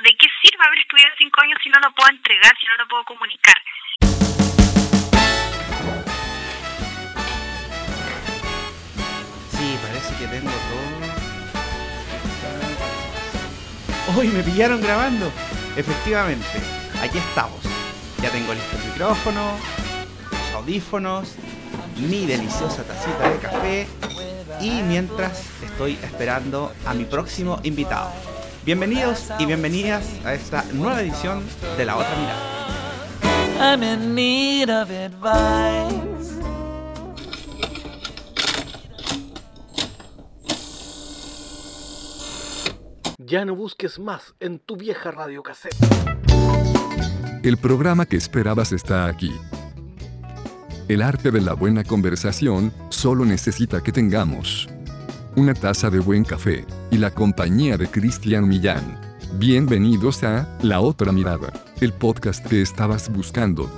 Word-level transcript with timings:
¿de 0.00 0.16
qué 0.16 0.26
sirve 0.40 0.64
haber 0.64 0.78
estudiado 0.78 1.12
cinco 1.18 1.40
años 1.42 1.58
si 1.62 1.68
no 1.68 1.78
lo 1.80 1.92
puedo 1.94 2.08
entregar, 2.10 2.52
si 2.58 2.66
no 2.66 2.76
lo 2.78 2.88
puedo 2.88 3.04
comunicar? 3.04 3.56
Sí, 9.50 9.78
parece 9.82 10.16
que 10.18 10.26
tengo 10.28 10.50
todo. 10.50 11.12
¡Uy, 14.18 14.28
me 14.28 14.42
pillaron 14.42 14.80
grabando! 14.80 15.30
Efectivamente, 15.76 16.60
aquí 17.02 17.18
estamos. 17.18 17.60
Ya 18.20 18.30
tengo 18.30 18.54
listo 18.54 18.76
el 18.76 18.84
micrófono, 18.84 19.58
los 20.30 20.52
audífonos, 20.54 21.36
mi 21.96 22.26
deliciosa 22.26 22.86
tacita 22.86 23.28
de 23.28 23.38
café 23.38 23.88
y 24.60 24.82
mientras 24.82 25.50
estoy 25.62 25.98
esperando 26.02 26.74
a 26.86 26.94
mi 26.94 27.04
próximo 27.04 27.60
invitado. 27.62 28.31
Bienvenidos 28.64 29.28
y 29.40 29.46
bienvenidas 29.46 30.08
a 30.24 30.34
esta 30.34 30.64
nueva 30.72 31.02
edición 31.02 31.42
de 31.76 31.84
La 31.84 31.96
Otra 31.96 32.14
Mirada. 32.16 32.38
I'm 33.58 33.82
in 33.82 34.14
need 34.14 34.68
of 34.70 34.88
advice. 34.88 36.40
Ya 43.18 43.44
no 43.44 43.56
busques 43.56 43.98
más 43.98 44.32
en 44.38 44.60
tu 44.60 44.76
vieja 44.76 45.10
radio 45.10 45.42
cassette. 45.42 45.74
El 47.42 47.56
programa 47.56 48.06
que 48.06 48.16
esperabas 48.16 48.70
está 48.70 49.06
aquí. 49.06 49.32
El 50.86 51.02
arte 51.02 51.32
de 51.32 51.40
la 51.40 51.54
buena 51.54 51.82
conversación 51.82 52.72
solo 52.90 53.24
necesita 53.24 53.82
que 53.82 53.90
tengamos 53.90 54.68
una 55.36 55.54
taza 55.54 55.90
de 55.90 55.98
buen 55.98 56.24
café 56.24 56.66
y 56.90 56.98
la 56.98 57.10
compañía 57.10 57.76
de 57.76 57.88
Cristian 57.88 58.46
Millán. 58.46 59.00
Bienvenidos 59.34 60.22
a 60.24 60.58
La 60.62 60.80
Otra 60.80 61.12
Mirada, 61.12 61.52
el 61.80 61.92
podcast 61.92 62.46
que 62.46 62.60
estabas 62.60 63.10
buscando. 63.10 63.70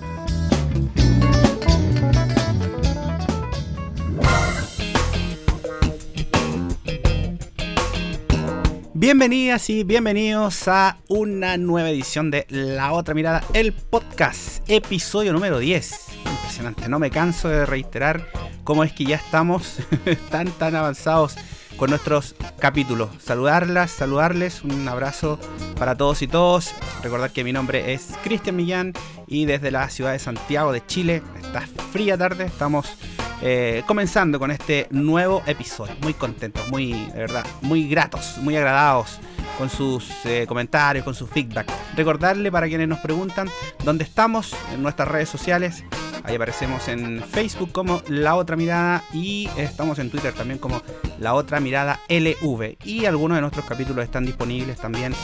Bienvenidas 8.94 9.68
y 9.70 9.84
bienvenidos 9.84 10.66
a 10.66 10.98
una 11.08 11.56
nueva 11.56 11.90
edición 11.90 12.30
de 12.30 12.46
La 12.48 12.92
Otra 12.92 13.14
Mirada, 13.14 13.44
el 13.52 13.72
podcast, 13.72 14.68
episodio 14.68 15.32
número 15.32 15.58
10. 15.58 16.33
Impresionante, 16.44 16.90
no 16.90 16.98
me 16.98 17.10
canso 17.10 17.48
de 17.48 17.64
reiterar 17.64 18.28
cómo 18.64 18.84
es 18.84 18.92
que 18.92 19.06
ya 19.06 19.16
estamos 19.16 19.78
tan, 20.30 20.50
tan 20.50 20.76
avanzados 20.76 21.36
con 21.78 21.88
nuestros 21.88 22.34
capítulos. 22.58 23.08
Saludarlas, 23.18 23.90
saludarles, 23.90 24.62
un 24.62 24.86
abrazo 24.86 25.38
para 25.78 25.96
todos 25.96 26.20
y 26.20 26.28
todos. 26.28 26.74
Recordar 27.02 27.30
que 27.30 27.44
mi 27.44 27.52
nombre 27.54 27.94
es 27.94 28.10
Cristian 28.22 28.56
Millán 28.56 28.92
y 29.26 29.46
desde 29.46 29.70
la 29.70 29.88
ciudad 29.88 30.12
de 30.12 30.18
Santiago 30.18 30.70
de 30.70 30.84
Chile, 30.84 31.22
esta 31.42 31.62
fría 31.92 32.18
tarde, 32.18 32.44
estamos 32.44 32.94
eh, 33.40 33.82
comenzando 33.86 34.38
con 34.38 34.50
este 34.50 34.86
nuevo 34.90 35.42
episodio. 35.46 35.96
Muy 36.02 36.12
contentos, 36.12 36.68
muy, 36.68 36.92
de 36.92 37.20
verdad, 37.20 37.46
muy 37.62 37.88
gratos, 37.88 38.36
muy 38.42 38.54
agradados 38.54 39.18
con 39.56 39.70
sus 39.70 40.04
eh, 40.26 40.44
comentarios, 40.46 41.06
con 41.06 41.14
su 41.14 41.26
feedback. 41.26 41.72
Recordarle 41.96 42.52
para 42.52 42.68
quienes 42.68 42.86
nos 42.86 42.98
preguntan 42.98 43.48
dónde 43.82 44.04
estamos 44.04 44.54
en 44.74 44.82
nuestras 44.82 45.08
redes 45.08 45.30
sociales. 45.30 45.84
Ahí 46.24 46.36
aparecemos 46.36 46.88
en 46.88 47.22
Facebook 47.22 47.70
como 47.70 48.02
La 48.08 48.34
Otra 48.36 48.56
Mirada 48.56 49.04
y 49.12 49.48
estamos 49.58 49.98
en 49.98 50.10
Twitter 50.10 50.32
también 50.32 50.58
como 50.58 50.82
La 51.18 51.34
Otra 51.34 51.60
Mirada 51.60 52.00
LV. 52.08 52.78
Y 52.82 53.04
algunos 53.04 53.36
de 53.36 53.42
nuestros 53.42 53.66
capítulos 53.66 54.04
están 54.04 54.24
disponibles 54.24 54.78
también 54.78 55.14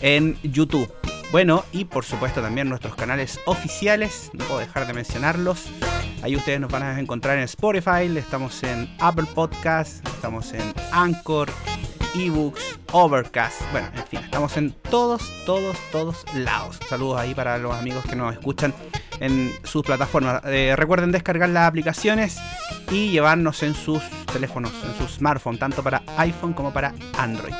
en 0.00 0.36
YouTube. 0.42 0.92
Bueno, 1.30 1.64
y 1.72 1.84
por 1.84 2.04
supuesto 2.04 2.42
también 2.42 2.68
nuestros 2.68 2.96
canales 2.96 3.38
oficiales, 3.46 4.30
no 4.32 4.44
puedo 4.46 4.58
dejar 4.58 4.86
de 4.88 4.94
mencionarlos. 4.94 5.66
Ahí 6.22 6.34
ustedes 6.34 6.58
nos 6.58 6.72
van 6.72 6.82
a 6.82 6.98
encontrar 6.98 7.38
en 7.38 7.44
Spotify, 7.44 8.10
estamos 8.16 8.60
en 8.64 8.92
Apple 8.98 9.26
Podcasts, 9.34 10.02
estamos 10.10 10.52
en 10.54 10.74
Anchor, 10.90 11.48
ebooks, 12.16 12.80
Overcast, 12.90 13.60
bueno, 13.70 13.88
en 13.94 14.04
fin, 14.06 14.20
estamos 14.24 14.56
en 14.56 14.72
todos, 14.72 15.30
todos, 15.46 15.76
todos 15.92 16.24
lados. 16.34 16.80
Saludos 16.88 17.20
ahí 17.20 17.34
para 17.34 17.58
los 17.58 17.76
amigos 17.76 18.04
que 18.08 18.16
nos 18.16 18.32
escuchan 18.32 18.74
en 19.20 19.52
sus 19.64 19.82
plataformas. 19.84 20.42
Eh, 20.44 20.74
recuerden 20.76 21.12
descargar 21.12 21.48
las 21.48 21.68
aplicaciones 21.68 22.38
y 22.90 23.10
llevarnos 23.10 23.62
en 23.62 23.74
sus 23.74 24.02
teléfonos, 24.32 24.72
en 24.84 24.96
su 24.96 25.12
smartphone, 25.12 25.58
tanto 25.58 25.82
para 25.82 26.02
iPhone 26.16 26.52
como 26.52 26.72
para 26.72 26.94
Android. 27.16 27.54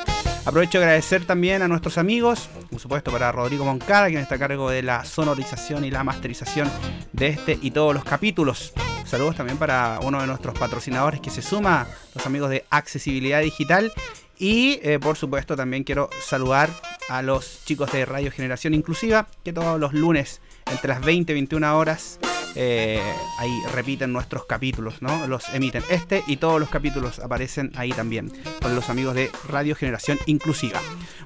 Aprovecho 0.45 0.79
de 0.79 0.85
agradecer 0.85 1.25
también 1.25 1.61
a 1.61 1.67
nuestros 1.67 1.97
amigos, 1.97 2.49
por 2.69 2.79
supuesto 2.79 3.11
para 3.11 3.31
Rodrigo 3.31 3.65
Moncada, 3.65 4.07
quien 4.07 4.21
está 4.21 4.35
a 4.35 4.39
cargo 4.39 4.69
de 4.69 4.81
la 4.81 5.05
sonorización 5.05 5.85
y 5.85 5.91
la 5.91 6.03
masterización 6.03 6.71
de 7.11 7.27
este 7.27 7.59
y 7.61 7.71
todos 7.71 7.93
los 7.93 8.03
capítulos. 8.03 8.73
Saludos 9.05 9.35
también 9.35 9.57
para 9.57 9.99
uno 10.01 10.21
de 10.21 10.27
nuestros 10.27 10.57
patrocinadores 10.57 11.19
que 11.19 11.29
se 11.29 11.41
suma, 11.41 11.87
los 12.15 12.25
amigos 12.25 12.49
de 12.49 12.65
Accesibilidad 12.69 13.41
Digital. 13.41 13.91
Y 14.37 14.79
eh, 14.83 14.99
por 14.99 15.17
supuesto 15.17 15.55
también 15.55 15.83
quiero 15.83 16.09
saludar 16.23 16.69
a 17.09 17.21
los 17.21 17.65
chicos 17.65 17.91
de 17.91 18.05
Radio 18.05 18.31
Generación 18.31 18.73
Inclusiva, 18.73 19.27
que 19.43 19.51
todos 19.51 19.79
los 19.79 19.93
lunes 19.93 20.41
entre 20.71 20.89
las 20.89 21.01
20 21.01 21.31
y 21.31 21.35
21 21.35 21.77
horas 21.77 22.19
eh, 22.55 23.01
ahí 23.37 23.61
repiten 23.73 24.11
nuestros 24.11 24.45
capítulos, 24.45 25.01
¿no? 25.01 25.27
Los 25.27 25.49
emiten. 25.53 25.83
Este 25.89 26.23
y 26.27 26.37
todos 26.37 26.59
los 26.59 26.69
capítulos 26.69 27.19
aparecen 27.19 27.71
ahí 27.75 27.91
también, 27.91 28.31
con 28.61 28.75
los 28.75 28.89
amigos 28.89 29.15
de 29.15 29.31
Radio 29.47 29.75
Generación 29.75 30.17
Inclusiva. 30.25 30.79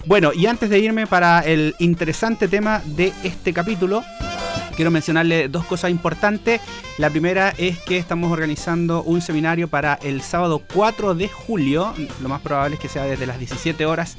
Bueno, 0.06 0.34
y 0.34 0.46
antes 0.48 0.70
de 0.70 0.80
irme 0.80 1.08
para 1.08 1.40
el 1.40 1.76
interesante 1.80 2.48
tema 2.48 2.81
de 2.86 3.14
este 3.24 3.54
capítulo, 3.54 4.04
quiero 4.76 4.92
mencionarle 4.92 5.48
dos 5.48 5.66
cosas 5.66 5.92
importantes. 5.92 6.62
La 6.98 7.10
primera 7.10 7.50
es 7.58 7.80
que 7.80 7.98
estamos 7.98 8.31
organizando 8.31 9.02
un 9.04 9.22
seminario 9.22 9.68
para 9.68 9.96
el 9.96 10.22
sábado 10.22 10.62
4 10.74 11.16
de 11.16 11.30
julio. 11.30 11.94
Lo 12.22 12.30
más 12.30 12.42
probable 12.42 12.75
es 12.75 12.81
que 12.81 12.90
sea 12.90 13.06
desde 13.06 13.25
las 13.25 13.40
17 13.40 13.86
horas. 13.86 14.18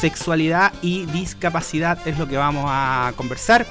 Sexualidad 0.00 0.72
y 0.82 1.06
discapacidad 1.06 1.98
es 2.06 2.18
lo 2.18 2.26
que 2.26 2.36
vamos 2.36 2.64
a 2.68 3.12
conversar. 3.16 3.66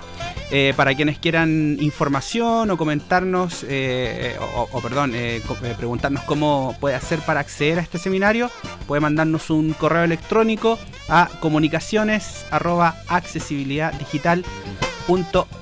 Eh, 0.51 0.73
para 0.75 0.95
quienes 0.95 1.19
quieran 1.19 1.77
información 1.79 2.71
o 2.71 2.77
comentarnos, 2.77 3.63
eh, 3.69 4.35
o, 4.55 4.81
perdón, 4.81 5.13
eh, 5.13 5.41
preguntarnos 5.77 6.23
cómo 6.23 6.75
puede 6.79 6.95
hacer 6.95 7.19
para 7.19 7.39
acceder 7.39 7.77
a 7.77 7.81
este 7.81 7.99
seminario, 7.99 8.49
puede 8.87 8.99
mandarnos 8.99 9.51
un 9.51 9.73
correo 9.73 10.03
electrónico 10.03 10.79
a 11.07 11.29
comunicaciones 11.39 12.45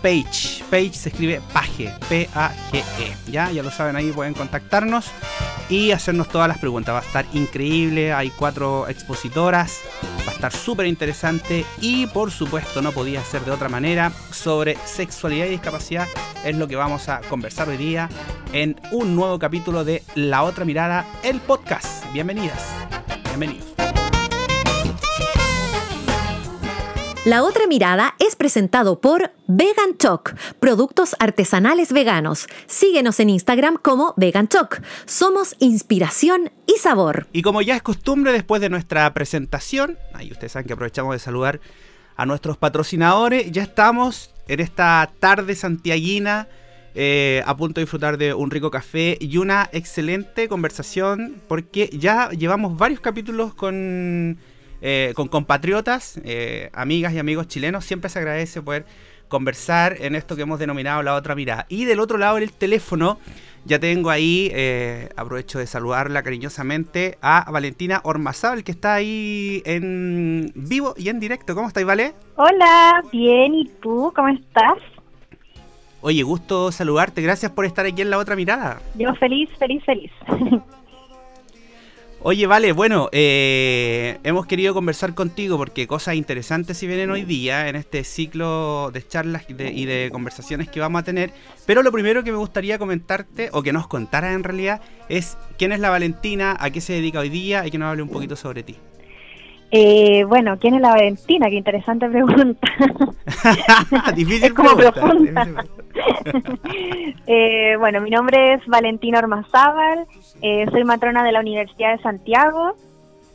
Page. 0.01 0.63
Page 0.69 0.93
se 0.93 1.09
escribe 1.09 1.41
page, 1.53 1.93
P-A-G-E. 2.09 3.31
¿ya? 3.31 3.49
ya 3.51 3.63
lo 3.63 3.71
saben, 3.71 3.95
ahí 3.95 4.11
pueden 4.11 4.33
contactarnos 4.33 5.05
y 5.69 5.91
hacernos 5.91 6.27
todas 6.27 6.49
las 6.49 6.57
preguntas. 6.57 6.93
Va 6.93 6.99
a 6.99 7.03
estar 7.03 7.25
increíble, 7.33 8.11
hay 8.11 8.29
cuatro 8.29 8.87
expositoras, 8.89 9.79
va 10.27 10.31
a 10.31 10.35
estar 10.35 10.51
súper 10.51 10.85
interesante 10.87 11.65
y 11.79 12.05
por 12.07 12.31
supuesto 12.31 12.81
no 12.81 12.91
podía 12.91 13.23
ser 13.23 13.41
de 13.43 13.51
otra 13.51 13.69
manera 13.69 14.11
sobre 14.31 14.77
sexualidad 14.85 15.45
y 15.45 15.51
discapacidad. 15.51 16.07
Es 16.43 16.55
lo 16.55 16.67
que 16.67 16.75
vamos 16.75 17.07
a 17.07 17.21
conversar 17.21 17.69
hoy 17.69 17.77
día 17.77 18.09
en 18.51 18.79
un 18.91 19.15
nuevo 19.15 19.39
capítulo 19.39 19.85
de 19.85 20.03
La 20.15 20.43
Otra 20.43 20.65
Mirada, 20.65 21.05
el 21.23 21.39
podcast. 21.39 22.11
Bienvenidas, 22.11 22.61
bienvenidos. 23.25 23.67
La 27.27 27.43
otra 27.43 27.67
mirada 27.67 28.15
es 28.19 28.37
presentado 28.37 29.01
por 29.01 29.33
Vegan 29.47 29.97
Talk, 29.97 30.33
productos 30.61 31.13
artesanales 31.19 31.91
veganos. 31.91 32.47
Síguenos 32.67 33.19
en 33.19 33.29
Instagram 33.29 33.75
como 33.81 34.13
Vegan 34.15 34.47
Talk. 34.47 34.81
Somos 35.03 35.57
inspiración 35.59 36.51
y 36.67 36.79
sabor. 36.79 37.27
Y 37.33 37.41
como 37.41 37.61
ya 37.61 37.75
es 37.75 37.81
costumbre 37.81 38.31
después 38.31 38.61
de 38.61 38.69
nuestra 38.69 39.13
presentación, 39.13 39.97
ahí 40.13 40.31
ustedes 40.31 40.53
saben 40.53 40.67
que 40.67 40.73
aprovechamos 40.73 41.15
de 41.15 41.19
saludar 41.19 41.59
a 42.15 42.25
nuestros 42.25 42.55
patrocinadores, 42.55 43.51
ya 43.51 43.63
estamos 43.63 44.33
en 44.47 44.61
esta 44.61 45.11
tarde 45.19 45.53
santiaguina. 45.55 46.47
Eh, 46.95 47.43
a 47.45 47.57
punto 47.57 47.81
de 47.81 47.83
disfrutar 47.83 48.17
de 48.17 48.33
un 48.33 48.49
rico 48.51 48.71
café 48.71 49.17
y 49.19 49.35
una 49.35 49.69
excelente 49.73 50.47
conversación 50.47 51.41
porque 51.49 51.89
ya 51.91 52.29
llevamos 52.29 52.77
varios 52.77 53.01
capítulos 53.01 53.53
con 53.53 54.39
eh, 54.81 55.13
con 55.15 55.27
compatriotas, 55.27 56.19
eh, 56.23 56.69
amigas 56.73 57.13
y 57.13 57.19
amigos 57.19 57.47
chilenos, 57.47 57.85
siempre 57.85 58.09
se 58.09 58.19
agradece 58.19 58.61
poder 58.61 58.85
conversar 59.27 59.97
en 59.99 60.15
esto 60.15 60.35
que 60.35 60.43
hemos 60.43 60.59
denominado 60.59 61.03
la 61.03 61.15
otra 61.15 61.35
mirada. 61.35 61.65
Y 61.69 61.85
del 61.85 61.99
otro 61.99 62.17
lado 62.17 62.37
del 62.37 62.51
teléfono, 62.53 63.19
ya 63.65 63.79
tengo 63.79 64.09
ahí, 64.09 64.49
eh, 64.53 65.09
aprovecho 65.17 65.59
de 65.59 65.67
saludarla 65.67 66.23
cariñosamente, 66.23 67.17
a 67.21 67.49
Valentina 67.51 68.01
Ormazábal, 68.03 68.63
que 68.63 68.71
está 68.71 68.95
ahí 68.95 69.61
en 69.65 70.51
vivo 70.55 70.93
y 70.97 71.09
en 71.09 71.19
directo. 71.19 71.55
¿Cómo 71.55 71.67
estáis, 71.67 71.85
Vale? 71.85 72.13
Hola, 72.35 73.01
bien, 73.11 73.55
¿y 73.55 73.65
tú? 73.81 74.11
¿Cómo 74.15 74.29
estás? 74.29 74.77
Oye, 76.01 76.23
gusto 76.23 76.71
saludarte, 76.71 77.21
gracias 77.21 77.51
por 77.51 77.65
estar 77.65 77.85
aquí 77.85 78.01
en 78.01 78.11
la 78.11 78.19
otra 78.19 78.35
mirada. 78.35 78.79
Yo 78.95 79.13
feliz, 79.15 79.49
feliz, 79.57 79.83
feliz. 79.83 80.11
Oye, 82.23 82.47
vale, 82.47 82.71
bueno, 82.71 83.09
eh, 83.11 84.17
hemos 84.23 84.47
querido 84.47 84.73
conversar 84.73 85.13
contigo 85.13 85.55
porque 85.57 85.87
cosas 85.87 86.15
interesantes 86.15 86.77
si 86.77 86.87
vienen 86.87 87.11
hoy 87.11 87.23
día 87.23 87.69
en 87.69 87.75
este 87.75 88.03
ciclo 88.03 88.89
de 88.91 89.07
charlas 89.07 89.45
de, 89.47 89.71
y 89.71 89.85
de 89.85 90.09
conversaciones 90.11 90.67
que 90.67 90.79
vamos 90.79 90.99
a 90.99 91.03
tener. 91.03 91.31
Pero 91.67 91.83
lo 91.83 91.91
primero 91.91 92.23
que 92.23 92.31
me 92.31 92.37
gustaría 92.37 92.79
comentarte, 92.79 93.49
o 93.53 93.61
que 93.61 93.71
nos 93.71 93.87
contaras 93.87 94.33
en 94.33 94.43
realidad, 94.43 94.81
es 95.09 95.37
quién 95.57 95.71
es 95.71 95.79
la 95.79 95.91
Valentina, 95.91 96.57
a 96.59 96.71
qué 96.71 96.81
se 96.81 96.93
dedica 96.93 97.19
hoy 97.19 97.29
día 97.29 97.67
y 97.67 97.71
que 97.71 97.77
nos 97.77 97.89
hable 97.89 98.01
un 98.01 98.09
poquito 98.09 98.35
sobre 98.35 98.63
ti. 98.63 98.77
Eh, 99.71 100.23
bueno, 100.25 100.57
¿quién 100.59 100.75
es 100.75 100.81
la 100.81 100.91
Valentina? 100.91 101.49
Qué 101.49 101.55
interesante 101.55 102.07
pregunta. 102.07 102.67
Difícil 104.15 104.45
Es 104.45 104.53
como 104.53 104.75
pregunta, 104.75 105.01
profunda. 105.01 105.65
Eh, 107.25 107.75
bueno, 107.77 107.99
mi 108.01 108.09
nombre 108.09 108.53
es 108.53 108.65
Valentina 108.67 109.19
Ormazábal, 109.19 110.05
eh, 110.41 110.65
soy 110.71 110.83
matrona 110.83 111.23
de 111.23 111.31
la 111.31 111.41
Universidad 111.41 111.97
de 111.97 112.01
Santiago, 112.03 112.75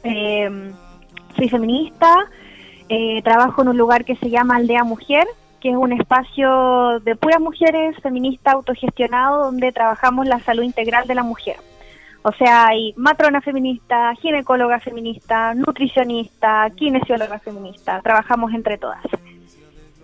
eh, 0.05 0.73
soy 1.37 1.49
feminista, 1.49 2.17
eh, 2.89 3.21
trabajo 3.23 3.63
en 3.63 3.69
un 3.69 3.79
lugar 3.79 4.05
que 4.05 4.17
se 4.17 4.31
llama 4.31 4.57
Aldea 4.57 4.85
Mujer, 4.85 5.27
que 5.61 5.71
es 5.71 5.77
un 5.77 5.93
espacio 5.93 7.01
de 7.01 7.17
puras 7.17 7.41
mujeres 7.41 7.97
feministas 8.03 8.55
autogestionado 8.55 9.45
donde 9.45 9.73
trabajamos 9.73 10.27
la 10.27 10.41
salud 10.41 10.63
integral 10.63 11.07
de 11.07 11.15
la 11.15 11.23
mujer. 11.23 11.57
O 12.25 12.33
sea, 12.33 12.69
hay 12.69 12.95
matrona 12.97 13.41
feminista, 13.41 14.15
ginecóloga 14.21 14.79
feminista, 14.79 15.55
nutricionista, 15.55 16.71
kinesióloga 16.77 17.41
feminista, 17.41 18.01
trabajamos 18.01 18.55
entre 18.55 18.79
todas. 18.79 19.03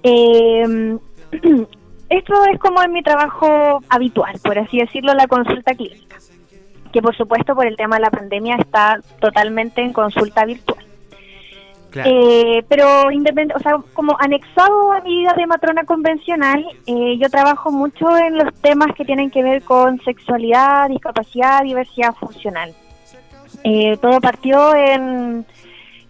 Eh, 0.03 0.97
esto 2.09 2.45
es 2.53 2.59
como 2.59 2.83
en 2.83 2.93
mi 2.93 3.03
trabajo 3.03 3.81
habitual, 3.89 4.35
por 4.43 4.59
así 4.59 4.79
decirlo, 4.79 5.15
la 5.15 5.29
consulta 5.29 5.75
clínica, 5.75 6.17
que 6.93 7.01
por 7.01 7.17
supuesto 7.17 7.55
por 7.55 7.67
el 7.67 7.77
tema 7.77 7.97
de 7.97 8.03
la 8.03 8.11
pandemia 8.11 8.57
está 8.57 8.99
totalmente 9.21 9.81
en 9.81 9.93
consulta 9.93 10.45
virtual. 10.45 10.88
Eh, 12.05 12.63
pero 12.69 13.11
independ- 13.11 13.55
o 13.57 13.61
sea, 13.61 13.79
como 13.95 14.17
anexado 14.21 14.93
a 14.93 15.01
mi 15.01 15.21
vida 15.21 15.33
de 15.37 15.47
matrona 15.47 15.85
convencional, 15.85 16.65
eh, 16.87 17.17
yo 17.19 17.29
trabajo 17.31 17.71
mucho 17.71 18.17
en 18.19 18.37
los 18.39 18.53
temas 18.61 18.89
que 18.95 19.05
tienen 19.05 19.31
que 19.31 19.43
ver 19.43 19.63
con 19.63 19.99
sexualidad, 20.03 20.89
discapacidad, 20.89 21.63
diversidad 21.63 22.15
funcional. 22.15 22.75
Eh, 23.65 23.97
todo 24.03 24.21
partió 24.21 24.75
en, 24.75 25.47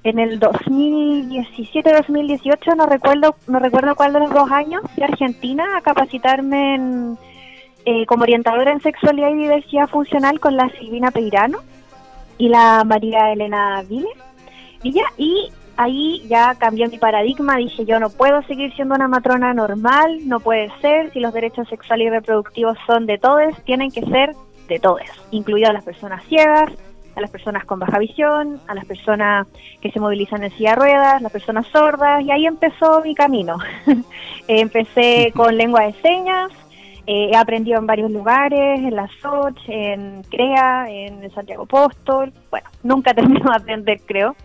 en 0.03 0.19
el 0.19 0.41
2017-2018, 0.41 2.77
no 2.77 2.87
recuerdo, 2.87 3.37
no 3.47 3.59
recuerdo 3.59 3.95
cuál 3.95 4.13
de 4.13 4.21
los 4.21 4.31
dos 4.31 4.51
años, 4.51 4.83
a 5.01 5.05
Argentina 5.05 5.65
a 5.77 5.81
capacitarme 5.81 6.75
en, 6.75 7.19
eh, 7.85 8.05
como 8.07 8.23
orientadora 8.25 8.73
en 8.73 8.81
sexualidad 8.81 9.31
y 9.31 9.35
diversidad 9.35 9.89
funcional 9.89 10.41
con 10.41 10.57
la 10.57 10.69
Silvina 10.79 11.11
Peirano 11.11 11.59
y 12.37 12.49
la 12.49 12.85
María 12.85 13.33
Elena 13.33 13.83
Vile. 13.89 14.09
Y 14.83 14.93
ya, 14.93 15.05
y 15.17 15.51
ahí 15.79 16.27
ya 16.29 16.57
cambió 16.57 16.89
mi 16.89 16.99
paradigma, 16.99 17.57
dije 17.57 17.87
yo 17.87 17.99
no 18.01 18.11
puedo 18.11 18.43
seguir 18.43 18.75
siendo 18.75 18.97
una 18.97 19.09
matrona 19.09 19.55
normal, 19.55 20.29
no 20.29 20.41
puede 20.41 20.71
ser, 20.81 21.13
si 21.13 21.21
los 21.21 21.33
derechos 21.33 21.69
sexuales 21.69 22.09
y 22.09 22.11
reproductivos 22.11 22.77
son 22.87 23.07
de 23.07 23.17
todos, 23.17 23.57
tienen 23.65 23.91
que 23.91 24.03
ser 24.03 24.35
de 24.69 24.79
todos, 24.81 25.03
incluidas 25.31 25.73
las 25.73 25.85
personas 25.85 26.25
ciegas, 26.27 26.71
a 27.15 27.21
las 27.21 27.31
personas 27.31 27.65
con 27.65 27.79
baja 27.79 27.99
visión, 27.99 28.61
a 28.67 28.75
las 28.75 28.85
personas 28.87 29.47
que 29.81 29.91
se 29.91 30.01
movilizan 30.01 30.43
en 30.43 30.51
silla 30.51 30.71
de 30.71 30.77
ruedas, 30.77 31.23
las 31.23 31.33
personas 31.33 31.67
sordas, 31.69 32.23
y 32.25 32.31
ahí 32.31 32.47
empezó 32.47 33.01
mi 33.03 33.15
camino. 33.15 33.59
Empecé 34.49 35.33
con 35.35 35.57
lengua 35.57 35.83
de 35.83 35.95
señas, 35.95 36.51
eh, 37.07 37.31
he 37.33 37.37
aprendido 37.37 37.79
en 37.79 37.87
varios 37.87 38.11
lugares, 38.11 38.81
en 38.81 38.95
la 38.95 39.09
SOCH, 39.21 39.69
en 39.69 40.23
CREA, 40.31 40.87
en 40.89 41.31
Santiago 41.33 41.65
Apóstol, 41.65 42.33
bueno, 42.51 42.69
nunca 42.83 43.15
termino 43.15 43.51
de 43.51 43.57
aprender 43.57 44.01
creo. 44.07 44.37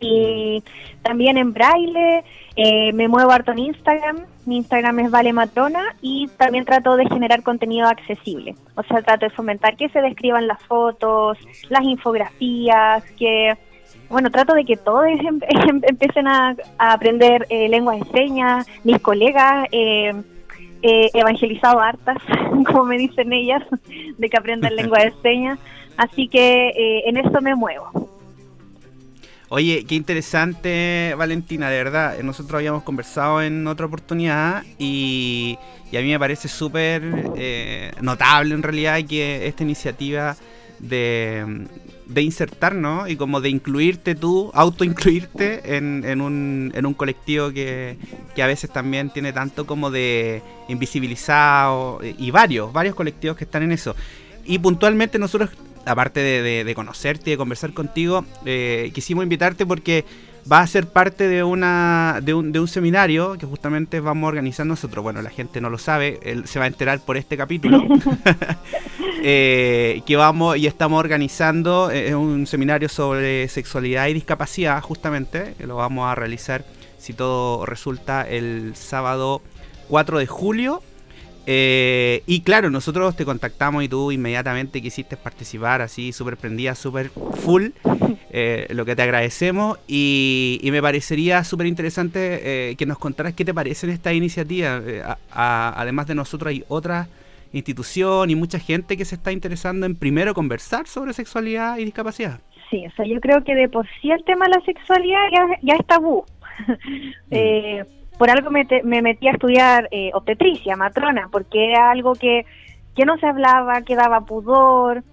Y 0.00 0.62
también 1.02 1.38
en 1.38 1.52
braille, 1.52 2.24
eh, 2.56 2.92
me 2.92 3.08
muevo 3.08 3.30
harto 3.30 3.52
en 3.52 3.58
Instagram, 3.58 4.26
mi 4.46 4.58
Instagram 4.58 4.98
es 5.00 5.10
Vale 5.10 5.32
Matrona 5.32 5.94
y 6.00 6.28
también 6.36 6.64
trato 6.64 6.96
de 6.96 7.06
generar 7.06 7.42
contenido 7.42 7.88
accesible. 7.88 8.54
O 8.76 8.82
sea, 8.82 9.02
trato 9.02 9.26
de 9.26 9.30
fomentar 9.30 9.76
que 9.76 9.88
se 9.88 10.00
describan 10.00 10.46
las 10.46 10.62
fotos, 10.64 11.38
las 11.68 11.82
infografías, 11.84 13.04
que, 13.18 13.56
bueno, 14.08 14.30
trato 14.30 14.54
de 14.54 14.64
que 14.64 14.76
todos 14.76 15.04
em- 15.08 15.40
em- 15.48 15.82
empiecen 15.82 16.28
a, 16.28 16.56
a 16.78 16.92
aprender 16.92 17.46
eh, 17.50 17.68
lengua 17.68 17.96
de 17.96 18.04
señas, 18.12 18.66
mis 18.84 18.98
colegas, 19.00 19.66
eh, 19.72 20.12
eh, 20.82 21.10
evangelizado 21.14 21.80
hartas, 21.80 22.18
como 22.66 22.84
me 22.84 22.98
dicen 22.98 23.32
ellas, 23.32 23.62
de 24.16 24.28
que 24.28 24.36
aprendan 24.36 24.76
lengua 24.76 25.00
de 25.00 25.12
señas. 25.22 25.58
Así 25.96 26.28
que 26.28 26.68
eh, 26.68 27.02
en 27.08 27.16
eso 27.16 27.40
me 27.40 27.54
muevo. 27.56 28.07
Oye, 29.50 29.84
qué 29.88 29.94
interesante, 29.94 31.14
Valentina, 31.16 31.70
de 31.70 31.78
verdad. 31.78 32.18
Nosotros 32.22 32.58
habíamos 32.58 32.82
conversado 32.82 33.40
en 33.40 33.66
otra 33.66 33.86
oportunidad 33.86 34.62
y, 34.78 35.58
y 35.90 35.96
a 35.96 36.02
mí 36.02 36.10
me 36.10 36.18
parece 36.18 36.48
súper 36.48 37.02
eh, 37.36 37.92
notable 38.02 38.54
en 38.54 38.62
realidad 38.62 39.02
que 39.08 39.46
esta 39.46 39.62
iniciativa 39.62 40.36
de, 40.80 41.66
de 42.04 42.22
insertarnos 42.22 43.08
y 43.08 43.16
como 43.16 43.40
de 43.40 43.48
incluirte 43.48 44.14
tú, 44.14 44.50
autoincluirte 44.52 45.76
en, 45.76 46.04
en, 46.04 46.20
un, 46.20 46.70
en 46.74 46.84
un 46.84 46.92
colectivo 46.92 47.50
que, 47.50 47.96
que 48.34 48.42
a 48.42 48.46
veces 48.46 48.68
también 48.70 49.08
tiene 49.08 49.32
tanto 49.32 49.66
como 49.66 49.90
de 49.90 50.42
invisibilizado 50.68 52.00
y 52.02 52.30
varios, 52.30 52.70
varios 52.70 52.94
colectivos 52.94 53.38
que 53.38 53.44
están 53.44 53.62
en 53.62 53.72
eso. 53.72 53.96
Y 54.44 54.58
puntualmente 54.58 55.18
nosotros 55.18 55.50
aparte 55.88 56.20
de, 56.20 56.42
de- 56.42 56.64
de 56.64 56.74
conocerte 56.74 57.30
y 57.30 57.32
de 57.32 57.36
conversar 57.38 57.72
contigo, 57.72 58.24
eh, 58.44 58.90
quisimos 58.94 59.22
invitarte 59.24 59.66
porque 59.66 60.04
va 60.50 60.60
a 60.60 60.66
ser 60.66 60.86
parte 60.86 61.28
de 61.28 61.42
una 61.44 62.20
de 62.22 62.32
un, 62.32 62.52
de 62.52 62.60
un 62.60 62.68
seminario 62.68 63.36
que 63.36 63.44
justamente 63.44 64.00
vamos 64.00 64.24
a 64.24 64.28
organizar 64.28 64.64
nosotros. 64.66 65.02
Bueno, 65.02 65.20
la 65.20 65.30
gente 65.30 65.60
no 65.60 65.68
lo 65.70 65.76
sabe, 65.78 66.20
él 66.22 66.46
se 66.46 66.58
va 66.58 66.64
a 66.64 66.68
enterar 66.68 67.00
por 67.00 67.16
este 67.16 67.36
capítulo. 67.36 67.82
Eh, 69.20 70.02
que 70.06 70.14
vamos 70.16 70.56
y 70.58 70.68
estamos 70.68 71.00
organizando 71.00 71.90
eh, 71.90 72.14
un 72.14 72.46
seminario 72.46 72.88
sobre 72.88 73.48
sexualidad 73.48 74.06
y 74.06 74.14
discapacidad, 74.14 74.80
justamente, 74.80 75.54
que 75.58 75.66
lo 75.66 75.74
vamos 75.74 76.06
a 76.08 76.14
realizar, 76.14 76.64
si 76.98 77.14
todo 77.14 77.66
resulta, 77.66 78.22
el 78.28 78.76
sábado 78.76 79.42
4 79.88 80.18
de 80.20 80.26
julio. 80.28 80.82
Eh, 81.50 82.24
y 82.26 82.42
claro, 82.42 82.68
nosotros 82.68 83.16
te 83.16 83.24
contactamos 83.24 83.82
y 83.82 83.88
tú 83.88 84.12
inmediatamente 84.12 84.82
quisiste 84.82 85.16
participar 85.16 85.80
así, 85.80 86.12
súper 86.12 86.36
prendida, 86.36 86.74
súper 86.74 87.08
full, 87.08 87.68
eh, 88.30 88.66
lo 88.68 88.84
que 88.84 88.94
te 88.94 89.00
agradecemos 89.00 89.78
y, 89.88 90.60
y 90.60 90.70
me 90.70 90.82
parecería 90.82 91.42
súper 91.44 91.66
interesante 91.66 92.40
eh, 92.42 92.76
que 92.76 92.84
nos 92.84 92.98
contaras 92.98 93.32
qué 93.32 93.46
te 93.46 93.54
parecen 93.54 93.88
estas 93.88 94.12
iniciativas. 94.12 94.82
Eh, 94.86 95.02
además 95.30 96.06
de 96.06 96.16
nosotros 96.16 96.50
hay 96.50 96.64
otras 96.68 97.08
instituciones 97.54 98.36
y 98.36 98.36
mucha 98.38 98.58
gente 98.58 98.98
que 98.98 99.06
se 99.06 99.14
está 99.14 99.32
interesando 99.32 99.86
en 99.86 99.96
primero 99.96 100.34
conversar 100.34 100.86
sobre 100.86 101.14
sexualidad 101.14 101.78
y 101.78 101.86
discapacidad. 101.86 102.40
Sí, 102.68 102.84
o 102.86 102.90
sea, 102.90 103.06
yo 103.06 103.18
creo 103.22 103.42
que 103.42 103.54
de 103.54 103.70
por 103.70 103.86
sí 104.02 104.10
el 104.10 104.22
tema 104.24 104.44
de 104.44 104.50
la 104.50 104.60
sexualidad 104.66 105.20
ya, 105.32 105.46
ya 105.62 105.74
es 105.76 105.86
tabú. 105.86 106.26
Eh, 107.30 107.84
por 108.18 108.30
algo 108.30 108.50
me, 108.50 108.66
metí 109.02 109.28
a 109.28 109.32
estudiar 109.32 109.88
eh, 109.90 110.10
obstetricia, 110.12 110.76
matrona, 110.76 111.28
porque 111.30 111.70
era 111.70 111.90
algo 111.90 112.14
que, 112.14 112.44
que 112.96 113.04
no 113.04 113.16
se 113.18 113.26
hablaba, 113.26 113.82
que 113.82 113.94
daba 113.94 114.22
pudor 114.22 115.04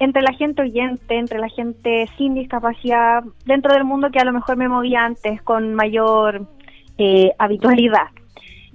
entre 0.00 0.22
la 0.22 0.32
gente 0.32 0.62
oyente, 0.62 1.16
entre 1.16 1.38
la 1.38 1.48
gente 1.48 2.08
sin 2.16 2.34
discapacidad, 2.34 3.22
dentro 3.44 3.72
del 3.72 3.84
mundo 3.84 4.10
que 4.10 4.18
a 4.18 4.24
lo 4.24 4.32
mejor 4.32 4.56
me 4.56 4.68
movía 4.68 5.04
antes 5.04 5.40
con 5.42 5.74
mayor 5.74 6.46
eh, 6.98 7.32
habitualidad. 7.38 8.08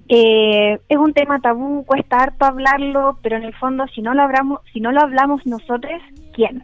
Eh, 0.08 0.80
es 0.88 0.98
un 0.98 1.14
tema 1.14 1.40
tabú, 1.40 1.84
cuesta 1.84 2.18
harto 2.22 2.46
hablarlo, 2.46 3.18
pero 3.24 3.38
en 3.38 3.44
el 3.44 3.56
fondo 3.56 3.88
si 3.88 4.02
no 4.02 4.14
lo 4.14 4.22
hablamos, 4.22 4.62
si 4.72 4.80
no 4.80 4.92
lo 4.92 5.02
hablamos 5.02 5.46
nosotros, 5.48 6.00
¿quién? 6.34 6.64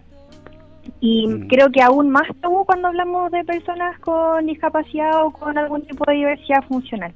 Y 1.00 1.28
Mm. 1.28 1.48
creo 1.48 1.70
que 1.72 1.82
aún 1.82 2.10
más 2.10 2.24
tabú 2.42 2.66
cuando 2.66 2.88
hablamos 2.90 3.32
de 3.32 3.44
personas 3.44 3.98
con 4.00 4.46
discapacidad 4.46 5.24
o 5.26 5.32
con 5.32 5.58
algún 5.58 5.82
tipo 5.84 6.04
de 6.08 6.14
diversidad 6.18 6.64
funcional. 6.68 7.14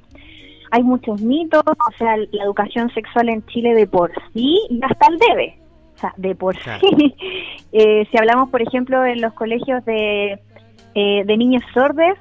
Hay 0.72 0.82
muchos 0.82 1.20
mitos, 1.22 1.62
o 1.66 1.92
sea, 1.98 2.16
la 2.16 2.44
educación 2.44 2.90
sexual 2.90 3.28
en 3.28 3.44
Chile 3.46 3.74
de 3.74 3.86
por 3.86 4.10
sí 4.32 4.58
ya 4.70 4.86
está 4.88 5.06
al 5.06 5.18
debe. 5.18 5.58
O 5.94 5.98
sea, 5.98 6.12
de 6.16 6.34
por 6.34 6.56
Claro. 6.58 6.80
sí. 6.98 7.14
Eh, 7.72 8.06
si 8.10 8.16
hablamos, 8.18 8.48
por 8.50 8.62
ejemplo, 8.62 9.04
en 9.04 9.20
los 9.20 9.32
colegios 9.34 9.84
de, 9.84 10.38
eh, 10.94 11.24
de 11.24 11.36
niños 11.36 11.62
sordos, 11.74 12.16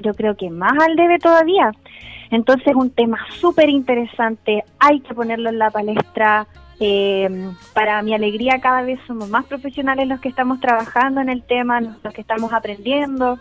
yo 0.00 0.12
creo 0.14 0.36
que 0.36 0.50
más 0.50 0.72
al 0.86 0.96
debe 0.96 1.18
todavía. 1.18 1.70
Entonces, 2.30 2.74
un 2.74 2.90
tema 2.90 3.18
súper 3.40 3.68
interesante, 3.70 4.64
hay 4.80 5.00
que 5.00 5.14
ponerlo 5.14 5.48
en 5.50 5.58
la 5.58 5.70
palestra. 5.70 6.46
Eh, 6.80 7.28
para 7.74 8.02
mi 8.02 8.14
alegría, 8.14 8.60
cada 8.60 8.82
vez 8.82 9.00
somos 9.06 9.28
más 9.28 9.44
profesionales 9.46 10.06
los 10.06 10.20
que 10.20 10.28
estamos 10.28 10.60
trabajando 10.60 11.20
en 11.20 11.28
el 11.28 11.42
tema, 11.42 11.80
los 11.80 12.12
que 12.12 12.20
estamos 12.20 12.52
aprendiendo. 12.52 13.38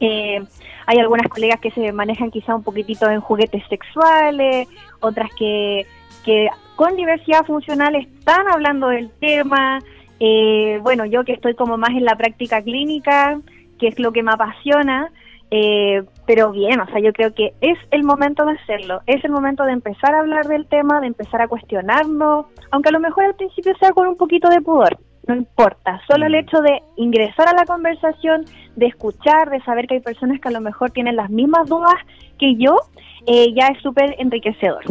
Eh, 0.00 0.42
hay 0.86 0.98
algunas 0.98 1.28
colegas 1.28 1.60
que 1.60 1.70
se 1.70 1.92
manejan 1.92 2.30
quizá 2.30 2.54
un 2.54 2.62
poquitito 2.62 3.08
en 3.10 3.20
juguetes 3.20 3.62
sexuales, 3.68 4.68
otras 5.00 5.30
que, 5.34 5.86
que 6.24 6.48
con 6.76 6.96
diversidad 6.96 7.44
funcional 7.44 7.94
están 7.96 8.48
hablando 8.48 8.88
del 8.88 9.10
tema 9.10 9.80
eh, 10.20 10.80
bueno, 10.82 11.04
yo 11.04 11.24
que 11.24 11.32
estoy 11.32 11.54
como 11.54 11.76
más 11.76 11.90
en 11.90 12.04
la 12.04 12.16
práctica 12.16 12.62
clínica, 12.62 13.40
que 13.78 13.88
es 13.88 13.98
lo 13.98 14.12
que 14.12 14.22
me 14.22 14.32
apasiona, 14.32 15.10
eh, 15.50 16.02
pero 16.26 16.52
bien, 16.52 16.80
o 16.80 16.86
sea, 16.86 17.00
yo 17.00 17.12
creo 17.12 17.32
que 17.34 17.54
es 17.60 17.78
el 17.90 18.04
momento 18.04 18.44
de 18.44 18.52
hacerlo, 18.52 19.00
es 19.06 19.24
el 19.24 19.30
momento 19.30 19.64
de 19.64 19.72
empezar 19.72 20.14
a 20.14 20.20
hablar 20.20 20.46
del 20.46 20.66
tema, 20.66 21.00
de 21.00 21.06
empezar 21.06 21.40
a 21.40 21.48
cuestionarnos, 21.48 22.46
aunque 22.70 22.90
a 22.90 22.92
lo 22.92 23.00
mejor 23.00 23.24
al 23.24 23.34
principio 23.34 23.74
sea 23.78 23.92
con 23.92 24.06
un 24.08 24.16
poquito 24.16 24.48
de 24.48 24.60
pudor, 24.60 24.98
no 25.26 25.34
importa, 25.34 26.00
solo 26.06 26.26
el 26.26 26.32
Mm. 26.32 26.36
hecho 26.36 26.60
de 26.60 26.82
ingresar 26.96 27.48
a 27.48 27.54
la 27.54 27.64
conversación, 27.64 28.44
de 28.76 28.86
escuchar, 28.86 29.50
de 29.50 29.60
saber 29.62 29.86
que 29.86 29.94
hay 29.94 30.00
personas 30.00 30.40
que 30.40 30.48
a 30.48 30.52
lo 30.52 30.60
mejor 30.60 30.90
tienen 30.90 31.16
las 31.16 31.30
mismas 31.30 31.68
dudas 31.68 31.94
que 32.38 32.56
yo, 32.56 32.76
eh, 33.26 33.52
ya 33.54 33.68
es 33.68 33.82
súper 33.82 34.14
enriquecedor. 34.18 34.84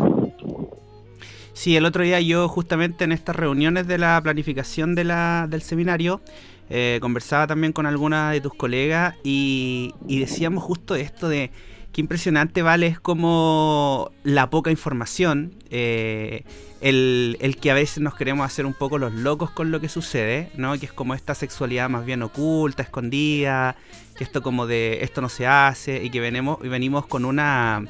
Sí, 1.54 1.76
el 1.76 1.86
otro 1.86 2.04
día 2.04 2.22
yo 2.22 2.48
justamente 2.48 3.04
en 3.04 3.12
estas 3.12 3.36
reuniones 3.36 3.88
de 3.88 3.98
la 3.98 4.20
planificación 4.22 4.94
de 4.94 5.04
la, 5.06 5.48
del 5.50 5.64
seminario 5.64 6.22
eh, 6.70 7.00
conversaba 7.02 7.48
también 7.48 7.74
con 7.74 7.86
algunas 7.86 8.34
de 8.34 8.42
tus 8.42 8.54
colegas 8.54 9.16
y, 9.24 9.94
y 10.08 10.20
decíamos 10.20 10.64
justo 10.64 10.96
esto 10.96 11.30
de 11.30 11.52
qué 11.92 12.02
impresionante, 12.02 12.62
¿vale? 12.62 12.88
Es 12.88 13.00
como 13.00 14.12
la 14.24 14.50
poca 14.50 14.70
información, 14.70 15.56
eh, 15.70 16.44
el, 16.82 17.38
el 17.40 17.58
que 17.58 17.72
a 17.72 17.74
veces 17.74 18.00
nos 18.00 18.16
queremos 18.16 18.46
hacer 18.46 18.66
un 18.66 18.74
poco 18.74 18.98
los 18.98 19.14
locos 19.14 19.50
con 19.50 19.72
lo 19.72 19.80
que 19.80 19.90
sucede, 19.90 20.52
¿no? 20.56 20.78
Que 20.78 20.86
es 20.86 20.94
como 20.94 21.14
esta 21.14 21.34
sexualidad 21.34 21.90
más 21.90 22.06
bien 22.06 22.22
oculta, 22.22 22.84
escondida, 22.84 23.76
que 24.16 24.24
esto 24.24 24.42
como 24.42 24.68
de 24.68 25.00
esto 25.04 25.22
no 25.22 25.30
se 25.30 25.48
hace 25.48 26.04
y 26.04 26.10
que 26.10 26.20
venimos, 26.20 26.60
y 26.64 26.68
venimos 26.68 27.08
con 27.08 27.26
una 27.26 27.84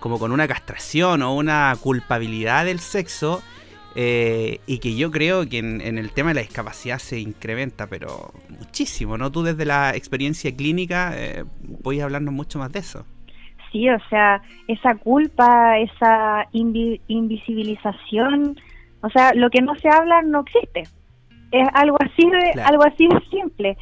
como 0.00 0.18
con 0.18 0.32
una 0.32 0.46
castración 0.46 1.22
o 1.22 1.34
una 1.34 1.76
culpabilidad 1.80 2.66
del 2.66 2.78
sexo 2.78 3.42
eh, 3.96 4.58
y 4.66 4.78
que 4.78 4.96
yo 4.96 5.10
creo 5.10 5.48
que 5.48 5.58
en, 5.58 5.80
en 5.80 5.98
el 5.98 6.10
tema 6.12 6.30
de 6.30 6.34
la 6.34 6.40
discapacidad 6.40 6.98
se 6.98 7.18
incrementa, 7.20 7.86
pero 7.86 8.32
muchísimo, 8.48 9.16
¿no? 9.18 9.30
Tú 9.30 9.42
desde 9.42 9.64
la 9.64 9.94
experiencia 9.94 10.54
clínica 10.54 11.12
eh, 11.14 11.44
puedes 11.82 12.02
hablarnos 12.02 12.34
mucho 12.34 12.58
más 12.58 12.72
de 12.72 12.80
eso. 12.80 13.04
Sí, 13.70 13.88
o 13.88 13.98
sea, 14.08 14.40
esa 14.68 14.94
culpa, 14.96 15.78
esa 15.78 16.46
invi- 16.52 17.00
invisibilización, 17.08 18.56
o 19.00 19.10
sea, 19.10 19.32
lo 19.34 19.50
que 19.50 19.60
no 19.62 19.74
se 19.76 19.88
habla 19.88 20.22
no 20.22 20.40
existe. 20.42 20.84
Es 21.50 21.68
algo 21.74 21.96
así 22.00 22.28
de, 22.28 22.52
Claro. 22.52 22.68
algo 22.70 22.84
así 22.84 23.06
de 23.06 23.20
simple. 23.30 23.76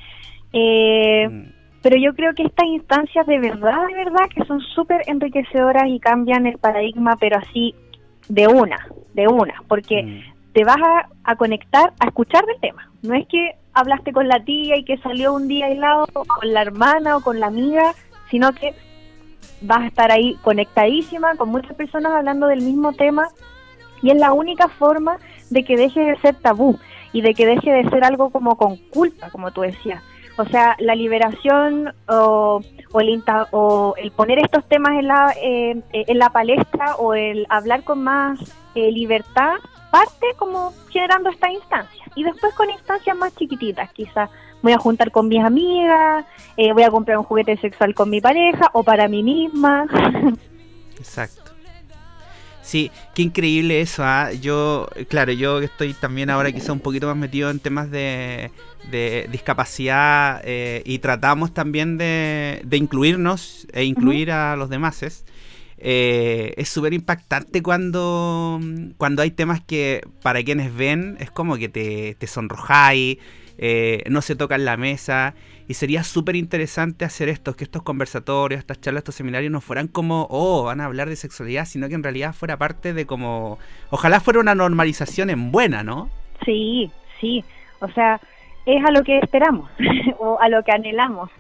Eh, 0.53 1.29
Mm, 1.29 1.53
pero 1.83 1.97
yo 1.99 2.15
creo 2.15 2.33
que 2.35 2.45
estas 2.45 2.69
instancias 2.69 3.27
de 3.27 3.39
verdad, 3.41 3.87
de 3.89 3.95
verdad, 3.95 4.27
que 4.35 4.45
son 4.45 4.61
súper 4.61 5.03
enriquecedoras 5.07 5.85
y 5.89 5.99
cambian 5.99 6.47
el 6.47 6.59
paradigma, 6.59 7.17
pero 7.19 7.39
así 7.39 7.75
de 8.29 8.47
una, 8.47 8.87
de 9.15 9.29
una, 9.29 9.63
porque 9.69 10.03
mm, 10.03 10.53
te 10.53 10.65
vas 10.65 10.79
a, 10.79 11.09
a 11.25 11.37
conectar 11.37 11.93
a 11.99 12.07
escuchar 12.07 12.45
del 12.47 12.61
tema. 12.61 12.91
No 13.03 13.15
es 13.15 13.27
que 13.27 13.57
hablaste 13.75 14.13
con 14.13 14.29
la 14.29 14.45
tía 14.45 14.77
y 14.77 14.85
que 14.85 14.99
salió 14.99 15.35
un 15.35 15.49
día 15.49 15.67
aislado, 15.67 16.07
o 16.13 16.25
con 16.25 16.53
la 16.53 16.63
hermana 16.63 17.17
o 17.17 17.21
con 17.21 17.41
la 17.41 17.47
amiga, 17.47 17.95
sino 18.31 18.53
que 18.53 18.75
vas 19.63 19.83
a 19.83 19.87
estar 19.87 20.11
ahí 20.11 20.37
conectadísima 20.43 21.37
con 21.37 21.49
muchas 21.49 21.75
personas 21.75 22.13
hablando 22.13 22.47
del 22.49 22.63
mismo 22.63 22.93
tema 22.93 23.29
y 24.03 24.11
es 24.11 24.17
la 24.19 24.33
única 24.33 24.69
forma 24.69 25.19
de 25.51 25.65
que 25.65 25.77
deje 25.77 26.01
de 26.01 26.17
ser 26.19 26.35
tabú 26.35 26.79
y 27.13 27.21
de 27.21 27.35
que 27.35 27.47
deje 27.47 27.71
de 27.71 27.89
ser 27.89 28.05
algo 28.05 28.31
como 28.31 28.57
con 28.57 28.77
culpa, 28.77 29.31
como 29.31 29.53
tú 29.53 29.61
decías. 29.61 30.03
O 30.43 30.49
sea, 30.49 30.75
la 30.81 30.97
liberación 30.97 31.95
o, 32.09 32.61
o 32.91 33.01
el, 33.01 33.23
o 33.53 33.95
el 33.97 34.11
poner 34.11 34.41
estos 34.41 34.69
temas 34.69 34.99
en 34.99 35.07
la, 35.07 35.33
eh, 35.41 35.81
eh, 35.93 36.05
en 36.09 36.19
la 36.19 36.31
palestra 36.31 36.97
o 36.97 37.15
el 37.15 37.47
hablar 37.49 37.85
con 37.85 38.03
más 38.03 38.41
eh, 38.75 38.91
libertad 38.91 39.55
parte 39.93 40.27
como 40.37 40.73
generando 40.91 41.31
esta 41.31 41.49
instancia. 41.49 42.05
Y 42.17 42.25
después 42.25 42.53
con 42.55 42.69
instancias 42.71 43.17
más 43.17 43.33
chiquititas, 43.37 43.93
quizás 43.93 44.31
voy 44.63 44.73
a 44.73 44.79
juntar 44.79 45.13
con 45.13 45.29
mis 45.29 45.45
amigas, 45.45 46.25
eh, 46.57 46.73
voy 46.73 46.83
a 46.83 46.91
comprar 46.91 47.19
un 47.19 47.25
juguete 47.25 47.57
sexual 47.59 47.95
con 47.95 48.11
mi 48.11 48.21
pareja 48.21 48.69
o 48.73 48.83
para 48.83 49.07
mí 49.07 49.23
misma. 49.23 49.87
Exacto. 50.99 51.52
Sí, 52.73 52.91
qué 53.15 53.21
increíble 53.21 53.83
eso, 53.83 54.03
¿ah? 54.03 54.33
Yo, 54.33 54.89
claro, 55.11 55.31
yo 55.33 55.61
estoy 55.61 55.93
también 55.93 56.31
ahora 56.31 56.53
quizá 56.53 56.73
un 56.73 56.81
poquito 56.81 57.07
más 57.07 57.17
metido 57.19 57.51
en 57.51 57.61
temas 57.61 57.91
de, 57.91 58.51
de 58.91 59.29
discapacidad 59.31 60.41
eh, 60.43 60.83
y 60.87 60.99
tratamos 61.01 61.53
también 61.53 61.99
de, 61.99 62.63
de 62.65 62.77
incluirnos 62.79 63.67
e 63.75 63.85
incluir 63.85 64.31
a 64.31 64.57
los 64.57 64.71
demás. 64.71 65.03
eh, 65.77 66.55
es 66.57 66.71
súper 66.71 66.95
impactante 66.95 67.63
cuando, 67.63 68.59
cuando 68.97 69.21
hay 69.21 69.33
temas 69.33 69.61
que 69.61 70.01
para 70.23 70.43
quienes 70.43 70.75
ven 70.75 71.19
es 71.21 71.31
como 71.31 71.59
que 71.59 71.69
te, 71.69 72.15
te 72.15 72.27
sonrojáis, 72.27 73.19
eh, 73.59 74.03
no 74.09 74.23
se 74.23 74.37
tocan 74.37 74.65
la 74.65 74.77
mesa. 74.77 75.35
Y 75.69 75.75
sería 75.75 76.03
súper 76.03 76.37
interesante 76.37 77.05
hacer 77.05 77.29
esto, 77.29 77.55
que 77.55 77.65
estos 77.65 77.83
conversatorios, 77.83 78.59
estas 78.59 78.81
charlas, 78.81 79.03
estos 79.03 79.15
seminarios 79.15 79.53
no 79.53 79.61
fueran 79.61 79.89
como, 79.89 80.27
oh, 80.29 80.65
van 80.65 80.81
a 80.81 80.87
hablar 80.87 81.09
de 81.09 81.17
sexualidad, 81.17 81.65
sino 81.65 81.89
que 81.89 81.95
en 81.95 82.03
realidad 82.03 82.35
fuera 82.35 82.57
parte 82.57 82.93
de 82.93 83.07
como, 83.07 83.59
ojalá 83.91 84.21
fuera 84.21 84.41
una 84.41 84.55
normalización 84.55 85.31
en 85.31 85.53
buena, 85.53 85.83
¿no? 85.83 86.11
Sí, 86.45 86.91
sí. 87.21 87.45
O 87.81 87.89
sea, 87.89 88.21
es 88.67 88.85
a 88.85 88.91
lo 88.91 89.03
que 89.03 89.19
esperamos 89.19 89.71
o 90.19 90.39
a 90.41 90.49
lo 90.49 90.63
que 90.63 90.73
anhelamos. 90.73 91.31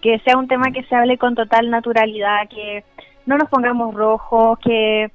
Que 0.00 0.18
sea 0.20 0.36
un 0.36 0.48
tema 0.48 0.72
que 0.72 0.82
se 0.84 0.96
hable 0.96 1.16
con 1.16 1.34
total 1.34 1.70
naturalidad, 1.70 2.48
que 2.48 2.84
no 3.26 3.36
nos 3.38 3.48
pongamos 3.48 3.94
rojos, 3.94 4.58
que, 4.58 5.10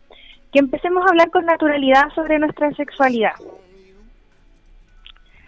que 0.53 0.59
empecemos 0.59 1.05
a 1.05 1.09
hablar 1.09 1.29
con 1.29 1.45
naturalidad 1.45 2.09
sobre 2.15 2.39
nuestra 2.39 2.71
sexualidad. 2.71 3.33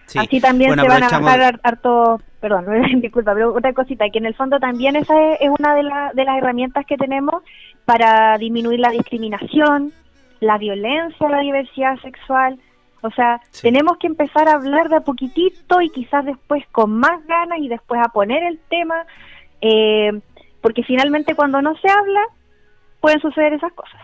Sí. 0.10 0.18
Así 0.20 0.42
también 0.42 0.72
Bueno, 0.72 0.82
se 0.84 0.88
van 0.90 1.04
a 1.04 1.20
bajar 1.20 1.42
har- 1.42 1.60
harto, 1.64 2.20
perdón, 2.40 2.66
disculpa, 3.02 3.34
pero 3.36 3.54
otra 3.54 3.74
cosita, 3.74 4.10
que 4.10 4.18
en 4.18 4.26
el 4.26 4.34
fondo 4.34 4.60
también 4.60 4.96
esa 4.96 5.14
es, 5.34 5.42
es 5.42 5.50
una 5.60 5.76
de, 5.76 5.84
la- 5.84 6.12
de 6.16 6.24
las 6.26 6.38
herramientas 6.40 6.86
que 6.88 6.98
tenemos 6.98 7.44
para 7.86 8.38
disminuir 8.40 8.80
la 8.80 8.90
discriminación, 8.90 9.94
la 10.40 10.58
violencia, 10.58 11.30
la 11.30 11.40
diversidad 11.42 11.98
sexual. 12.02 12.60
O 13.02 13.12
sea, 13.12 13.40
Sí. 13.52 13.62
tenemos 13.62 13.98
que 13.98 14.08
empezar 14.08 14.50
a 14.50 14.54
hablar 14.54 14.90
de 14.90 14.96
a 14.98 15.02
poquitito 15.02 15.80
y 15.82 15.90
quizás 15.90 16.26
después 16.26 16.66
con 16.72 16.92
más 16.98 17.24
ganas 17.28 17.60
y 17.60 17.68
después 17.70 18.02
a 18.04 18.10
poner 18.10 18.42
el 18.44 18.60
tema, 18.70 19.06
eh, 19.62 20.20
porque 20.62 20.84
finalmente 20.84 21.36
cuando 21.36 21.62
no 21.62 21.76
se 21.78 21.88
habla 21.90 22.22
pueden 23.00 23.22
suceder 23.22 23.54
esas 23.54 23.72
cosas. 23.74 24.02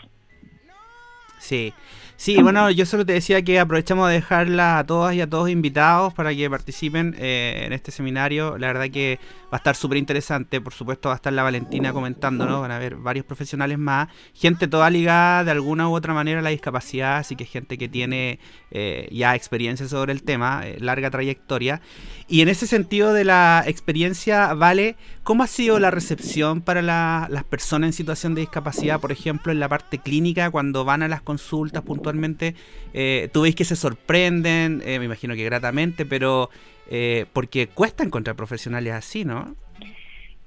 Sí. 1.40 1.74
Sí, 2.18 2.42
bueno, 2.42 2.72
yo 2.72 2.86
solo 2.86 3.06
te 3.06 3.12
decía 3.12 3.42
que 3.42 3.60
aprovechamos 3.60 4.08
de 4.08 4.16
dejarla 4.16 4.80
a 4.80 4.86
todas 4.86 5.14
y 5.16 5.20
a 5.22 5.30
todos 5.30 5.50
invitados 5.50 6.14
para 6.14 6.34
que 6.34 6.50
participen 6.50 7.14
eh, 7.20 7.64
en 7.66 7.74
este 7.74 7.92
seminario. 7.92 8.58
La 8.58 8.68
verdad 8.68 8.90
que 8.90 9.20
va 9.46 9.50
a 9.52 9.58
estar 9.58 9.76
súper 9.76 9.98
interesante. 9.98 10.62
Por 10.62 10.74
supuesto, 10.74 11.10
va 11.10 11.16
a 11.16 11.18
estar 11.18 11.34
la 11.34 11.44
Valentina 11.44 11.92
comentando, 11.92 12.46
¿no? 12.46 12.62
Van 12.62 12.72
a 12.72 12.78
haber 12.78 12.96
varios 12.96 13.26
profesionales 13.26 13.78
más. 13.78 14.08
Gente 14.34 14.70
toda 14.70 14.90
ligada 14.90 15.44
de 15.44 15.52
alguna 15.52 15.90
u 15.90 15.94
otra 15.94 16.14
manera 16.14 16.40
a 16.40 16.42
la 16.42 16.52
discapacidad, 16.52 17.18
así 17.18 17.36
que 17.36 17.44
gente 17.46 17.78
que 17.78 17.90
tiene 17.90 18.40
eh, 18.72 19.10
ya 19.12 19.36
experiencia 19.36 19.86
sobre 19.90 20.14
el 20.14 20.24
tema, 20.24 20.62
eh, 20.66 20.78
larga 20.80 21.12
trayectoria. 21.12 21.82
Y 22.30 22.42
en 22.42 22.48
ese 22.48 22.66
sentido 22.66 23.12
de 23.14 23.26
la 23.26 23.64
experiencia, 23.68 24.54
Vale, 24.54 24.96
¿cómo 25.24 25.44
ha 25.44 25.48
sido 25.48 25.80
la 25.80 25.92
recepción 25.92 26.62
para 26.62 26.82
la- 26.82 27.28
las 27.30 27.44
personas 27.44 27.88
en 27.90 27.94
situación 27.94 28.36
de 28.36 28.42
discapacidad, 28.42 29.02
por 29.02 29.12
ejemplo, 29.12 29.52
en 29.52 29.60
la 29.60 29.68
parte 29.68 29.98
clínica, 30.00 30.50
cuando 30.50 30.86
van 30.86 31.04
a 31.04 31.08
las 31.10 31.22
consultas 31.22 31.84
puntualmente? 32.06 32.56
Eh, 32.94 33.30
¿Tú 33.34 33.42
veis 33.42 33.56
que 33.56 33.66
se 33.66 33.76
sorprenden? 33.76 34.82
Eh, 34.86 35.00
me 35.00 35.06
imagino 35.06 35.36
que 35.36 35.44
gratamente, 35.44 36.06
pero 36.06 36.50
eh, 36.90 37.26
porque 37.34 37.68
cuesta 37.68 38.04
encontrar 38.04 38.36
profesionales 38.36 38.94
así, 38.94 39.26
¿no? 39.26 39.56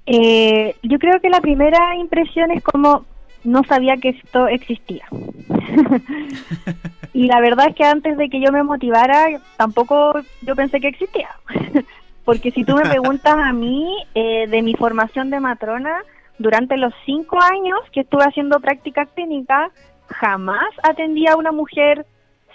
Eh, 0.05 0.75
yo 0.81 0.97
creo 0.99 1.19
que 1.19 1.29
la 1.29 1.41
primera 1.41 1.95
impresión 1.97 2.51
es 2.51 2.63
como 2.63 3.05
no 3.43 3.63
sabía 3.63 3.97
que 3.97 4.09
esto 4.09 4.47
existía. 4.47 5.05
y 7.13 7.27
la 7.27 7.41
verdad 7.41 7.67
es 7.69 7.75
que 7.75 7.83
antes 7.83 8.17
de 8.17 8.29
que 8.29 8.41
yo 8.41 8.51
me 8.51 8.63
motivara, 8.63 9.27
tampoco 9.57 10.13
yo 10.41 10.55
pensé 10.55 10.79
que 10.79 10.87
existía. 10.87 11.29
Porque 12.25 12.51
si 12.51 12.63
tú 12.63 12.75
me 12.75 12.83
preguntas 12.83 13.35
a 13.35 13.53
mí 13.53 13.87
eh, 14.13 14.47
de 14.47 14.61
mi 14.61 14.75
formación 14.75 15.29
de 15.29 15.39
matrona, 15.39 16.03
durante 16.37 16.77
los 16.77 16.93
cinco 17.05 17.39
años 17.41 17.79
que 17.91 18.01
estuve 18.01 18.23
haciendo 18.23 18.59
práctica 18.59 19.05
clínica, 19.05 19.71
jamás 20.09 20.67
atendí 20.83 21.27
a 21.27 21.35
una 21.35 21.51
mujer 21.51 22.05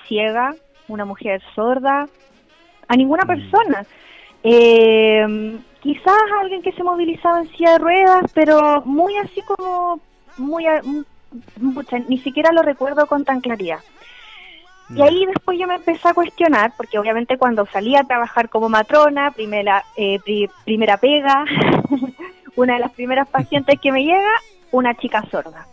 ciega, 0.08 0.54
una 0.88 1.04
mujer 1.04 1.42
sorda, 1.54 2.06
a 2.88 2.96
ninguna 2.96 3.24
Mm. 3.24 3.26
persona. 3.28 3.86
Eh, 4.42 5.58
quizás 5.80 6.18
alguien 6.40 6.62
que 6.62 6.72
se 6.72 6.82
movilizaba 6.82 7.40
en 7.40 7.48
silla 7.56 7.72
de 7.72 7.78
ruedas, 7.78 8.30
pero 8.34 8.82
muy 8.84 9.16
así 9.16 9.40
como, 9.42 10.00
muy, 10.36 10.64
mucha, 11.60 11.98
ni 12.00 12.18
siquiera 12.18 12.52
lo 12.52 12.62
recuerdo 12.62 13.06
con 13.06 13.24
tan 13.24 13.40
claridad. 13.40 13.78
Y 14.90 15.00
ahí 15.00 15.24
después 15.26 15.58
yo 15.58 15.66
me 15.66 15.76
empecé 15.76 16.06
a 16.08 16.12
cuestionar, 16.14 16.72
porque 16.76 16.98
obviamente 16.98 17.38
cuando 17.38 17.64
salí 17.66 17.96
a 17.96 18.04
trabajar 18.04 18.50
como 18.50 18.68
matrona, 18.68 19.30
primera, 19.30 19.82
eh, 19.96 20.18
pri- 20.22 20.50
primera 20.64 20.98
pega, 20.98 21.44
una 22.56 22.74
de 22.74 22.80
las 22.80 22.92
primeras 22.92 23.26
pacientes 23.28 23.80
que 23.80 23.90
me 23.90 24.04
llega, 24.04 24.30
una 24.70 24.94
chica 24.94 25.24
sorda. 25.30 25.66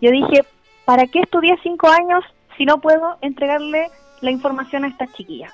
Yo 0.00 0.10
dije, 0.12 0.44
¿para 0.84 1.06
qué 1.06 1.20
estudié 1.20 1.56
cinco 1.62 1.88
años 1.88 2.24
si 2.56 2.64
no 2.64 2.80
puedo 2.80 3.16
entregarle 3.20 3.88
la 4.20 4.30
información 4.30 4.84
a 4.84 4.88
esta 4.88 5.06
chiquilla? 5.12 5.50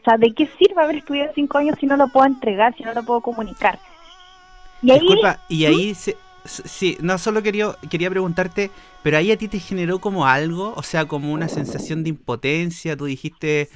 O 0.00 0.04
sea, 0.04 0.16
¿de 0.16 0.32
qué 0.34 0.48
sirve 0.58 0.82
haber 0.82 0.96
estudiado 0.96 1.32
cinco 1.34 1.58
años 1.58 1.76
si 1.78 1.86
no 1.86 1.96
lo 1.96 2.08
puedo 2.08 2.26
entregar, 2.26 2.74
si 2.76 2.82
no 2.84 2.94
lo 2.94 3.02
puedo 3.02 3.20
comunicar? 3.20 3.78
Y 4.82 4.90
ahí, 4.92 5.00
Disculpa, 5.00 5.38
y 5.48 5.64
ahí 5.64 5.94
se- 5.94 6.16
sí, 6.44 6.96
no 7.00 7.18
solo 7.18 7.42
quería, 7.42 7.72
quería 7.90 8.08
preguntarte, 8.10 8.70
pero 9.02 9.16
ahí 9.18 9.32
a 9.32 9.36
ti 9.36 9.48
te 9.48 9.58
generó 9.58 9.98
como 9.98 10.26
algo, 10.26 10.72
o 10.76 10.82
sea, 10.82 11.06
como 11.06 11.32
una 11.32 11.48
sensación 11.48 12.04
de 12.04 12.10
impotencia, 12.10 12.96
tú 12.96 13.06
dijiste, 13.06 13.68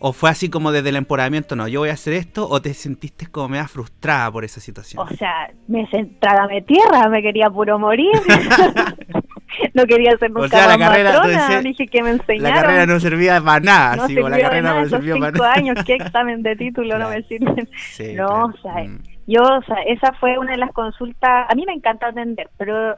o 0.00 0.12
fue 0.14 0.30
así 0.30 0.48
como 0.48 0.72
desde 0.72 0.88
el 0.88 0.96
empoderamiento, 0.96 1.56
no, 1.56 1.68
yo 1.68 1.80
voy 1.80 1.90
a 1.90 1.92
hacer 1.92 2.14
esto, 2.14 2.48
o 2.48 2.60
te 2.62 2.72
sentiste 2.72 3.26
como 3.26 3.50
media 3.50 3.68
frustrada 3.68 4.32
por 4.32 4.44
esa 4.44 4.60
situación. 4.60 5.06
o 5.06 5.08
sea, 5.16 5.52
me 5.68 5.86
sentraba 5.88 6.46
me 6.46 6.62
tierra, 6.62 7.08
me 7.10 7.20
quería 7.22 7.50
puro 7.50 7.78
morir. 7.78 8.10
no 9.74 9.84
quería 9.84 10.16
ser 10.18 10.30
nunca 10.30 10.48
sea, 10.48 10.66
la 10.68 10.78
carrera, 10.78 11.12
matrona, 11.12 11.32
entonces, 11.32 11.64
dije 11.64 11.86
que 11.86 12.02
me 12.02 12.38
la 12.38 12.54
carrera 12.54 12.86
no 12.86 13.00
servía 13.00 13.40
para 13.40 13.60
nada, 13.60 13.96
no 13.96 14.02
como 14.06 14.28
la 14.28 14.36
de 14.36 14.42
carrera 14.42 14.62
nada 14.62 14.74
no 14.80 14.86
esos 14.86 14.98
servía 14.98 15.14
para 15.16 15.32
cinco 15.32 15.42
nada. 15.44 15.54
años, 15.56 15.84
qué 15.84 15.94
examen 15.94 16.42
de 16.42 16.56
título 16.56 16.98
no 16.98 17.08
me 17.08 17.22
sirven. 17.24 17.68
Sí, 17.76 18.14
No, 18.14 18.26
claro. 18.28 18.46
o 18.46 18.62
sea, 18.62 18.84
Mm. 18.84 18.98
Yo, 19.26 19.42
o 19.42 19.62
sea, 19.62 19.76
esa 19.86 20.12
fue 20.14 20.38
una 20.38 20.52
de 20.52 20.56
las 20.58 20.72
consultas, 20.72 21.46
a 21.48 21.54
mí 21.54 21.64
me 21.64 21.72
encanta 21.72 22.08
atender, 22.08 22.48
pero 22.58 22.96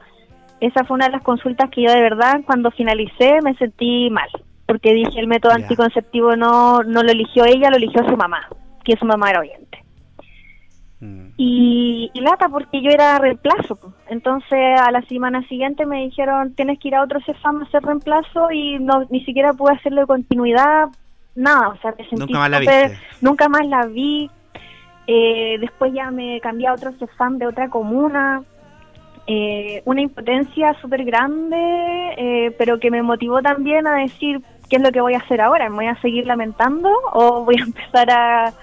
esa 0.59 0.83
fue 0.83 0.95
una 0.95 1.05
de 1.05 1.11
las 1.11 1.21
consultas 1.21 1.69
que 1.69 1.83
yo 1.83 1.91
de 1.91 2.01
verdad 2.01 2.41
cuando 2.45 2.71
finalicé 2.71 3.39
me 3.43 3.53
sentí 3.55 4.09
mal, 4.09 4.29
porque 4.65 4.93
dije 4.93 5.19
el 5.19 5.27
método 5.27 5.51
anticonceptivo 5.53 6.35
no, 6.35 6.81
no 6.83 7.03
lo 7.03 7.11
eligió 7.11 7.45
ella, 7.45 7.69
lo 7.69 7.75
eligió 7.77 8.03
su 8.09 8.17
mamá, 8.17 8.47
que 8.83 8.95
su 8.97 9.05
mamá 9.05 9.29
era 9.29 9.41
oyente. 9.41 9.82
Mm. 11.03 11.33
Y, 11.37 12.11
y 12.13 12.21
lata 12.21 12.47
porque 12.47 12.81
yo 12.81 12.89
era 12.89 13.19
reemplazo. 13.19 13.77
Entonces 14.07 14.79
a 14.79 14.91
la 14.91 15.01
semana 15.03 15.45
siguiente 15.47 15.85
me 15.85 16.05
dijeron 16.05 16.53
tienes 16.55 16.79
que 16.79 16.87
ir 16.87 16.95
a 16.95 17.03
otro 17.03 17.19
CEFAM 17.25 17.61
a 17.61 17.65
hacer 17.65 17.83
reemplazo 17.83 18.51
y 18.51 18.79
no 18.79 19.05
ni 19.09 19.23
siquiera 19.25 19.53
pude 19.53 19.73
hacerlo 19.73 20.01
de 20.01 20.07
continuidad, 20.07 20.87
nada, 21.35 21.69
o 21.69 21.77
sea, 21.77 21.91
me 21.97 22.07
sentí 22.07 22.19
Nunca 22.19 22.39
más 22.39 22.49
la 22.49 22.59
viste. 22.59 22.97
nunca 23.21 23.49
más 23.49 23.65
la 23.67 23.85
vi. 23.87 24.29
Eh, 25.05 25.57
después 25.59 25.91
ya 25.93 26.11
me 26.11 26.39
cambié 26.39 26.67
a 26.67 26.73
otro 26.73 26.93
CEFAM 26.93 27.37
de 27.37 27.47
otra 27.47 27.69
comuna. 27.69 28.43
Eh, 29.27 29.81
una 29.85 30.01
impotencia 30.01 30.73
súper 30.81 31.03
grande, 31.05 31.57
eh, 32.17 32.55
pero 32.57 32.79
que 32.79 32.91
me 32.91 33.01
motivó 33.01 33.41
también 33.41 33.87
a 33.87 33.95
decir 33.95 34.41
qué 34.69 34.77
es 34.77 34.81
lo 34.81 34.91
que 34.91 35.01
voy 35.01 35.13
a 35.13 35.19
hacer 35.19 35.41
ahora. 35.41 35.69
¿Me 35.69 35.75
voy 35.75 35.87
a 35.87 36.01
seguir 36.01 36.25
lamentando 36.25 36.89
o 37.11 37.43
voy 37.43 37.55
a 37.59 37.63
empezar 37.63 38.09
a, 38.11 38.53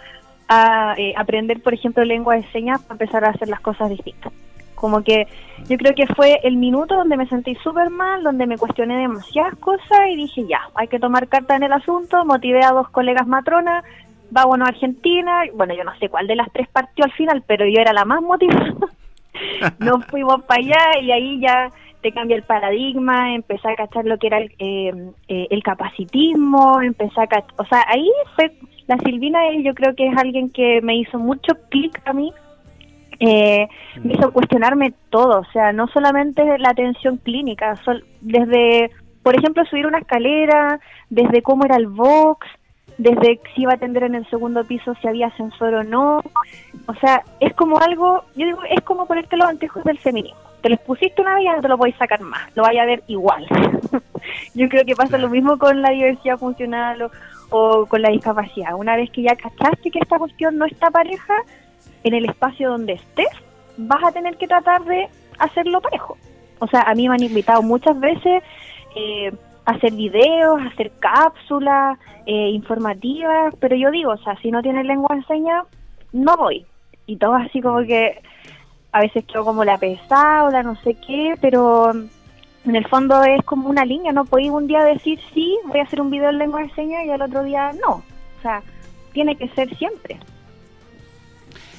a, 0.51 0.95
eh, 0.99 1.15
aprender, 1.17 1.63
por 1.63 1.73
ejemplo, 1.73 2.05
lengua 2.05 2.35
de 2.35 2.43
señas 2.51 2.83
para 2.83 2.95
empezar 2.95 3.25
a 3.25 3.31
hacer 3.31 3.49
las 3.49 3.61
cosas 3.61 3.89
distintas? 3.89 4.33
Como 4.75 5.03
que 5.05 5.29
yo 5.69 5.77
creo 5.77 5.95
que 5.95 6.07
fue 6.15 6.41
el 6.43 6.57
minuto 6.57 6.97
donde 6.97 7.17
me 7.17 7.27
sentí 7.27 7.55
súper 7.57 7.91
mal, 7.91 8.23
donde 8.23 8.47
me 8.47 8.59
cuestioné 8.59 8.99
demasiadas 8.99 9.55
cosas 9.57 10.01
y 10.11 10.17
dije 10.17 10.47
ya, 10.49 10.61
hay 10.75 10.89
que 10.89 10.99
tomar 10.99 11.29
carta 11.29 11.55
en 11.55 11.63
el 11.63 11.73
asunto, 11.73 12.25
motivé 12.25 12.65
a 12.65 12.73
dos 12.73 12.89
colegas 12.89 13.27
matronas, 13.27 13.85
vámonos 14.31 14.67
a 14.67 14.71
Argentina, 14.71 15.43
bueno, 15.55 15.75
yo 15.75 15.85
no 15.85 15.97
sé 15.99 16.09
cuál 16.09 16.27
de 16.27 16.37
las 16.37 16.51
tres 16.53 16.69
partió 16.69 17.05
al 17.05 17.13
final, 17.13 17.45
pero 17.47 17.67
yo 17.67 17.81
era 17.81 17.93
la 17.93 18.05
más 18.05 18.23
motivada. 18.23 18.75
Nos 19.79 20.05
fuimos 20.07 20.43
para 20.45 20.61
allá 20.61 21.01
y 21.01 21.13
ahí 21.13 21.41
ya 21.41 21.71
te 22.01 22.13
cambia 22.13 22.37
el 22.37 22.43
paradigma, 22.43 23.35
empecé 23.35 23.69
a 23.69 23.77
cachar 23.77 24.05
lo 24.07 24.19
que 24.19 24.29
era 24.29 24.39
el, 24.39 24.53
eh, 24.59 25.13
eh, 25.29 25.47
el 25.51 25.63
capacitismo, 25.63 26.81
empecé 26.81 27.21
a 27.21 27.27
cachar, 27.27 27.53
o 27.59 27.65
sea, 27.67 27.85
ahí 27.89 28.11
fue, 28.35 28.53
la 28.91 28.99
Silvina 29.05 29.39
yo 29.63 29.73
creo 29.73 29.95
que 29.95 30.09
es 30.09 30.17
alguien 30.19 30.51
que 30.51 30.81
me 30.83 30.97
hizo 30.97 31.17
mucho 31.17 31.53
clic 31.69 32.03
a 32.05 32.13
mí, 32.13 32.33
eh, 33.21 33.69
me 34.03 34.15
hizo 34.15 34.33
cuestionarme 34.33 34.93
todo, 35.11 35.39
o 35.41 35.45
sea, 35.53 35.73
no 35.73 35.87
solamente 35.89 36.43
la 36.59 36.71
atención 36.71 37.19
clínica, 37.19 37.77
sol- 37.85 38.05
desde, 38.21 38.91
por 39.23 39.37
ejemplo, 39.37 39.65
subir 39.67 39.87
una 39.87 39.99
escalera, 39.99 40.81
desde 41.09 41.41
cómo 41.41 41.65
era 41.67 41.77
el 41.77 41.87
box, 41.87 42.49
desde 42.99 43.41
si 43.55 43.63
iba 43.63 43.73
a 43.73 43.77
atender 43.77 44.03
en 44.03 44.17
el 44.17 44.29
segundo 44.29 44.65
piso, 44.65 44.93
si 45.01 45.07
había 45.07 45.29
ascensor 45.29 45.73
o 45.75 45.85
no. 45.85 46.21
O 46.87 46.95
sea, 47.01 47.23
es 47.39 47.55
como 47.55 47.79
algo, 47.79 48.25
yo 48.35 48.47
digo, 48.47 48.59
es 48.69 48.81
como 48.83 49.07
ponerte 49.07 49.37
los 49.37 49.49
anteojos 49.49 49.85
del 49.85 49.99
feminismo. 49.99 50.37
Te 50.63 50.69
los 50.69 50.81
pusiste 50.81 51.23
una 51.23 51.35
vez 51.37 51.43
y 51.43 51.45
ya 51.45 51.57
no 51.57 51.63
te 51.63 51.69
lo 51.69 51.79
podéis 51.79 51.97
sacar 51.97 52.21
más, 52.23 52.55
lo 52.57 52.65
vaya 52.65 52.83
a 52.83 52.87
ver 52.87 53.03
igual. 53.07 53.47
yo 54.55 54.69
creo 54.69 54.85
que 54.85 54.97
pasa 54.97 55.17
lo 55.17 55.31
mismo 55.31 55.57
con 55.59 55.81
la 55.81 55.91
diversidad 55.91 56.39
funcional 56.39 57.01
o, 57.03 57.11
o 57.51 57.87
con 57.87 58.03
la 58.03 58.11
discapacidad. 58.11 58.75
Una 58.75 58.97
vez 58.97 59.11
que 59.11 59.23
ya 59.23 59.37
cachaste 59.37 59.91
que 59.91 59.99
esta 59.99 60.19
cuestión 60.19 60.57
no 60.57 60.67
está 60.67 60.91
pareja, 60.91 61.35
en 62.05 62.15
el 62.15 62.25
espacio 62.25 62.71
donde 62.71 62.95
estés, 62.95 63.29
vas 63.77 64.03
a 64.05 64.13
tener 64.13 64.37
que 64.37 64.47
tratar 64.47 64.85
de 64.85 65.09
hacerlo 65.39 65.81
parejo. 65.81 66.17
O 66.59 66.67
sea, 66.67 66.83
a 66.83 66.95
mí 66.95 67.09
me 67.09 67.15
han 67.15 67.23
invitado 67.23 67.63
muchas 67.63 67.99
veces 67.99 68.43
eh, 68.97 69.33
a 69.65 69.73
hacer 69.73 69.93
videos, 69.93 70.61
a 70.61 70.67
hacer 70.67 70.93
cápsulas 70.99 71.99
eh, 72.27 72.51
informativas, 72.51 73.55
pero 73.61 73.77
yo 73.77 73.91
digo, 73.91 74.13
o 74.13 74.19
sea, 74.19 74.37
si 74.41 74.51
no 74.51 74.63
tienes 74.63 74.87
lengua 74.87 75.17
de 75.17 75.25
señas, 75.25 75.67
no 76.13 76.37
voy. 76.37 76.67
Y 77.07 77.17
todo 77.17 77.35
así 77.35 77.61
como 77.61 77.81
que 77.81 78.23
a 78.93 79.01
veces 79.01 79.25
quedo 79.25 79.45
como 79.45 79.65
la 79.65 79.79
pesada 79.79 80.45
o 80.45 80.51
la 80.51 80.63
no 80.63 80.77
sé 80.77 80.95
qué, 81.07 81.35
pero 81.41 81.93
en 82.65 82.77
el 82.77 82.87
fondo 82.89 83.23
es 83.25 83.43
como 83.45 83.69
una 83.69 83.85
línea, 83.85 84.13
no 84.13 84.25
podéis 84.25 84.51
un 84.51 84.67
día 84.67 84.85
decir 84.85 85.19
sí, 85.33 85.59
voy 85.67 85.81
a 85.81 85.85
hacer 85.85 86.01
un 86.01 86.11
video 86.11 86.31
en 86.31 86.39
lengua 86.39 86.63
de 86.63 86.71
señas 86.71 87.05
y 87.07 87.11
al 87.11 87.23
otro 87.23 87.43
día 87.43 87.73
no. 87.73 87.93
O 87.93 88.43
sea, 88.43 88.63
tiene 89.13 89.37
que 89.37 89.49
ser 89.49 89.75
siempre. 89.77 90.19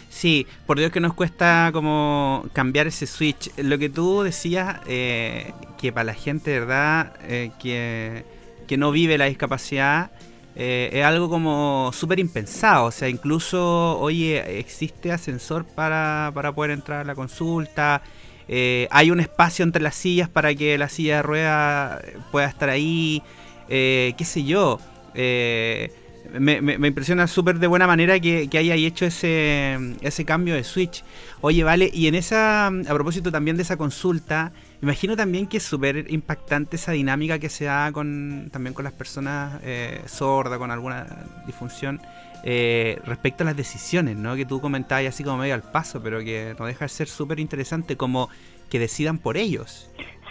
Sí, 0.10 0.46
por 0.66 0.78
Dios 0.78 0.92
que 0.92 1.00
nos 1.00 1.14
cuesta 1.14 1.70
como 1.74 2.46
cambiar 2.54 2.86
ese 2.86 3.08
switch. 3.08 3.50
Lo 3.58 3.80
que 3.80 3.90
tú 3.90 4.24
decías, 4.24 4.80
eh, 4.86 5.54
que 5.78 5.92
para 5.92 6.04
la 6.04 6.14
gente, 6.14 6.60
¿verdad? 6.60 7.14
Eh, 7.24 7.52
que, 7.60 8.26
que 8.68 8.78
no 8.78 8.92
vive 8.92 9.18
la 9.18 9.26
discapacidad, 9.26 10.12
eh, 10.56 10.90
es 10.92 11.06
algo 11.06 11.30
como 11.30 11.92
súper 11.94 12.20
impensado. 12.20 12.86
O 12.86 12.92
sea, 12.92 13.08
incluso, 13.08 13.98
oye, 14.00 14.60
existe 14.60 15.12
ascensor 15.12 15.66
para, 15.66 16.32
para 16.34 16.52
poder 16.52 16.72
entrar 16.72 17.00
a 17.00 17.04
la 17.04 17.16
consulta. 17.16 18.04
Eh, 18.52 18.88
hay 18.92 19.10
un 19.12 19.20
espacio 19.20 19.64
entre 19.64 19.82
las 19.82 19.96
sillas 19.96 20.30
para 20.30 20.54
que 20.54 20.78
la 20.78 20.90
silla 20.90 21.18
de 21.18 21.22
rueda 21.24 22.02
pueda 22.32 22.48
estar 22.48 22.70
ahí. 22.70 23.24
eh, 23.70 24.14
qué 24.18 24.26
sé 24.26 24.44
yo. 24.44 24.80
Eh, 25.16 25.92
me, 26.40 26.62
me- 26.62 26.78
me 26.78 26.88
impresiona 26.88 27.28
súper 27.28 27.60
de 27.60 27.68
buena 27.68 27.88
manera 27.88 28.20
que, 28.20 28.48
que 28.50 28.58
haya 28.58 28.76
hecho 28.76 29.06
ese, 29.06 29.78
ese 30.02 30.26
cambio 30.26 30.54
de 30.56 30.64
switch. 30.64 31.04
Oye, 31.42 31.64
vale, 31.64 31.90
y 31.94 32.08
en 32.08 32.16
esa, 32.16 32.68
a 32.68 32.94
propósito 32.94 33.32
también 33.32 33.58
de 33.58 33.64
esa 33.64 33.76
consulta, 33.78 34.52
imagino 34.82 35.16
también 35.18 35.48
que 35.48 35.58
es 35.58 35.64
súper 35.64 36.06
impactante 36.12 36.76
esa 36.78 36.92
dinámica 36.94 37.40
que 37.40 37.50
se 37.50 37.66
da 37.66 37.92
con, 37.92 38.50
también 38.52 38.74
con 38.74 38.84
las 38.86 38.94
personas 38.94 39.60
eh, 39.64 40.02
sordas, 40.06 40.58
con 40.60 40.72
alguna 40.72 41.06
disfunción, 41.48 42.00
eh, 42.44 43.00
respecto 43.06 43.44
a 43.44 43.46
las 43.46 43.58
decisiones, 43.58 44.16
¿no? 44.18 44.36
Que 44.36 44.46
tú 44.46 44.60
comentabas 44.62 45.06
así 45.08 45.24
como 45.24 45.38
medio 45.38 45.54
al 45.54 45.62
paso, 45.64 46.02
pero 46.02 46.20
que 46.20 46.56
no 46.58 46.66
deja 46.66 46.86
de 46.86 46.90
ser 46.90 47.08
súper 47.08 47.40
interesante 47.40 47.96
como 47.98 48.30
que 48.70 48.80
decidan 48.80 49.18
por 49.18 49.38
ellos. 49.38 49.90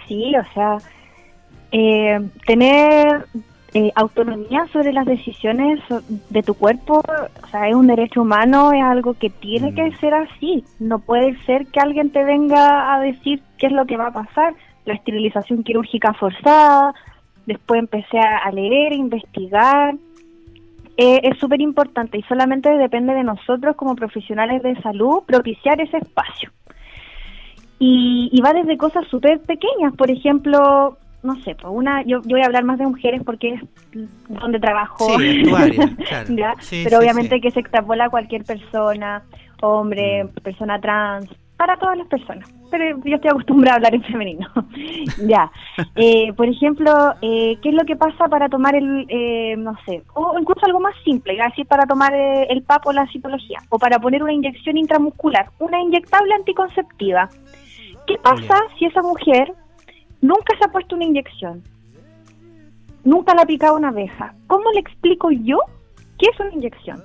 Sí, 0.08 0.32
o 0.36 0.54
sea, 0.54 0.78
eh, 1.72 2.20
tener 2.46 3.26
eh, 3.74 3.92
autonomía 3.94 4.66
sobre 4.72 4.92
las 4.92 5.06
decisiones 5.06 5.78
de 6.30 6.42
tu 6.42 6.54
cuerpo, 6.54 7.00
o 7.42 7.46
sea, 7.52 7.68
es 7.68 7.74
un 7.76 7.86
derecho 7.86 8.22
humano, 8.22 8.72
es 8.72 8.82
algo 8.82 9.14
que 9.14 9.30
tiene 9.30 9.70
Mm. 9.70 9.74
que 9.76 9.96
ser 9.98 10.14
así. 10.14 10.64
No 10.80 10.98
puede 10.98 11.36
ser 11.44 11.66
que 11.66 11.78
alguien 11.78 12.10
te 12.10 12.24
venga 12.24 12.92
a 12.92 13.00
decir 13.00 13.40
qué 13.58 13.66
es 13.66 13.72
lo 13.72 13.86
que 13.86 13.96
va 13.96 14.08
a 14.08 14.12
pasar. 14.12 14.54
La 14.86 14.94
esterilización 14.94 15.62
quirúrgica 15.62 16.12
forzada, 16.14 16.92
después 17.46 17.78
empecé 17.78 18.18
a, 18.18 18.38
a 18.38 18.50
leer, 18.50 18.92
investigar. 18.92 19.94
Eh, 21.02 21.20
es 21.22 21.38
súper 21.38 21.62
importante 21.62 22.18
y 22.18 22.22
solamente 22.24 22.68
depende 22.76 23.14
de 23.14 23.24
nosotros 23.24 23.74
como 23.74 23.96
profesionales 23.96 24.62
de 24.62 24.74
salud 24.82 25.22
propiciar 25.26 25.80
ese 25.80 25.96
espacio. 25.96 26.50
Y, 27.78 28.28
y 28.30 28.40
va 28.42 28.52
desde 28.52 28.76
cosas 28.76 29.06
súper 29.08 29.40
pequeñas, 29.40 29.94
por 29.96 30.10
ejemplo, 30.10 30.98
no 31.22 31.36
sé, 31.36 31.54
pues 31.54 31.72
una, 31.74 32.02
yo, 32.02 32.20
yo 32.24 32.36
voy 32.36 32.42
a 32.42 32.46
hablar 32.46 32.64
más 32.64 32.78
de 32.78 32.84
mujeres 32.86 33.22
porque 33.24 33.54
es 33.54 33.62
donde 34.28 34.60
trabajo, 34.60 35.06
Sí, 35.18 35.42
área, 35.56 35.88
claro. 36.08 36.34
¿ya? 36.36 36.54
Sí, 36.60 36.82
pero 36.84 36.98
sí, 36.98 37.02
obviamente 37.02 37.40
que 37.40 37.50
se 37.50 37.60
extrapola 37.60 38.04
a 38.04 38.10
cualquier 38.10 38.44
persona, 38.44 39.22
hombre, 39.62 40.24
Mm. 40.24 40.28
persona 40.42 40.78
trans, 40.82 41.30
para 41.60 41.76
todas 41.76 41.98
las 41.98 42.06
personas, 42.06 42.48
pero 42.70 42.98
yo 43.04 43.16
estoy 43.16 43.28
acostumbrada 43.28 43.74
a 43.74 43.76
hablar 43.76 43.94
en 43.94 44.02
femenino. 44.04 44.48
ya, 45.28 45.52
Eh, 45.94 46.32
por 46.32 46.48
ejemplo, 46.48 46.90
eh, 47.20 47.58
¿qué 47.60 47.68
es 47.68 47.74
lo 47.74 47.84
que 47.84 47.96
pasa 47.96 48.28
para 48.28 48.48
tomar 48.48 48.74
el, 48.74 49.04
eh, 49.10 49.56
no 49.58 49.76
sé, 49.84 50.02
o 50.14 50.38
incluso 50.38 50.64
algo 50.64 50.80
más 50.80 50.94
simple, 51.04 51.34
iba 51.34 51.44
a 51.44 51.48
decir 51.48 51.66
para 51.66 51.84
tomar 51.84 52.14
eh, 52.14 52.46
el 52.48 52.62
PAP 52.62 52.86
o 52.86 52.92
la 52.94 53.06
citología, 53.08 53.58
o 53.68 53.78
para 53.78 53.98
poner 53.98 54.22
una 54.22 54.32
inyección 54.32 54.78
intramuscular, 54.78 55.50
una 55.58 55.78
inyectable 55.82 56.32
anticonceptiva? 56.32 57.28
¿Qué 58.06 58.16
pasa 58.22 58.56
si 58.78 58.86
esa 58.86 59.02
mujer 59.02 59.52
nunca 60.22 60.56
se 60.58 60.64
ha 60.64 60.72
puesto 60.72 60.96
una 60.96 61.04
inyección? 61.04 61.62
Nunca 63.04 63.34
le 63.34 63.42
ha 63.42 63.46
picado 63.46 63.76
una 63.76 63.88
abeja. 63.88 64.32
¿Cómo 64.46 64.72
le 64.72 64.80
explico 64.80 65.30
yo 65.30 65.58
qué 66.18 66.26
es 66.32 66.40
una 66.40 66.54
inyección? 66.54 67.04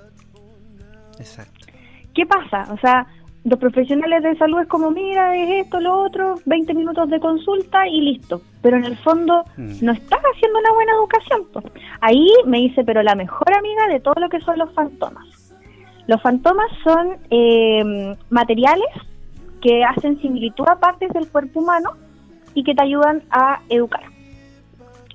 Exacto. 1.18 1.66
¿Qué 2.14 2.24
pasa? 2.24 2.72
O 2.72 2.78
sea, 2.78 3.06
los 3.48 3.58
profesionales 3.60 4.22
de 4.24 4.36
salud 4.36 4.60
es 4.60 4.66
como, 4.68 4.90
mira, 4.90 5.36
es 5.36 5.64
esto, 5.66 5.80
lo 5.80 6.02
otro, 6.02 6.34
20 6.46 6.74
minutos 6.74 7.08
de 7.08 7.20
consulta 7.20 7.86
y 7.86 8.00
listo. 8.00 8.42
Pero 8.60 8.76
en 8.76 8.84
el 8.84 8.96
fondo 8.98 9.44
Mm. 9.56 9.84
no 9.84 9.92
estás 9.92 10.20
haciendo 10.34 10.58
una 10.58 10.72
buena 10.72 10.92
educación. 10.92 11.42
po. 11.52 11.62
Ahí 12.00 12.26
me 12.44 12.58
dice, 12.58 12.82
pero 12.84 13.02
la 13.04 13.14
mejor 13.14 13.54
amiga 13.56 13.86
de 13.88 14.00
todo 14.00 14.14
lo 14.18 14.28
que 14.28 14.40
son 14.40 14.58
los 14.58 14.72
fantomas. 14.74 15.24
Los 16.08 16.20
fantomas 16.22 16.66
son 16.82 17.18
eh, 17.30 18.16
materiales 18.30 18.86
que 19.62 19.84
hacen 19.84 20.20
similitud 20.20 20.66
a 20.68 20.80
partes 20.80 21.10
del 21.12 21.28
cuerpo 21.28 21.60
humano 21.60 21.90
y 22.54 22.64
que 22.64 22.74
te 22.74 22.82
ayudan 22.82 23.22
a 23.30 23.60
educar 23.68 24.02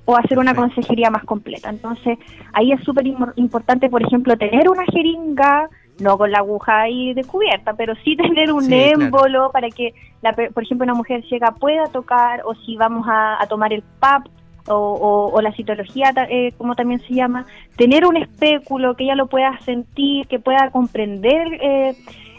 o 0.04 0.16
a 0.16 0.20
hacer 0.20 0.38
una 0.38 0.54
consejería 0.54 1.10
más 1.10 1.24
completa. 1.24 1.68
Entonces, 1.70 2.18
ahí 2.54 2.72
es 2.72 2.82
súper 2.82 3.04
im- 3.06 3.32
importante, 3.36 3.88
por 3.88 4.02
ejemplo, 4.02 4.36
tener 4.36 4.68
una 4.68 4.84
jeringa, 4.86 5.68
no 6.02 6.18
con 6.18 6.30
la 6.30 6.38
aguja 6.38 6.82
ahí 6.82 7.14
descubierta, 7.14 7.74
pero 7.74 7.94
sí 8.04 8.16
tener 8.24 8.52
un 8.52 8.64
Sí, 8.64 8.68
claro. 8.68 9.02
émbolo 9.04 9.50
para 9.52 9.68
que, 9.70 9.94
la, 10.22 10.32
por 10.34 10.62
ejemplo, 10.62 10.84
una 10.84 10.94
mujer 10.94 11.24
ciega 11.28 11.52
pueda 11.52 11.84
tocar, 11.86 12.42
o 12.44 12.54
si 12.54 12.76
vamos 12.76 13.06
a, 13.08 13.42
a 13.42 13.46
tomar 13.46 13.72
el 13.72 13.82
PAP, 14.00 14.26
o, 14.68 14.74
o- 14.74 15.32
o 15.32 15.40
la 15.40 15.52
citología, 15.52 16.12
eh, 16.30 16.52
como 16.56 16.76
también 16.76 17.00
se 17.08 17.14
llama, 17.14 17.46
tener 17.76 18.06
un 18.06 18.16
espéculo 18.16 18.94
que 18.94 19.04
ella 19.04 19.16
lo 19.16 19.26
pueda 19.26 19.58
sentir, 19.64 20.26
que 20.28 20.38
pueda 20.38 20.70
comprender 20.70 21.48
eh, 21.60 21.96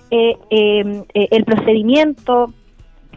eh, 0.10 0.38
eh, 0.49 1.04
eh, 1.13 1.28
el 1.32 1.43
procedimiento. 1.43 2.54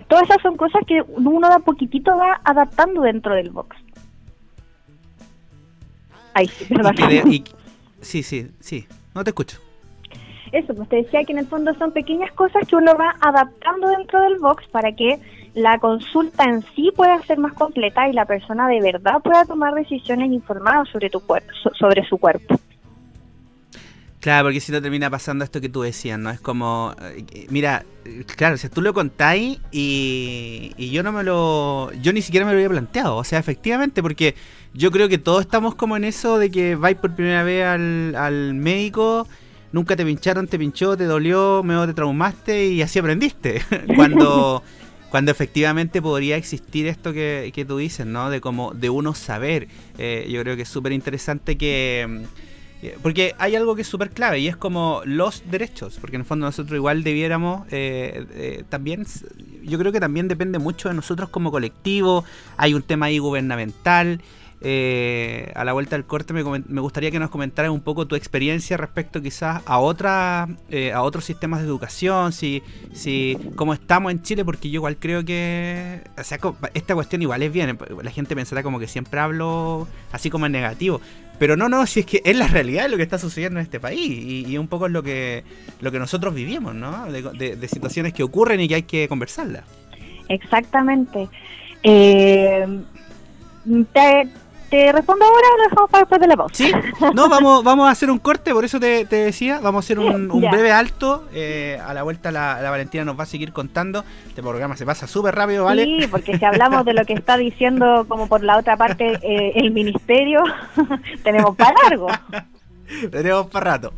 Todas 0.08 0.24
esas 0.24 0.42
son 0.42 0.56
cosas 0.56 0.82
que 0.86 1.02
uno 1.08 1.48
de 1.48 1.54
a 1.54 1.58
poquitito 1.60 2.16
va 2.16 2.40
adaptando 2.42 3.02
dentro 3.02 3.34
del 3.34 3.50
box. 3.50 3.76
Ay, 6.34 6.48
sí, 6.48 6.64
de- 6.64 7.22
y- 7.30 7.44
sí, 8.00 8.22
sí, 8.22 8.50
sí. 8.60 8.86
No 9.14 9.22
te 9.24 9.30
escucho. 9.30 9.58
Eso, 10.52 10.74
pues 10.74 10.88
te 10.88 10.96
decía 10.96 11.24
que 11.24 11.32
en 11.32 11.38
el 11.38 11.46
fondo 11.46 11.74
son 11.74 11.92
pequeñas 11.92 12.32
cosas 12.32 12.66
que 12.68 12.76
uno 12.76 12.92
va 12.96 13.14
adaptando 13.20 13.88
dentro 13.88 14.20
del 14.22 14.38
box 14.38 14.64
para 14.70 14.92
que 14.92 15.18
la 15.54 15.78
consulta 15.78 16.44
en 16.44 16.62
sí 16.74 16.90
pueda 16.94 17.20
ser 17.22 17.38
más 17.38 17.52
completa 17.54 18.08
y 18.08 18.12
la 18.12 18.26
persona 18.26 18.68
de 18.68 18.80
verdad 18.80 19.20
pueda 19.22 19.44
tomar 19.44 19.74
decisiones 19.74 20.30
informadas 20.30 20.88
sobre 20.90 21.10
tu 21.10 21.20
cuerpo, 21.20 21.48
so- 21.62 21.74
sobre 21.74 22.04
su 22.06 22.18
cuerpo. 22.18 22.58
Claro, 24.20 24.46
porque 24.46 24.60
si 24.60 24.72
no 24.72 24.82
termina 24.82 25.08
pasando 25.08 25.44
esto 25.44 25.60
que 25.60 25.68
tú 25.68 25.82
decías, 25.82 26.18
¿no? 26.18 26.30
Es 26.30 26.40
como, 26.40 26.94
eh, 27.00 27.24
que- 27.24 27.46
mira, 27.48 27.84
eh, 28.04 28.24
claro, 28.36 28.56
si 28.56 28.68
tú 28.68 28.82
lo 28.82 28.92
contáis 28.92 29.60
y, 29.70 30.72
y 30.76 30.90
yo 30.90 31.02
no 31.04 31.12
me 31.12 31.22
lo, 31.22 31.92
yo 32.02 32.12
ni 32.12 32.22
siquiera 32.22 32.44
me 32.44 32.50
lo 32.52 32.58
había 32.58 32.68
planteado, 32.68 33.16
o 33.16 33.24
sea, 33.24 33.38
efectivamente, 33.38 34.02
porque 34.02 34.34
yo 34.74 34.90
creo 34.90 35.08
que 35.08 35.18
todos 35.18 35.42
estamos 35.42 35.74
como 35.76 35.96
en 35.96 36.02
eso 36.04 36.38
de 36.38 36.50
que 36.50 36.74
vais 36.74 36.96
por 36.96 37.14
primera 37.14 37.44
vez 37.44 37.64
al, 37.66 38.16
al 38.16 38.54
médico, 38.54 39.28
nunca 39.72 39.96
te 39.96 40.04
pincharon, 40.04 40.46
te 40.46 40.58
pinchó, 40.58 40.96
te 40.96 41.04
dolió, 41.04 41.62
medio 41.62 41.86
te 41.86 41.94
traumaste 41.94 42.66
y 42.66 42.82
así 42.82 42.98
aprendiste. 42.98 43.62
Cuando... 43.96 44.62
Cuando 45.08 45.30
efectivamente 45.30 46.02
podría 46.02 46.36
existir 46.36 46.88
esto 46.88 47.12
que, 47.12 47.52
que 47.54 47.64
tú 47.64 47.78
dices, 47.78 48.04
¿no? 48.04 48.28
De 48.28 48.40
como 48.40 48.74
de 48.74 48.90
uno 48.90 49.14
saber. 49.14 49.68
Eh, 49.98 50.28
yo 50.28 50.42
creo 50.42 50.56
que 50.56 50.62
es 50.62 50.68
súper 50.68 50.90
interesante 50.90 51.56
que, 51.56 52.26
eh, 52.82 52.96
Porque 53.02 53.34
hay 53.38 53.56
algo 53.56 53.74
que 53.74 53.82
es 53.82 53.88
súper 53.88 54.10
clave 54.10 54.38
y 54.38 54.48
es 54.48 54.56
como 54.56 55.00
los 55.04 55.42
derechos, 55.50 55.96
porque 56.00 56.16
en 56.16 56.22
el 56.22 56.26
fondo 56.26 56.44
nosotros 56.44 56.76
igual 56.76 57.02
debiéramos 57.02 57.66
eh, 57.70 58.26
eh, 58.32 58.64
también, 58.68 59.06
yo 59.62 59.78
creo 59.78 59.92
que 59.92 60.00
también 60.00 60.28
depende 60.28 60.58
mucho 60.58 60.88
de 60.90 60.94
nosotros 60.94 61.30
como 61.30 61.50
colectivo, 61.50 62.24
hay 62.56 62.74
un 62.74 62.82
tema 62.82 63.06
ahí 63.06 63.18
gubernamental. 63.18 64.20
Eh, 64.60 65.52
a 65.54 65.64
la 65.64 65.72
vuelta 65.72 65.96
del 65.96 66.06
corte 66.06 66.32
me, 66.32 66.42
me 66.44 66.80
gustaría 66.80 67.10
que 67.10 67.18
nos 67.18 67.30
comentaras 67.30 67.70
un 67.70 67.80
poco 67.80 68.06
tu 68.06 68.14
experiencia 68.16 68.76
respecto 68.76 69.20
quizás 69.22 69.62
a 69.66 69.78
otra, 69.78 70.48
eh, 70.70 70.92
a 70.92 71.02
otros 71.02 71.24
sistemas 71.24 71.60
de 71.60 71.66
educación, 71.66 72.32
si, 72.32 72.62
si 72.94 73.36
cómo 73.54 73.74
estamos 73.74 74.12
en 74.12 74.22
Chile, 74.22 74.44
porque 74.44 74.70
yo 74.70 74.76
igual 74.76 74.96
creo 74.96 75.24
que, 75.24 76.00
sea, 76.22 76.38
esta 76.74 76.94
cuestión 76.94 77.22
igual 77.22 77.42
es 77.42 77.52
bien, 77.52 77.78
la 78.02 78.10
gente 78.10 78.34
pensará 78.34 78.62
como 78.62 78.78
que 78.78 78.88
siempre 78.88 79.20
hablo 79.20 79.86
así 80.12 80.30
como 80.30 80.46
en 80.46 80.52
negativo, 80.52 81.00
pero 81.38 81.54
no, 81.56 81.68
no, 81.68 81.84
si 81.86 82.00
es 82.00 82.06
que 82.06 82.22
es 82.24 82.34
la 82.36 82.46
realidad 82.48 82.84
de 82.84 82.88
lo 82.88 82.96
que 82.96 83.02
está 83.02 83.18
sucediendo 83.18 83.60
en 83.60 83.64
este 83.64 83.78
país 83.78 84.00
y, 84.10 84.46
y 84.46 84.56
un 84.56 84.68
poco 84.68 84.86
es 84.86 84.92
lo 84.92 85.02
que, 85.02 85.44
lo 85.80 85.92
que 85.92 85.98
nosotros 85.98 86.34
vivimos, 86.34 86.74
¿no? 86.74 87.04
De, 87.12 87.20
de- 87.20 87.56
de 87.56 87.68
situaciones 87.68 88.14
que 88.14 88.22
ocurren 88.22 88.58
y 88.60 88.68
que 88.68 88.76
hay 88.76 88.82
que 88.84 89.06
conversarlas. 89.06 89.64
Exactamente. 90.30 91.28
Eh, 91.82 92.66
te, 93.92 94.28
¿Te 94.76 94.92
respondo 94.92 95.24
ahora 95.24 95.46
o 95.54 95.56
lo 95.56 95.62
dejamos 95.70 95.90
para 95.90 96.02
después 96.02 96.20
de 96.20 96.26
la 96.26 96.36
pausa? 96.36 96.54
Sí, 96.54 96.70
no, 97.14 97.30
vamos, 97.30 97.64
vamos 97.64 97.88
a 97.88 97.92
hacer 97.92 98.10
un 98.10 98.18
corte, 98.18 98.52
por 98.52 98.62
eso 98.62 98.78
te, 98.78 99.06
te 99.06 99.16
decía, 99.16 99.58
vamos 99.62 99.82
a 99.82 99.86
hacer 99.86 99.98
un, 99.98 100.28
breve 100.28 100.70
alto. 100.70 101.24
eh, 101.32 101.80
a 101.82 101.94
la 101.94 102.02
vuelta 102.02 102.30
la, 102.30 102.60
la 102.60 102.68
Valentina 102.68 103.02
nos 103.02 103.18
va 103.18 103.22
a 103.22 103.26
seguir 103.26 103.54
contando. 103.54 104.04
Este 104.28 104.42
programa 104.42 104.76
se 104.76 104.84
pasa 104.84 105.06
súper 105.06 105.34
rápido, 105.34 105.64
¿vale? 105.64 105.84
Sí, 105.84 106.06
porque 106.10 106.36
si 106.36 106.44
hablamos 106.44 106.84
de 106.84 106.92
lo 106.92 107.06
que 107.06 107.14
está 107.14 107.38
diciendo 107.38 108.04
como 108.06 108.28
por 108.28 108.44
la 108.44 108.58
otra 108.58 108.76
parte 108.76 109.18
eh, 109.22 109.52
el 109.54 109.70
ministerio, 109.70 110.42
tenemos 111.24 111.56
para 111.56 111.74
largo. 111.82 112.08
Tenemos 113.10 113.46
para 113.46 113.72
rato. 113.72 113.94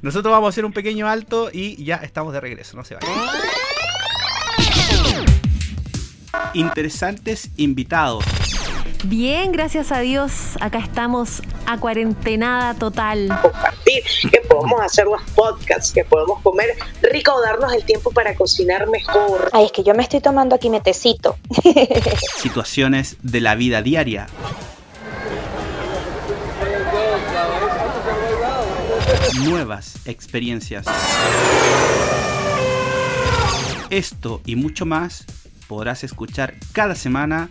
Nosotros 0.00 0.32
vamos 0.32 0.46
a 0.46 0.48
hacer 0.48 0.64
un 0.64 0.72
pequeño 0.72 1.06
alto 1.06 1.50
y 1.52 1.84
ya 1.84 1.96
estamos 1.96 2.32
de 2.32 2.40
regreso, 2.40 2.76
no 2.76 2.84
se 2.84 2.94
vayan. 2.94 3.10
Interesantes 6.54 7.50
invitados. 7.56 8.24
Bien, 9.04 9.50
gracias 9.50 9.90
a 9.90 9.98
Dios. 9.98 10.56
Acá 10.60 10.78
estamos 10.78 11.42
a 11.66 11.76
cuarentenada 11.78 12.74
total. 12.74 13.28
compartir, 13.42 14.04
que 14.30 14.40
podemos 14.48 14.80
hacer 14.80 15.06
los 15.06 15.20
podcasts, 15.34 15.92
que 15.92 16.04
podemos 16.04 16.40
comer 16.40 16.68
rico 17.02 17.32
darnos 17.40 17.72
el 17.72 17.84
tiempo 17.84 18.12
para 18.12 18.36
cocinar 18.36 18.88
mejor. 18.88 19.50
Ay, 19.52 19.64
es 19.66 19.72
que 19.72 19.82
yo 19.82 19.92
me 19.94 20.04
estoy 20.04 20.20
tomando 20.20 20.54
aquí 20.54 20.70
mi 20.70 20.80
tecito. 20.80 21.36
Situaciones 22.38 23.16
de 23.22 23.40
la 23.40 23.56
vida 23.56 23.82
diaria. 23.82 24.28
Nuevas 29.40 29.96
experiencias. 30.04 30.86
Esto 33.90 34.40
y 34.46 34.54
mucho 34.54 34.86
más 34.86 35.24
podrás 35.66 36.04
escuchar 36.04 36.54
cada 36.72 36.94
semana 36.94 37.50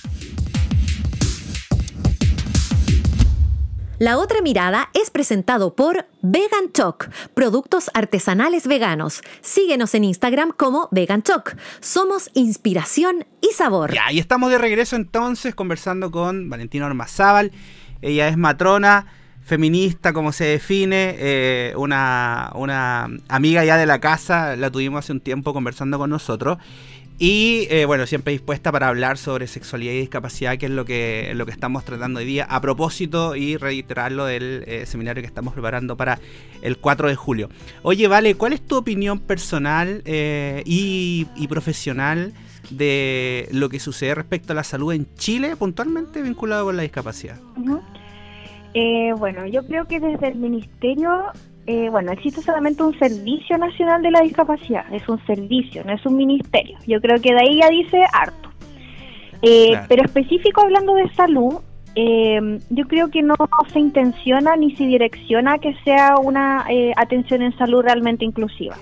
La 4.01 4.17
otra 4.17 4.41
mirada 4.41 4.89
es 4.95 5.11
presentado 5.11 5.75
por 5.75 6.07
Vegan 6.23 6.71
Choc, 6.73 7.09
productos 7.35 7.91
artesanales 7.93 8.65
veganos. 8.65 9.21
Síguenos 9.41 9.93
en 9.93 10.05
Instagram 10.05 10.53
como 10.57 10.89
Vegan 10.89 11.21
Choc. 11.21 11.55
Somos 11.81 12.31
inspiración 12.33 13.27
y 13.41 13.53
sabor. 13.53 13.93
Ya, 13.93 14.11
y 14.11 14.17
estamos 14.17 14.49
de 14.49 14.57
regreso 14.57 14.95
entonces 14.95 15.53
conversando 15.53 16.09
con 16.09 16.49
Valentina 16.49 16.87
Ormazábal. 16.87 17.51
Ella 18.01 18.27
es 18.27 18.37
matrona, 18.37 19.05
feminista, 19.43 20.13
como 20.13 20.31
se 20.31 20.45
define, 20.45 21.15
eh, 21.19 21.73
una, 21.77 22.51
una 22.55 23.07
amiga 23.27 23.63
ya 23.65 23.77
de 23.77 23.85
la 23.85 23.99
casa, 23.99 24.55
la 24.55 24.71
tuvimos 24.71 25.05
hace 25.05 25.11
un 25.11 25.21
tiempo 25.21 25.53
conversando 25.53 25.99
con 25.99 26.09
nosotros. 26.09 26.57
Y 27.17 27.67
eh, 27.69 27.85
bueno, 27.85 28.07
siempre 28.07 28.33
dispuesta 28.33 28.71
para 28.71 28.87
hablar 28.87 29.17
sobre 29.17 29.45
sexualidad 29.47 29.93
y 29.93 29.99
discapacidad, 29.99 30.57
que 30.57 30.65
es 30.65 30.71
lo 30.71 30.85
que, 30.85 31.31
lo 31.35 31.45
que 31.45 31.51
estamos 31.51 31.85
tratando 31.85 32.19
hoy 32.19 32.25
día, 32.25 32.45
a 32.45 32.59
propósito 32.61 33.35
y 33.35 33.57
reiterarlo 33.57 34.25
del 34.25 34.63
eh, 34.65 34.85
seminario 34.85 35.21
que 35.21 35.27
estamos 35.27 35.53
preparando 35.53 35.95
para 35.95 36.19
el 36.61 36.77
4 36.77 37.09
de 37.09 37.15
julio. 37.15 37.49
Oye, 37.83 38.07
Vale, 38.07 38.35
¿cuál 38.35 38.53
es 38.53 38.61
tu 38.61 38.75
opinión 38.75 39.19
personal 39.19 40.01
eh, 40.05 40.63
y, 40.65 41.25
profesional 41.47 42.33
de 42.69 43.47
lo 43.51 43.69
que 43.69 43.79
sucede 43.79 44.15
respecto 44.15 44.53
a 44.53 44.55
la 44.55 44.63
salud 44.63 44.93
en 44.93 45.07
Chile, 45.15 45.55
puntualmente 45.55 46.21
vinculado 46.21 46.65
con 46.65 46.77
la 46.77 46.83
discapacidad? 46.83 47.39
Eh, 48.73 49.13
bueno, 49.17 49.45
yo 49.47 49.65
creo 49.65 49.85
que 49.85 49.99
desde 49.99 50.29
el 50.29 50.35
ministerio, 50.35 51.09
eh, 51.67 51.89
bueno, 51.89 52.11
existe 52.11 52.41
solamente 52.41 52.81
un 52.83 52.97
Servicio 52.97 53.57
Nacional 53.57 54.01
de 54.01 54.11
la 54.11 54.21
Discapacidad, 54.21 54.85
es 54.91 55.07
un 55.07 55.23
servicio, 55.25 55.83
no 55.83 55.93
es 55.93 56.05
un 56.05 56.15
ministerio. 56.15 56.77
Yo 56.87 56.99
creo 56.99 57.21
que 57.21 57.33
de 57.33 57.39
ahí 57.39 57.59
ya 57.59 57.69
dice 57.69 58.01
harto. 58.11 58.49
Eh, 59.41 59.69
Claro. 59.69 59.85
Pero 59.89 60.03
específico 60.05 60.61
hablando 60.61 60.93
de 60.95 61.09
salud, 61.13 61.61
eh, 61.95 62.59
yo 62.69 62.87
creo 62.87 63.09
que 63.09 63.21
no 63.21 63.35
se 63.71 63.79
intenciona 63.79 64.55
ni 64.55 64.75
se 64.75 64.85
direcciona 64.85 65.57
que 65.57 65.75
sea 65.83 66.15
una 66.17 66.65
eh, 66.69 66.93
atención 66.95 67.41
en 67.41 67.55
salud 67.57 67.83
realmente 67.83 68.25
inclusiva. 68.25 68.77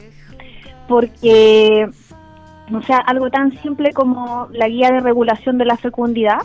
Porque, 0.87 1.87
o 2.73 2.81
sea, 2.83 2.97
algo 2.97 3.29
tan 3.29 3.57
simple 3.61 3.93
como 3.93 4.47
la 4.51 4.67
guía 4.67 4.91
de 4.91 4.99
regulación 4.99 5.57
de 5.57 5.65
la 5.65 5.77
fecundidad, 5.77 6.39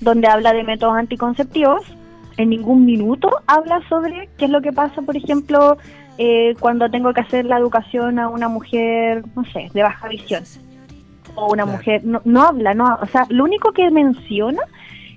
donde 0.00 0.28
habla 0.28 0.52
de 0.52 0.64
métodos 0.64 0.96
anticonceptivos, 0.96 1.82
en 2.36 2.50
ningún 2.50 2.84
minuto 2.84 3.30
habla 3.46 3.80
sobre 3.88 4.28
qué 4.38 4.46
es 4.46 4.50
lo 4.50 4.60
que 4.62 4.72
pasa, 4.72 5.02
por 5.02 5.16
ejemplo, 5.16 5.76
eh, 6.18 6.54
cuando 6.60 6.90
tengo 6.90 7.12
que 7.12 7.20
hacer 7.22 7.44
la 7.44 7.58
educación 7.58 8.18
a 8.18 8.28
una 8.28 8.48
mujer, 8.48 9.24
no 9.34 9.44
sé, 9.46 9.70
de 9.72 9.82
baja 9.82 10.08
visión. 10.08 10.44
O 11.34 11.46
una 11.52 11.62
Claro. 11.64 11.78
mujer, 11.78 12.04
no, 12.04 12.20
no 12.24 12.42
habla, 12.42 12.74
no, 12.74 12.98
o 13.00 13.06
sea, 13.06 13.26
lo 13.30 13.44
único 13.44 13.72
que 13.72 13.90
menciona 13.90 14.60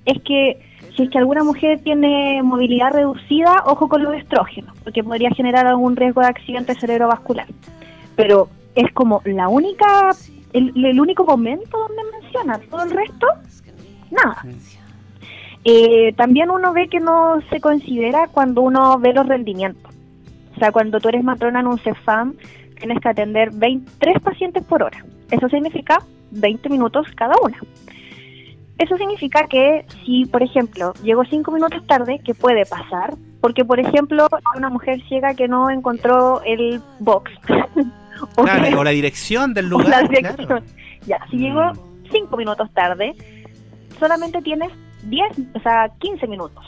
es 0.06 0.22
que 0.22 0.62
si 0.96 1.04
es 1.04 1.10
que 1.10 1.18
alguna 1.18 1.44
mujer 1.44 1.82
tiene 1.84 2.42
movilidad 2.42 2.94
reducida, 2.94 3.64
ojo 3.66 3.90
con 3.90 4.02
los 4.04 4.14
estrógenos, 4.16 4.74
porque 4.84 5.04
podría 5.04 5.30
generar 5.32 5.68
algún 5.68 5.96
riesgo 5.98 6.22
de 6.22 6.28
accidente 6.28 6.74
cerebrovascular. 6.76 7.48
Pero 8.16 8.48
es 8.76 8.94
como 8.94 9.22
la 9.26 9.50
única, 9.50 10.12
el, 10.54 10.72
el 10.86 11.02
único 11.02 11.26
momento 11.26 11.78
donde 11.78 12.02
menciona, 12.22 12.60
todo 12.70 12.84
el 12.84 12.92
resto, 12.92 13.28
nada. 14.10 14.42
Eh, 15.66 16.14
también 16.16 16.52
uno 16.52 16.74
ve 16.74 16.88
que 16.90 17.00
no 17.00 17.42
se 17.50 17.60
considera 17.60 18.28
cuando 18.28 18.62
uno 18.62 18.98
ve 19.00 19.14
los 19.14 19.28
rendimientos. 19.28 19.92
O 20.56 20.60
sea, 20.60 20.72
cuando 20.72 21.00
tú 21.00 21.10
eres 21.10 21.24
matrona 21.24 21.60
en 21.60 21.68
un 21.68 21.80
CEFAM, 21.80 22.36
tienes 22.78 23.00
que 23.02 23.10
atender 23.10 23.50
23 23.52 24.22
pacientes 24.22 24.64
por 24.64 24.84
hora. 24.84 25.04
Eso 25.32 25.50
significa 25.50 25.98
20 26.32 26.70
minutos 26.70 27.08
cada 27.16 27.34
una. 27.44 27.58
Eso 28.78 28.96
significa 28.98 29.48
que 29.48 29.86
si, 30.06 30.26
por 30.26 30.44
ejemplo, 30.44 30.94
llego 31.02 31.24
5 31.26 31.52
minutos 31.52 31.86
tarde, 31.88 32.20
que 32.24 32.34
puede 32.36 32.66
pasar, 32.66 33.16
porque, 33.42 33.64
por 33.66 33.80
ejemplo, 33.80 34.28
una 34.56 34.70
mujer 34.70 35.02
ciega 35.08 35.34
que 35.34 35.48
no 35.48 35.70
encontró 35.70 36.42
el 36.46 36.82
box. 37.00 37.32
o, 38.38 38.44
Claro, 38.44 38.64
que- 38.70 38.76
o 38.76 38.84
la 38.84 38.92
dirección 38.92 39.54
del 39.54 39.66
o 39.74 39.80
lugar. 39.80 39.88
la 39.90 40.02
dirección. 40.08 40.36
claro. 40.46 40.64
Ya, 41.08 41.18
si 41.32 41.38
llego 41.38 41.62
Mm. 41.62 42.12
5 42.12 42.38
minutos 42.38 42.70
tarde, 42.74 43.14
solamente 44.00 44.42
tienes 44.42 44.70
10, 45.06 45.32
o 45.56 45.60
sea, 45.60 45.90
15 46.00 46.28
minutos. 46.28 46.64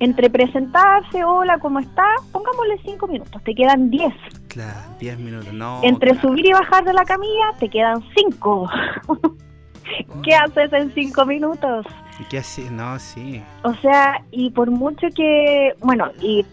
Entre 0.00 0.28
presentarse, 0.28 1.24
hola, 1.24 1.58
¿cómo 1.58 1.78
está? 1.78 2.04
Pongámosle 2.32 2.78
5 2.84 3.06
minutos, 3.06 3.42
te 3.44 3.54
quedan 3.54 3.90
10. 3.90 4.12
Claro, 4.48 4.80
10 4.98 5.18
minutos. 5.18 5.52
No. 5.52 5.80
Entre 5.82 6.10
claro. 6.12 6.28
subir 6.28 6.46
y 6.46 6.52
bajar 6.52 6.84
de 6.84 6.92
la 6.92 7.04
camilla, 7.04 7.52
te 7.58 7.68
quedan 7.68 8.02
5. 8.16 8.70
¿Qué 10.24 10.34
haces 10.34 10.72
en 10.72 10.92
5 10.92 11.26
minutos? 11.26 11.86
¿Y 12.20 12.24
qué 12.24 12.38
así? 12.38 12.66
No, 12.70 12.98
sí. 12.98 13.42
O 13.62 13.74
sea, 13.74 14.22
y 14.30 14.50
por 14.50 14.70
mucho 14.70 15.06
que, 15.14 15.74
bueno, 15.80 16.10
y 16.20 16.44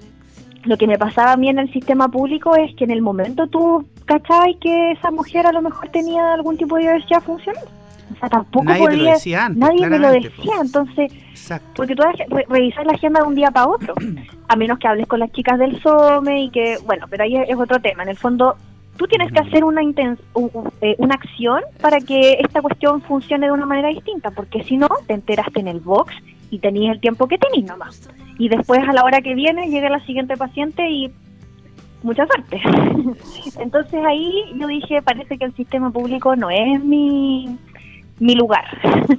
lo 0.63 0.77
que 0.77 0.87
me 0.87 0.97
pasaba 0.97 1.33
a 1.33 1.37
mí 1.37 1.49
en 1.49 1.59
el 1.59 1.71
sistema 1.71 2.07
público 2.07 2.55
es 2.55 2.75
que 2.75 2.83
en 2.83 2.91
el 2.91 3.01
momento 3.01 3.47
tú 3.47 3.87
cachabas 4.05 4.49
que 4.61 4.91
esa 4.91 5.11
mujer 5.11 5.47
a 5.47 5.51
lo 5.51 5.61
mejor 5.61 5.89
tenía 5.89 6.33
algún 6.33 6.57
tipo 6.57 6.75
de 6.75 6.83
diversidad 6.83 7.21
funcional. 7.23 7.65
O 8.13 8.19
sea, 8.19 8.29
tampoco 8.29 8.65
Nadie 8.65 8.85
te 8.85 8.91
lo 8.91 8.97
podía, 8.99 9.13
decía 9.13 9.45
antes, 9.45 9.59
nadie 9.59 9.87
me 9.87 9.99
lo 9.99 10.11
decía, 10.11 10.31
pues. 10.45 10.61
entonces, 10.61 11.13
Exacto. 11.31 11.71
porque 11.75 11.95
tú 11.95 12.03
re 12.03 12.45
revisas 12.49 12.85
la 12.85 12.93
agenda 12.93 13.21
de 13.21 13.27
un 13.27 13.35
día 13.35 13.51
para 13.51 13.67
otro, 13.67 13.93
a 14.47 14.55
menos 14.55 14.79
que 14.79 14.87
hables 14.87 15.07
con 15.07 15.19
las 15.19 15.31
chicas 15.31 15.57
del 15.59 15.81
SOME 15.81 16.43
y 16.43 16.49
que, 16.49 16.77
bueno, 16.85 17.05
pero 17.09 17.23
ahí 17.23 17.35
es 17.37 17.55
otro 17.57 17.79
tema, 17.79 18.03
en 18.03 18.09
el 18.09 18.17
fondo 18.17 18.55
tú 18.97 19.07
tienes 19.07 19.31
que 19.31 19.39
hacer 19.39 19.63
una, 19.63 19.81
inten- 19.81 20.19
eh, 20.81 20.95
una 20.99 21.15
acción 21.15 21.61
para 21.81 21.99
que 21.99 22.33
esta 22.39 22.61
cuestión 22.61 23.01
funcione 23.01 23.47
de 23.47 23.51
una 23.51 23.65
manera 23.65 23.87
distinta, 23.89 24.29
porque 24.31 24.63
si 24.63 24.77
no, 24.77 24.89
te 25.07 25.13
enteraste 25.13 25.59
en 25.59 25.67
el 25.69 25.79
box 25.79 26.13
y 26.51 26.59
tenías 26.59 26.93
el 26.95 26.99
tiempo 27.01 27.27
que 27.27 27.37
tenías 27.39 27.67
nomás. 27.71 28.09
Y 28.37 28.49
después 28.49 28.81
a 28.87 28.93
la 28.93 29.03
hora 29.03 29.21
que 29.21 29.33
viene 29.33 29.69
llega 29.69 29.89
la 29.89 30.05
siguiente 30.05 30.37
paciente 30.37 30.87
y 30.87 31.11
mucha 32.03 32.25
suerte. 32.27 32.61
Entonces 33.59 34.03
ahí 34.05 34.31
yo 34.59 34.67
dije, 34.67 35.01
parece 35.01 35.37
que 35.37 35.45
el 35.45 35.55
sistema 35.55 35.89
público 35.91 36.35
no 36.35 36.49
es 36.49 36.83
mi, 36.83 37.57
mi 38.19 38.35
lugar. 38.35 38.65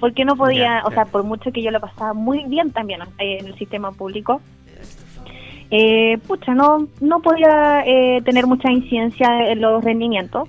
Porque 0.00 0.24
no 0.24 0.36
podía, 0.36 0.82
o 0.84 0.90
sea, 0.90 1.06
por 1.06 1.24
mucho 1.24 1.50
que 1.50 1.62
yo 1.62 1.70
lo 1.70 1.80
pasaba 1.80 2.12
muy 2.12 2.44
bien 2.46 2.72
también 2.72 3.00
eh, 3.18 3.38
en 3.40 3.46
el 3.46 3.56
sistema 3.56 3.92
público, 3.92 4.40
eh, 5.70 6.18
pucha, 6.26 6.54
no, 6.54 6.86
no 7.00 7.20
podía 7.20 7.82
eh, 7.86 8.20
tener 8.24 8.46
mucha 8.46 8.70
incidencia 8.70 9.50
en 9.50 9.60
los 9.60 9.82
rendimientos. 9.82 10.48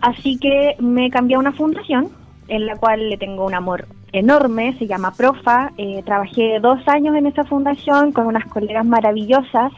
Así 0.00 0.38
que 0.38 0.76
me 0.78 1.10
cambié 1.10 1.36
a 1.36 1.40
una 1.40 1.52
fundación 1.52 2.10
en 2.48 2.66
la 2.66 2.76
cual 2.76 3.08
le 3.10 3.16
tengo 3.16 3.44
un 3.46 3.54
amor 3.54 3.86
enorme, 4.12 4.76
se 4.78 4.86
llama 4.86 5.12
Profa. 5.12 5.72
Eh, 5.76 6.02
trabajé 6.04 6.60
dos 6.60 6.86
años 6.88 7.16
en 7.16 7.26
esa 7.26 7.44
fundación 7.44 8.12
con 8.12 8.26
unas 8.26 8.44
colegas 8.46 8.86
maravillosas. 8.86 9.72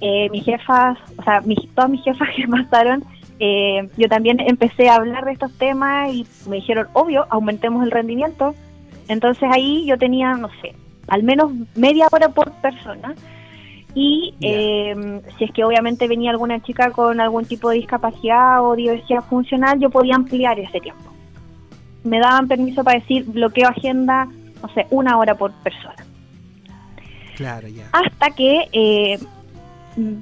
Eh, 0.00 0.28
mis 0.30 0.44
jefas, 0.44 0.98
o 1.18 1.22
sea, 1.22 1.40
mis, 1.42 1.58
todas 1.74 1.90
mis 1.90 2.02
jefas 2.02 2.28
que 2.36 2.48
pasaron, 2.48 3.04
eh, 3.42 3.88
yo 3.96 4.06
también 4.08 4.38
empecé 4.38 4.90
a 4.90 4.96
hablar 4.96 5.24
de 5.24 5.32
estos 5.32 5.50
temas 5.56 6.12
y 6.12 6.26
me 6.46 6.56
dijeron, 6.56 6.88
obvio, 6.92 7.26
aumentemos 7.30 7.82
el 7.82 7.90
rendimiento. 7.90 8.54
Entonces 9.08 9.48
ahí 9.50 9.86
yo 9.86 9.96
tenía, 9.96 10.34
no 10.34 10.50
sé, 10.60 10.74
al 11.08 11.22
menos 11.22 11.50
media 11.74 12.06
hora 12.12 12.28
por 12.28 12.52
persona. 12.52 13.14
Y 13.94 14.34
eh, 14.42 15.22
si 15.36 15.44
es 15.44 15.52
que 15.52 15.64
obviamente 15.64 16.06
venía 16.06 16.30
alguna 16.30 16.62
chica 16.62 16.90
con 16.90 17.18
algún 17.18 17.46
tipo 17.46 17.70
de 17.70 17.76
discapacidad 17.76 18.62
o 18.62 18.76
diversidad 18.76 19.24
funcional, 19.24 19.80
yo 19.80 19.88
podía 19.88 20.14
ampliar 20.14 20.60
ese 20.60 20.78
tiempo. 20.78 21.10
Me 22.04 22.20
daban 22.20 22.46
permiso 22.46 22.84
para 22.84 23.00
decir 23.00 23.24
bloqueo 23.24 23.68
agenda, 23.68 24.28
no 24.62 24.68
sé, 24.74 24.86
una 24.90 25.16
hora 25.18 25.34
por 25.34 25.50
persona. 25.62 25.96
Claro, 27.36 27.68
ya. 27.68 27.88
Hasta 27.92 28.30
que 28.30 28.68
eh, 28.72 29.18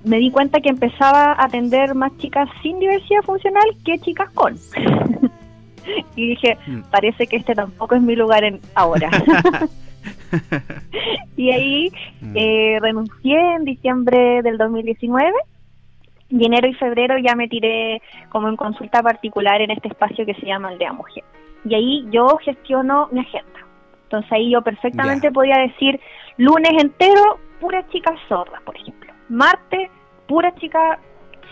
me 0.05 0.19
di 0.19 0.31
cuenta 0.31 0.61
que 0.61 0.69
empezaba 0.71 1.33
a 1.33 1.45
atender 1.45 1.95
más 1.95 2.17
chicas 2.19 2.49
sin 2.63 2.79
diversidad 2.79 3.23
funcional 3.23 3.65
que 3.85 3.99
chicas 3.99 4.31
con. 4.31 4.55
y 6.17 6.29
dije, 6.31 6.57
Mm. 6.67 6.83
parece 6.91 7.27
que 7.27 7.37
este 7.37 7.55
tampoco 7.55 7.95
es 7.95 8.03
mi 8.03 8.15
lugar 8.17 8.45
en 8.45 8.61
ahora. 8.75 9.11
y 11.37 11.51
ahí 11.51 11.91
Mm. 12.21 12.33
eh, 12.37 12.79
renuncié 12.81 13.39
en 13.57 13.65
diciembre 13.65 14.43
del 14.43 14.59
2019 14.59 15.33
y 16.31 16.45
enero 16.45 16.69
y 16.69 16.75
febrero 16.75 17.17
ya 17.19 17.35
me 17.35 17.49
tiré 17.49 18.03
como 18.29 18.49
en 18.49 18.57
consulta 18.57 19.03
particular 19.03 19.61
en 19.63 19.71
este 19.71 19.89
espacio 19.89 20.27
que 20.27 20.35
se 20.35 20.47
llama 20.47 20.69
Aldea 20.69 20.93
Mujer. 20.93 21.25
Y 21.65 21.75
ahí 21.75 22.07
yo 22.11 22.39
gestiono 22.45 23.09
mi 23.13 23.21
agenda. 23.21 23.61
Entonces 24.05 24.31
ahí 24.33 24.51
yo 24.51 24.63
perfectamente 24.63 25.31
podía 25.33 25.57
decir 25.59 26.01
lunes 26.37 26.73
entero, 26.83 27.39
pura 27.61 27.87
chica 27.89 28.15
sorda, 28.29 28.61
por 28.65 28.77
ejemplo. 28.77 29.08
Martes, 29.29 29.91
pura 30.27 30.55
chica 30.57 30.99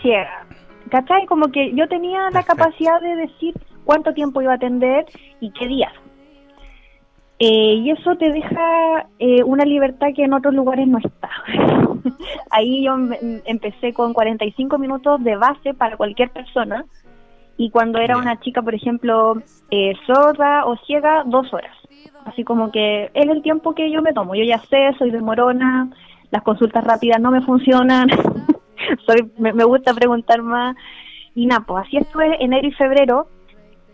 ciega. 0.01 0.45
¿Cachai? 0.89 1.25
Como 1.25 1.51
que 1.51 1.73
yo 1.73 1.87
tenía 1.87 2.21
la 2.21 2.31
Perfecto. 2.31 2.55
capacidad 2.55 3.01
de 3.01 3.15
decir 3.15 3.55
cuánto 3.83 4.13
tiempo 4.13 4.41
iba 4.41 4.53
a 4.53 4.55
atender 4.55 5.05
y 5.39 5.51
qué 5.51 5.67
días. 5.67 5.93
Eh, 7.39 7.75
y 7.83 7.91
eso 7.91 8.15
te 8.15 8.31
deja 8.31 9.07
eh, 9.19 9.43
una 9.43 9.63
libertad 9.63 10.07
que 10.15 10.23
en 10.23 10.33
otros 10.33 10.53
lugares 10.53 10.87
no 10.87 10.97
está. 10.97 11.29
Ahí 12.49 12.83
yo 12.83 12.95
empecé 13.45 13.93
con 13.93 14.13
45 14.13 14.77
minutos 14.79 15.23
de 15.23 15.35
base 15.35 15.73
para 15.75 15.97
cualquier 15.97 16.31
persona 16.31 16.85
y 17.57 17.69
cuando 17.69 17.99
era 17.99 18.17
una 18.17 18.39
chica, 18.39 18.61
por 18.61 18.73
ejemplo, 18.73 19.41
eh, 19.71 19.93
sorda 20.05 20.65
o 20.65 20.77
ciega, 20.85 21.23
dos 21.25 21.53
horas. 21.53 21.75
Así 22.25 22.43
como 22.43 22.71
que 22.71 23.09
es 23.13 23.27
el 23.27 23.41
tiempo 23.41 23.73
que 23.73 23.91
yo 23.91 24.01
me 24.01 24.13
tomo. 24.13 24.35
Yo 24.35 24.43
ya 24.43 24.59
sé, 24.69 24.93
soy 24.97 25.11
de 25.11 25.21
morona, 25.21 25.89
las 26.31 26.43
consultas 26.43 26.83
rápidas 26.83 27.19
no 27.21 27.31
me 27.31 27.41
funcionan, 27.41 28.09
soy, 29.05 29.31
me, 29.37 29.63
gusta 29.63 29.93
preguntar 29.93 30.41
más. 30.41 30.75
Y 31.35 31.45
nada, 31.45 31.63
pues 31.65 31.85
así 31.85 31.97
estuve 31.97 32.43
enero 32.43 32.67
y 32.67 32.71
febrero, 32.71 33.27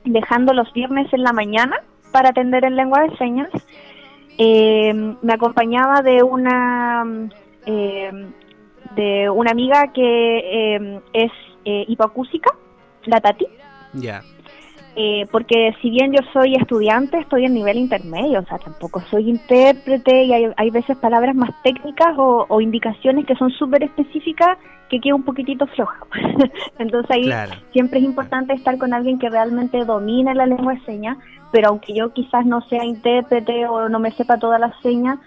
dejando 0.05 0.53
los 0.53 0.71
viernes 0.73 1.11
en 1.13 1.23
la 1.23 1.33
mañana 1.33 1.77
para 2.11 2.29
atender 2.29 2.65
en 2.65 2.75
lengua 2.75 3.03
de 3.03 3.17
señas. 3.17 3.49
Eh, 4.37 4.93
me 5.21 5.33
acompañaba 5.33 6.01
de 6.01 6.23
una 6.23 7.03
eh, 7.65 8.11
de 8.95 9.29
una 9.29 9.51
amiga 9.51 9.91
que 9.93 10.37
eh, 10.37 11.01
es 11.13 11.31
eh, 11.65 11.85
hipoacúsica, 11.87 12.51
la 13.05 13.19
Tati, 13.19 13.47
Ya. 13.93 14.21
Eh, 14.95 15.25
porque 15.31 15.73
si 15.81 15.89
bien 15.89 16.11
yo 16.11 16.19
soy 16.33 16.53
estudiante, 16.55 17.17
estoy 17.17 17.45
en 17.45 17.53
nivel 17.55 17.77
intermedio, 17.77 18.39
o 18.39 18.45
sea, 18.45 18.59
tampoco 18.59 19.01
soy 19.09 19.29
intérprete 19.29 20.23
y 20.23 20.33
hay, 20.33 20.45
hay 20.55 20.69
veces 20.69 20.97
palabras 20.97 21.35
más 21.35 21.49
técnicas 21.63 22.15
o, 22.17 22.45
o 22.47 22.61
indicaciones 22.61 23.25
que 23.25 23.35
son 23.35 23.49
súper 23.51 23.83
específicas 23.83 24.57
que 24.89 24.99
queda 24.99 25.15
un 25.15 25.23
poquitito 25.23 25.65
floja. 25.67 25.97
Entonces 26.79 27.09
ahí 27.09 27.23
Claro. 27.23 27.53
siempre 27.71 27.99
es 27.99 28.05
importante 28.05 28.53
estar 28.53 28.77
con 28.77 28.93
alguien 28.93 29.17
que 29.17 29.29
realmente 29.29 29.83
domine 29.85 30.35
la 30.35 30.45
lengua 30.45 30.73
de 30.75 30.81
señas, 30.81 31.17
pero 31.51 31.69
aunque 31.69 31.93
yo 31.95 32.13
quizás 32.13 32.45
no 32.45 32.61
sea 32.61 32.83
intérprete 32.85 33.65
o 33.67 33.89
no 33.89 33.99
me 33.99 34.11
sepa 34.11 34.37
todas 34.37 34.59
las 34.59 34.79
señas, 34.81 35.17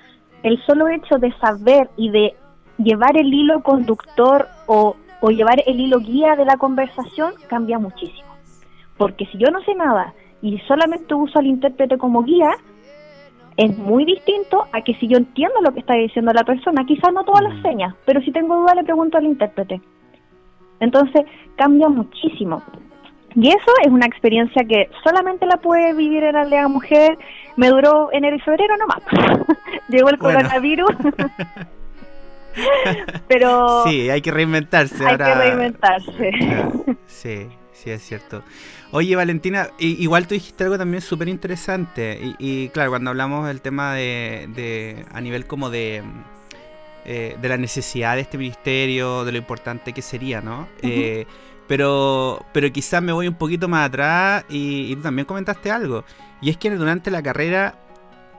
el 0.45 0.63
solo 0.65 0.87
hecho 0.89 1.19
de 1.19 1.33
saber 1.39 1.91
y 1.97 2.11
de 2.11 2.35
llevar 2.79 3.17
el 3.17 3.33
hilo 3.35 3.63
conductor 3.63 4.47
o, 4.67 4.95
o 5.21 5.31
llevar 5.31 5.63
el 5.67 5.81
hilo 5.81 5.99
guía 5.99 6.37
de 6.37 6.45
la 6.45 6.57
conversación 6.57 7.33
cambia 7.49 7.79
muchísimo. 7.81 8.26
Porque 8.99 9.27
si 9.27 9.39
yo 9.39 9.51
no 9.51 9.61
sé 9.63 9.75
nada 9.75 10.15
y 10.43 10.59
solamente 10.69 11.15
uso 11.15 11.39
al 11.39 11.47
intérprete 11.47 11.99
como 11.99 12.23
guía, 12.23 12.51
es 13.57 13.77
muy 13.79 14.05
distinto 14.05 14.67
a 14.73 14.83
que 14.83 14.95
si 14.97 15.09
yo 15.09 15.17
entiendo 15.17 15.61
lo 15.63 15.73
que 15.73 15.81
está 15.81 15.95
diciendo 15.95 16.33
la 16.33 16.45
persona, 16.45 16.85
quizás 16.87 17.13
no 17.13 17.25
todas 17.25 17.43
las 17.43 17.61
señas, 17.63 17.95
pero 18.05 18.21
si 18.21 18.31
tengo 18.33 18.57
duda 18.57 18.75
le 18.75 18.85
pregunto 18.85 19.17
al 19.19 19.25
intérprete. 19.25 19.81
Entonces 20.81 21.25
cambia 21.57 21.89
muchísimo. 21.89 22.63
Y 23.35 23.49
eso 23.49 23.71
es 23.83 23.89
una 23.89 24.07
experiencia 24.07 24.63
que 24.67 24.89
solamente 25.05 25.45
la 25.47 25.59
puede 25.59 25.93
vivir 25.95 26.25
en 26.25 26.35
la 26.35 26.43
aldea 26.43 26.69
mujer. 26.69 27.19
Me 27.57 27.69
duró 27.69 28.11
enero 28.13 28.37
y 28.37 28.41
febrero 28.41 28.75
nomás. 28.79 29.03
Llegó 29.89 30.09
el 30.09 30.17
Bueno. 30.17 30.39
coronavirus 30.39 30.91
Pero 33.29 33.85
Sí, 33.87 34.09
hay 34.09 34.23
que 34.23 34.31
reinventarse. 34.31 35.05
hay 35.05 35.11
ahora- 35.13 35.27
que 35.27 35.35
reinventarse. 35.35 36.31
Sí, 37.07 37.49
sí, 37.73 37.91
es 37.91 38.03
cierto. 38.03 38.43
Oye, 38.93 39.17
Valentina, 39.17 39.69
igual 39.79 40.27
tú 40.27 40.35
dijiste 40.35 40.65
algo 40.65 40.79
también 40.79 41.03
súper 41.03 41.29
interesante. 41.29 42.35
Y, 42.39 42.65
y, 42.65 42.69
claro, 42.71 42.91
cuando 42.91 43.11
hablamos 43.11 43.47
del 43.47 43.61
tema 43.61 43.93
de, 43.95 44.49
de- 44.55 45.05
a 45.13 45.21
nivel 45.21 45.47
como 45.47 45.71
de, 45.71 46.03
eh, 47.05 47.37
de 47.41 47.49
la 47.49 47.57
necesidad 47.57 48.15
de 48.15 48.23
este 48.23 48.39
ministerio, 48.39 49.25
de 49.25 49.33
lo 49.33 49.39
importante 49.39 49.93
que 49.93 50.03
sería, 50.03 50.41
¿no? 50.41 50.69
Eh, 50.83 51.27
pero, 51.69 52.45
pero 52.53 52.73
quizás 52.73 53.03
me 53.03 53.13
voy 53.13 53.27
un 53.29 53.35
poquito 53.35 53.69
más 53.69 53.89
atrás 53.89 54.45
y, 54.49 54.93
y 54.93 54.97
tú 54.97 55.03
también 55.03 55.27
comentaste 55.27 55.71
algo. 55.71 56.05
Y 56.41 56.51
es 56.51 56.57
que 56.57 56.71
durante 56.71 57.11
la 57.11 57.23
carrera 57.23 57.81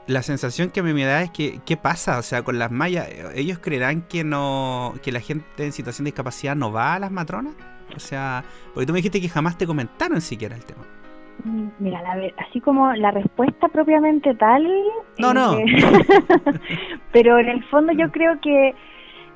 la 0.08 0.24
sensación 0.24 0.70
que 0.70 0.80
a 0.80 0.84
mí 0.84 0.94
me 0.94 1.04
da 1.06 1.22
es 1.24 1.32
que, 1.32 1.60
¿qué 1.66 1.76
pasa? 1.76 2.18
O 2.20 2.24
sea, 2.24 2.44
con 2.44 2.58
las 2.60 2.72
mallas, 2.72 3.08
¿ellos 3.36 3.60
creerán 3.60 4.04
que 4.04 4.24
no 4.24 4.96
que 5.04 5.12
la 5.12 5.20
gente 5.20 5.66
en 5.66 5.74
situación 5.74 6.06
de 6.06 6.12
discapacidad 6.12 6.56
no 6.56 6.72
va 6.72 6.96
a 6.96 7.00
las 7.00 7.12
matronas? 7.12 7.56
O 7.96 8.00
sea, 8.00 8.44
porque 8.74 8.86
tú 8.86 8.94
me 8.94 8.98
dijiste 8.98 9.22
que 9.22 9.30
jamás 9.30 9.58
te 9.58 9.66
comentaron 9.68 10.22
siquiera 10.22 10.56
el 10.56 10.66
tema. 10.66 10.84
Mira, 11.80 12.02
la 12.02 12.20
así 12.48 12.60
como 12.60 12.92
la 12.94 13.12
respuesta 13.12 13.68
propiamente 13.70 14.34
tal. 14.36 14.68
No, 15.20 15.34
no. 15.34 15.58
pero 17.12 17.40
en 17.40 17.48
el 17.50 17.64
fondo 17.66 17.94
yo 17.94 18.12
creo 18.12 18.40
que, 18.42 18.74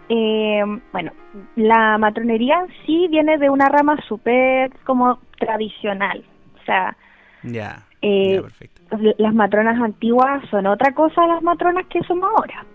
eh, 0.10 0.62
bueno, 0.92 1.12
la 1.56 1.98
matronería 1.98 2.66
sí 2.86 3.08
viene 3.10 3.38
de 3.38 3.50
una 3.50 3.70
rama 3.70 3.98
súper 4.08 4.72
como 4.84 5.20
tradicional. 5.40 6.24
O 6.62 6.66
sea, 6.66 6.96
Ya, 7.44 7.84
eh, 8.02 8.36
ya, 8.36 8.42
perfecto. 8.42 8.82
las 9.18 9.34
matronas 9.34 9.80
antiguas 9.82 10.44
son 10.50 10.68
otra 10.68 10.94
cosa 10.94 11.24
a 11.24 11.28
las 11.28 11.44
matronas 11.44 11.86
que 11.88 12.02
somos 12.04 12.30
ahora. 12.36 12.66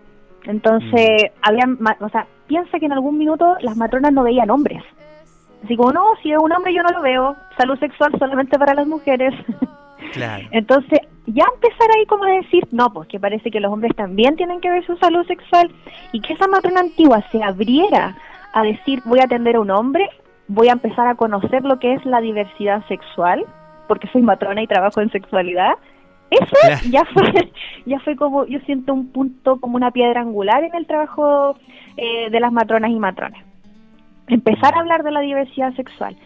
Entonces, 0.44 1.24
Mm. 1.24 1.38
habían, 1.42 1.78
o 2.00 2.08
sea, 2.08 2.26
piensa 2.46 2.78
que 2.78 2.86
en 2.86 2.92
algún 2.92 3.18
minuto 3.18 3.56
las 3.60 3.76
matronas 3.76 4.12
no 4.12 4.22
veían 4.22 4.50
hombres. 4.50 4.82
Como, 5.74 5.92
no, 5.92 6.04
si 6.22 6.30
es 6.32 6.38
un 6.38 6.52
hombre 6.52 6.74
yo 6.74 6.82
no 6.82 6.90
lo 6.90 7.00
veo, 7.00 7.36
salud 7.56 7.78
sexual 7.78 8.12
solamente 8.18 8.58
para 8.58 8.74
las 8.74 8.86
mujeres. 8.86 9.34
Claro. 10.12 10.46
Entonces, 10.52 11.00
ya 11.26 11.44
empezar 11.54 11.88
ahí 11.96 12.06
como 12.06 12.24
a 12.24 12.30
decir, 12.30 12.66
no, 12.70 12.90
pues 12.92 13.08
que 13.08 13.18
parece 13.18 13.50
que 13.50 13.60
los 13.60 13.72
hombres 13.72 13.94
también 13.96 14.36
tienen 14.36 14.60
que 14.60 14.70
ver 14.70 14.84
su 14.86 14.96
salud 14.98 15.26
sexual 15.26 15.70
y 16.12 16.20
que 16.20 16.34
esa 16.34 16.46
matrona 16.46 16.80
antigua 16.80 17.22
se 17.32 17.42
abriera 17.42 18.16
a 18.52 18.62
decir, 18.62 19.02
voy 19.04 19.20
a 19.20 19.24
atender 19.24 19.56
a 19.56 19.60
un 19.60 19.70
hombre, 19.70 20.08
voy 20.48 20.68
a 20.68 20.72
empezar 20.72 21.08
a 21.08 21.16
conocer 21.16 21.64
lo 21.64 21.78
que 21.78 21.94
es 21.94 22.04
la 22.06 22.20
diversidad 22.20 22.86
sexual, 22.86 23.44
porque 23.88 24.08
soy 24.08 24.22
matrona 24.22 24.62
y 24.62 24.66
trabajo 24.66 25.00
en 25.00 25.10
sexualidad. 25.10 25.72
Eso 26.30 26.56
Claro. 26.62 26.80
ya 26.90 27.04
fue 27.12 27.52
ya 27.86 27.98
fue 28.00 28.16
como, 28.16 28.46
yo 28.46 28.58
siento 28.60 28.92
un 28.94 29.08
punto, 29.12 29.60
como 29.60 29.76
una 29.76 29.90
piedra 29.90 30.20
angular 30.20 30.62
en 30.62 30.74
el 30.74 30.86
trabajo 30.86 31.56
eh, 31.96 32.30
de 32.30 32.40
las 32.40 32.52
matronas 32.52 32.90
y 32.90 32.98
matrones. 32.98 33.45
Empezar 34.28 34.74
a 34.74 34.80
hablar 34.80 35.02
de 35.02 35.12
la 35.12 35.20
diversidad 35.20 35.74
sexual 35.74 36.16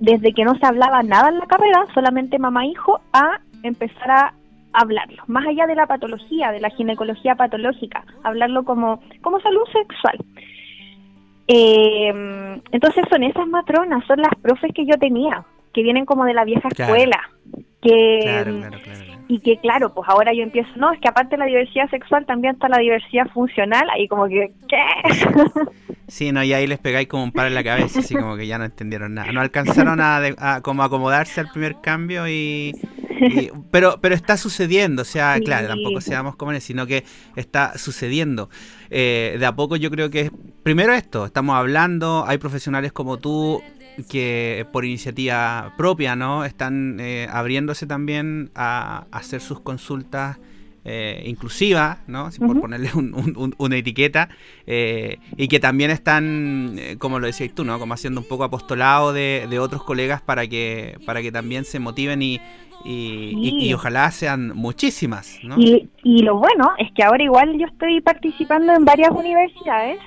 desde 0.00 0.32
que 0.32 0.44
no 0.44 0.54
se 0.54 0.66
hablaba 0.66 1.02
nada 1.02 1.28
en 1.28 1.38
la 1.38 1.46
carrera, 1.46 1.84
solamente 1.92 2.38
mamá-hijo, 2.38 3.00
a 3.12 3.40
empezar 3.62 4.10
a 4.10 4.34
hablarlo, 4.72 5.22
más 5.26 5.46
allá 5.46 5.66
de 5.66 5.74
la 5.74 5.86
patología, 5.86 6.52
de 6.52 6.60
la 6.60 6.70
ginecología 6.70 7.34
patológica, 7.34 8.04
hablarlo 8.22 8.64
como, 8.64 9.00
como 9.22 9.40
salud 9.40 9.62
sexual. 9.72 10.18
Eh, 11.48 12.60
entonces 12.70 13.04
son 13.10 13.22
esas 13.22 13.46
matronas, 13.48 14.04
son 14.06 14.20
las 14.20 14.34
profes 14.40 14.72
que 14.74 14.86
yo 14.86 14.96
tenía, 14.98 15.44
que 15.72 15.82
vienen 15.82 16.04
como 16.04 16.24
de 16.24 16.34
la 16.34 16.44
vieja 16.44 16.68
escuela, 16.68 17.18
que 17.80 18.20
Claro, 18.22 18.58
claro, 18.58 18.78
claro. 18.82 18.98
claro. 18.98 19.07
Y 19.28 19.40
que 19.40 19.58
claro, 19.58 19.92
pues 19.94 20.08
ahora 20.08 20.32
yo 20.34 20.42
empiezo, 20.42 20.70
no, 20.76 20.92
es 20.92 21.00
que 21.00 21.08
aparte 21.08 21.36
de 21.36 21.38
la 21.38 21.44
diversidad 21.46 21.88
sexual 21.90 22.24
también 22.26 22.54
está 22.54 22.68
la 22.68 22.78
diversidad 22.78 23.26
funcional, 23.32 23.88
ahí 23.90 24.08
como 24.08 24.26
que, 24.26 24.52
¿qué? 24.68 24.78
Sí, 26.08 26.32
no, 26.32 26.42
y 26.42 26.54
ahí 26.54 26.66
les 26.66 26.78
pegáis 26.78 27.06
como 27.06 27.22
un 27.22 27.32
par 27.32 27.48
en 27.48 27.54
la 27.54 27.62
cabeza, 27.62 28.00
así 28.00 28.14
como 28.14 28.34
que 28.38 28.46
ya 28.46 28.56
no 28.56 28.64
entendieron 28.64 29.12
nada. 29.12 29.30
No 29.30 29.42
alcanzaron 29.42 30.00
a, 30.00 30.20
de- 30.20 30.34
a 30.38 30.62
como 30.62 30.82
acomodarse 30.82 31.38
al 31.40 31.50
primer 31.50 31.82
cambio 31.82 32.26
y... 32.26 32.72
y- 33.20 33.50
pero, 33.70 33.98
pero 34.00 34.14
está 34.14 34.38
sucediendo, 34.38 35.02
o 35.02 35.04
sea, 35.04 35.34
Sí. 35.36 35.42
claro, 35.44 35.68
tampoco 35.68 36.00
seamos 36.00 36.34
comunes, 36.36 36.64
sino 36.64 36.86
que 36.86 37.04
está 37.36 37.76
sucediendo. 37.76 38.48
Eh, 38.88 39.36
de 39.38 39.44
a 39.44 39.54
poco 39.54 39.76
yo 39.76 39.90
creo 39.90 40.08
que, 40.08 40.30
primero 40.62 40.94
esto, 40.94 41.26
estamos 41.26 41.54
hablando, 41.56 42.24
hay 42.26 42.38
profesionales 42.38 42.90
como 42.92 43.18
tú 43.18 43.62
que 44.10 44.66
por 44.72 44.84
iniciativa 44.84 45.72
propia, 45.76 46.16
¿no? 46.16 46.44
Están 46.44 46.98
eh, 47.00 47.26
abriéndose 47.30 47.86
también 47.86 48.50
a, 48.54 49.06
a 49.10 49.16
hacer 49.18 49.40
sus 49.40 49.60
consultas 49.60 50.38
eh, 50.84 51.22
inclusivas, 51.26 51.98
¿no? 52.06 52.30
Si 52.30 52.38
por 52.38 52.50
Ujú. 52.52 52.60
ponerle 52.62 52.90
un- 52.94 53.12
un- 53.14 53.34
un- 53.36 53.54
una 53.58 53.76
etiqueta, 53.76 54.28
eh, 54.66 55.18
y 55.36 55.48
que 55.48 55.60
también 55.60 55.90
están, 55.90 56.76
eh, 56.78 56.96
como 56.98 57.18
lo 57.18 57.26
decías 57.26 57.54
tú, 57.54 57.64
¿no? 57.64 57.78
Como 57.78 57.92
haciendo 57.94 58.20
un 58.20 58.28
poco 58.28 58.44
apostolado 58.44 59.12
de, 59.12 59.46
de 59.50 59.58
otros 59.58 59.82
colegas 59.84 60.22
para 60.22 60.46
que, 60.46 60.96
para 61.04 61.20
que 61.20 61.30
también 61.30 61.64
se 61.64 61.78
motiven 61.78 62.22
y, 62.22 62.40
y, 62.84 63.34
y- 63.42 63.66
y 63.68 63.74
ojalá 63.74 64.10
sean 64.12 64.52
muchísimas, 64.54 65.38
¿no? 65.42 65.58
Y, 65.60 65.88
y 66.04 66.22
lo 66.22 66.36
bueno 66.38 66.70
es 66.78 66.90
que 66.92 67.02
ahora 67.02 67.22
igual 67.24 67.58
yo 67.58 67.66
estoy 67.66 68.00
participando 68.00 68.72
en 68.72 68.84
varias 68.84 69.10
universidades 69.10 69.98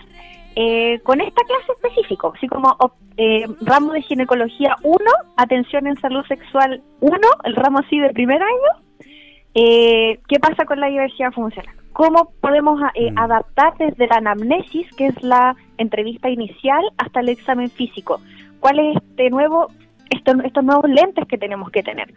eh, 0.56 1.00
con 1.04 1.22
esta 1.22 1.42
clase 1.44 1.72
específico, 1.74 2.34
así 2.36 2.48
como 2.48 2.76
eh, 3.18 3.46
ramo 3.62 3.94
de 3.94 4.02
ginecología 4.02 4.76
1, 4.84 4.98
atención 5.38 5.88
en 5.88 5.96
salud 5.98 6.26
sexual 6.28 6.82
1, 7.00 7.18
el 7.46 7.56
ramo 7.56 7.80
así 7.80 8.00
de 8.00 8.10
primer 8.10 8.42
año. 8.42 9.08
Eh, 9.54 10.20
¿Qué 10.28 10.40
pasa 10.40 10.66
con 10.66 10.80
la 10.80 10.88
diversidad 10.88 11.32
funcional? 11.32 11.76
¿Cómo 11.94 12.32
podemos 12.40 12.82
eh, 12.96 13.12
Mm. 13.12 13.18
adaptar 13.20 13.74
desde 13.78 14.08
la 14.08 14.16
anamnesis, 14.18 14.88
que 14.96 15.08
es 15.08 15.24
la 15.24 15.56
entrevista 15.78 16.30
inicial, 16.30 16.84
hasta 16.98 17.20
el 17.20 17.30
examen 17.30 17.70
físico? 17.70 18.22
¿Cuál 18.62 18.80
es 18.80 18.98
este 18.98 19.30
nuevo, 19.30 19.68
estos, 20.10 20.36
estos 20.46 20.64
nuevos 20.64 20.90
lentes 20.90 21.28
que 21.28 21.38
tenemos 21.38 21.70
que 21.72 21.84
tener? 21.84 22.14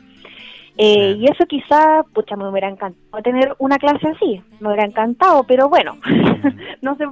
Eh. 0.77 1.17
Y 1.21 1.25
eso 1.27 1.47
quizá, 1.47 2.03
pucha, 2.13 2.35
me 2.37 2.49
hubiera 2.49 2.69
encantado 2.69 3.23
tener 3.23 3.55
una 3.59 3.79
clase 3.79 4.09
así, 4.09 4.43
me 4.61 4.69
hubiera 4.69 4.85
encantado, 4.87 5.45
pero 5.45 5.69
bueno, 5.69 5.97
no 6.83 6.97
sé, 6.97 7.05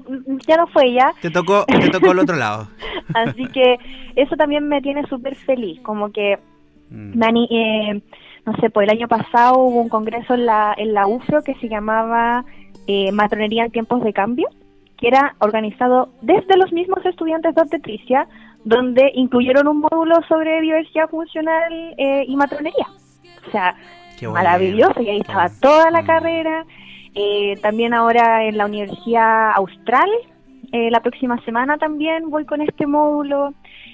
ya 0.49 0.57
no 0.57 0.67
fue 0.67 0.93
ya, 0.93 1.13
Te 1.21 1.31
tocó, 1.31 1.65
te 1.67 1.89
tocó 1.91 2.11
el 2.11 2.19
otro 2.19 2.35
lado. 2.37 2.67
así 3.15 3.47
que 3.47 3.77
eso 4.17 4.35
también 4.37 4.67
me 4.69 4.81
tiene 4.83 5.07
súper 5.07 5.35
feliz, 5.37 5.81
como 5.83 6.11
que 6.13 6.39
Mm. 6.91 7.19
me 7.19 7.27
ani- 7.27 7.49
eh, 7.51 8.03
no 8.45 8.53
sé, 8.61 8.69
pues 8.69 8.87
el 8.87 8.99
año 8.99 9.09
pasado 9.09 9.57
hubo 9.61 9.81
un 9.81 9.89
congreso 9.89 10.35
en 10.35 10.45
la, 10.45 10.75
en 10.77 10.93
la 10.93 11.07
UFRO 11.07 11.43
que 11.43 11.55
se 11.55 11.69
llamaba 11.71 12.45
eh, 12.87 13.11
Matronería 13.13 13.65
en 13.65 13.71
tiempos 13.71 14.03
de 14.05 14.13
cambio, 14.13 14.49
que 14.99 15.09
era 15.09 15.35
organizado 15.39 16.11
desde 16.21 16.55
los 16.59 16.71
mismos 16.71 16.99
estudiantes 17.07 17.55
de 17.55 17.63
obstetricia, 17.63 18.27
donde 18.65 19.11
incluyeron 19.15 19.69
un 19.69 19.79
módulo 19.81 20.17
sobre 20.29 20.61
diversidad 20.61 21.09
funcional 21.09 21.73
eh, 21.97 22.25
y 22.29 22.37
matronería. 22.37 22.87
O 23.47 23.51
sea, 23.51 23.75
maravilloso, 24.33 25.01
y 25.03 25.09
ahí 25.09 25.21
estaba 25.21 25.49
toda 25.61 25.91
la 25.91 26.03
Mm. 26.03 26.07
carrera. 26.07 26.65
Eh, 27.15 27.59
también 27.63 27.93
ahora 27.93 28.45
en 28.45 28.57
la 28.57 28.67
Universidad 28.67 29.53
Austral, 29.57 30.09
eh, 30.73 30.91
la 30.91 31.01
próxima 31.01 31.39
semana 31.45 31.77
también 31.77 32.31
voy 32.31 32.45
con 32.47 32.61
este 32.63 32.87
módulo. 32.87 33.53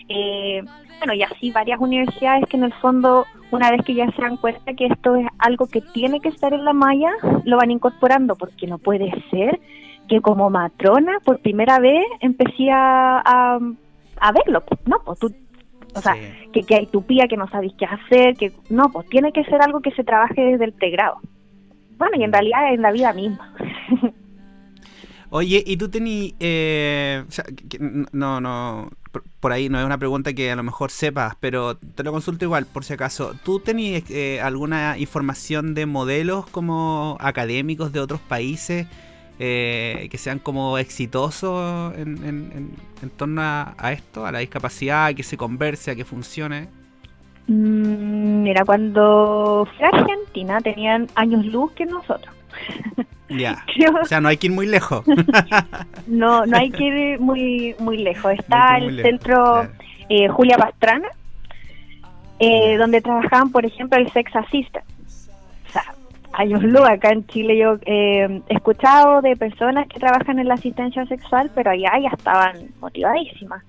Eh, 0.08 0.62
bueno, 0.98 1.14
y 1.14 1.22
así 1.22 1.50
varias 1.50 1.80
universidades 1.80 2.44
que 2.48 2.56
en 2.56 2.64
el 2.64 2.72
fondo, 2.74 3.26
una 3.50 3.70
vez 3.70 3.82
que 3.84 3.94
ya 3.94 4.10
se 4.12 4.22
dan 4.22 4.36
cuenta 4.36 4.72
que 4.74 4.86
esto 4.86 5.16
es 5.16 5.26
algo 5.38 5.66
que 5.66 5.80
tiene 5.80 6.20
que 6.20 6.28
estar 6.28 6.52
en 6.52 6.64
la 6.64 6.72
malla, 6.72 7.10
lo 7.44 7.56
van 7.56 7.70
incorporando, 7.70 8.36
porque 8.36 8.66
no 8.66 8.78
puede 8.78 9.10
ser 9.30 9.58
que 10.08 10.20
como 10.20 10.48
matrona 10.50 11.18
por 11.24 11.38
primera 11.40 11.78
vez 11.78 12.04
empecé 12.20 12.70
a, 12.70 13.18
a, 13.24 13.58
a 14.20 14.32
verlo, 14.32 14.62
¿no? 14.86 14.96
Pues 15.04 15.18
tú, 15.18 15.32
o 15.94 16.00
sea, 16.00 16.14
Sí. 16.14 16.50
que, 16.52 16.62
que 16.62 16.74
hay 16.76 16.86
tupía, 16.86 17.26
que 17.28 17.36
no 17.36 17.48
sabéis 17.48 17.72
qué 17.78 17.86
hacer, 17.86 18.36
que 18.36 18.52
no, 18.70 18.90
pues 18.92 19.08
tiene 19.08 19.32
que 19.32 19.44
ser 19.44 19.60
algo 19.62 19.80
que 19.80 19.90
se 19.92 20.04
trabaje 20.04 20.40
desde 20.42 20.64
el 20.64 20.72
pregrado. 20.72 21.16
Bueno, 21.98 22.16
y 22.18 22.22
en 22.24 22.32
realidad 22.32 22.72
en 22.72 22.82
la 22.82 22.92
vida 22.92 23.12
misma. 23.12 23.54
Oye, 25.30 25.62
¿y 25.66 25.76
tú 25.76 25.90
tenías... 25.90 26.34
Eh, 26.40 27.22
o 27.28 27.30
sea, 27.30 27.44
no, 28.12 28.40
no... 28.40 28.88
por- 29.12 29.24
Por 29.40 29.52
ahí 29.52 29.68
no 29.68 29.78
es 29.78 29.84
una 29.84 29.98
pregunta 29.98 30.32
que 30.32 30.50
a 30.50 30.56
lo 30.56 30.62
mejor 30.62 30.90
sepas, 30.90 31.34
pero 31.38 31.76
te 31.76 32.02
lo 32.02 32.12
consulto 32.12 32.46
igual, 32.46 32.64
por 32.64 32.82
si 32.84 32.94
acaso. 32.94 33.34
¿Tú 33.44 33.60
tenías 33.60 34.04
eh, 34.10 34.40
alguna 34.40 34.96
información 34.96 35.74
de 35.74 35.84
modelos 35.84 36.46
como 36.46 37.18
académicos 37.20 37.92
de 37.92 38.00
otros 38.00 38.20
países 38.20 38.86
eh, 39.38 40.08
que 40.10 40.18
sean 40.18 40.38
como 40.38 40.78
exitosos 40.78 41.94
en, 41.96 42.16
en- 42.24 42.52
en- 42.54 42.70
en 43.02 43.10
torno 43.10 43.40
a, 43.42 43.74
a 43.78 43.92
esto, 43.92 44.26
a 44.26 44.32
la 44.32 44.40
discapacidad, 44.40 45.06
a 45.06 45.14
que 45.14 45.22
se 45.22 45.36
converse, 45.36 45.90
a 45.90 45.94
que 45.94 46.04
funcione? 46.04 46.68
Mm, 47.46 48.42
Mira, 48.42 48.64
cuando 48.64 49.66
fui 49.76 49.84
a 49.84 49.88
Argentina 49.88 50.60
tenían 50.60 51.06
años 51.14 51.44
luz 51.46 51.72
que 51.72 51.86
nosotros. 51.86 52.34
Ya. 53.30 53.62
Creo- 53.74 53.92
O 54.02 54.06
sea, 54.06 54.22
no 54.22 54.28
hay 54.28 54.38
que 54.38 54.46
ir 54.46 54.54
muy 54.54 54.64
lejos. 54.66 55.04
no, 56.06 56.46
no 56.46 56.56
hay 56.56 56.70
que 56.70 56.84
ir 56.84 57.20
muy 57.20 57.74
muy 57.78 57.98
lejos. 57.98 58.32
Está 58.32 58.78
muy 58.78 58.88
el 58.88 58.96
lejos, 58.96 59.10
centro 59.10 59.36
claro. 59.44 59.70
eh, 60.08 60.28
Julia 60.28 60.56
Pastrana, 60.56 61.08
eh, 62.38 62.78
donde 62.78 63.02
trabajaban, 63.02 63.50
por 63.52 63.66
ejemplo, 63.66 63.98
el 63.98 64.10
Sex 64.12 64.34
Assistant. 64.34 64.84
Años 66.38 66.62
luz. 66.62 66.82
Acá 66.88 67.10
en 67.10 67.26
Chile 67.26 67.58
yo 67.58 67.74
eh, 67.84 68.40
he 68.48 68.54
escuchado 68.54 69.20
de 69.22 69.36
personas 69.36 69.86
que 69.88 69.98
trabajan 69.98 70.38
en 70.38 70.48
la 70.48 70.54
asistencia 70.54 71.04
sexual, 71.06 71.50
pero 71.54 71.70
allá 71.70 71.90
ya 72.00 72.10
estaban 72.16 72.70
motivadísimas. 72.80 73.62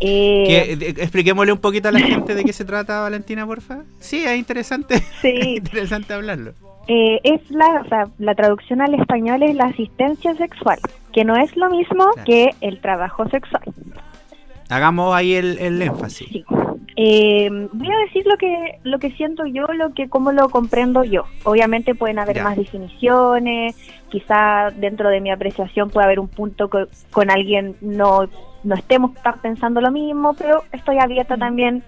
Eh, 0.00 0.94
expliquémosle 0.98 1.52
un 1.52 1.58
poquito 1.60 1.88
a 1.88 1.92
la 1.92 2.00
gente 2.12 2.34
de 2.34 2.44
qué 2.44 2.52
se 2.52 2.64
trata, 2.64 3.00
Valentina, 3.02 3.46
porfa. 3.46 3.84
Sí, 3.98 4.24
es 4.24 4.36
interesante. 4.36 4.98
Sí. 5.22 5.32
interesante 5.56 6.12
hablarlo. 6.14 6.52
eh, 6.88 7.20
es 7.22 7.48
la, 7.50 7.82
o 7.84 7.88
sea, 7.88 8.08
la 8.18 8.34
traducción 8.34 8.80
al 8.80 8.94
español 8.94 9.42
es 9.42 9.54
la 9.54 9.66
asistencia 9.66 10.34
sexual, 10.34 10.78
que 11.12 11.24
no 11.24 11.36
es 11.36 11.54
lo 11.56 11.70
mismo 11.70 12.04
Claro. 12.14 12.24
que 12.26 12.50
el 12.60 12.80
trabajo 12.80 13.28
sexual. 13.28 13.62
Hagamos 14.68 15.14
ahí 15.14 15.34
el, 15.34 15.58
el 15.58 15.82
énfasis. 15.82 16.28
Sí. 16.28 16.44
Eh, 17.02 17.48
voy 17.72 17.88
a 17.90 17.96
decir 18.04 18.26
lo 18.26 18.36
que 18.36 18.78
lo 18.82 18.98
que 18.98 19.10
siento 19.12 19.46
yo, 19.46 19.66
lo 19.68 19.94
que 19.94 20.10
cómo 20.10 20.32
lo 20.32 20.50
comprendo 20.50 21.02
yo. 21.02 21.24
Obviamente 21.44 21.94
pueden 21.94 22.18
haber 22.18 22.36
Ya. 22.36 22.44
más 22.44 22.56
definiciones, 22.58 23.74
quizá 24.10 24.68
dentro 24.76 25.08
de 25.08 25.22
mi 25.22 25.30
apreciación 25.30 25.88
puede 25.88 26.04
haber 26.04 26.20
un 26.20 26.28
punto 26.28 26.68
que 26.68 26.84
con 27.10 27.30
alguien 27.30 27.74
no 27.80 28.28
no 28.64 28.74
estemos 28.74 29.16
estar 29.16 29.40
pensando 29.40 29.80
lo 29.80 29.90
mismo, 29.90 30.34
pero 30.34 30.64
estoy 30.72 30.98
abierta 30.98 31.38
también 31.38 31.82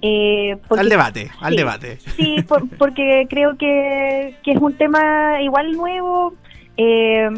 eh, 0.00 0.56
porque- 0.68 0.80
al 0.80 0.88
debate, 0.88 1.30
al 1.40 1.52
sí. 1.52 1.56
debate. 1.58 1.96
Sí, 2.16 2.36
por- 2.48 2.66
porque 2.78 3.26
creo 3.28 3.58
que, 3.58 4.36
que 4.42 4.52
es 4.52 4.58
un 4.58 4.72
tema 4.74 5.42
igual 5.42 5.72
nuevo. 5.72 6.32
Eh, 6.78 7.28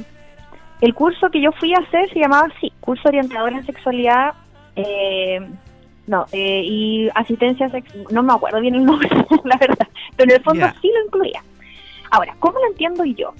el 0.81 0.95
curso 0.95 1.31
que 1.31 1.41
yo 1.41 1.51
fui 1.53 1.75
a 1.75 1.79
hacer 1.79 2.09
se 2.13 2.21
llamaba 2.21 2.47
así, 2.57 2.73
curso 2.81 3.09
orientador 3.09 3.53
en 3.53 3.65
sexualidad, 3.67 4.35
eh, 4.77 5.41
no, 6.07 6.27
eh, 6.33 6.63
y 6.65 7.09
asistencia 7.15 7.69
sexual, 7.71 8.05
no 8.11 8.23
me 8.23 8.33
acuerdo 8.33 8.61
bien 8.61 8.75
el 8.77 8.85
nombre, 8.85 9.09
la 9.45 9.57
verdad, 9.57 9.89
pero 10.17 10.31
en 10.31 10.37
el 10.37 10.43
fondo 10.43 10.67
sí 10.81 10.91
lo 10.97 11.05
incluía. 11.07 11.43
Ahora, 12.11 12.35
¿cómo 12.39 12.59
lo 12.59 12.67
entiendo 12.69 13.05
yo? 13.05 13.35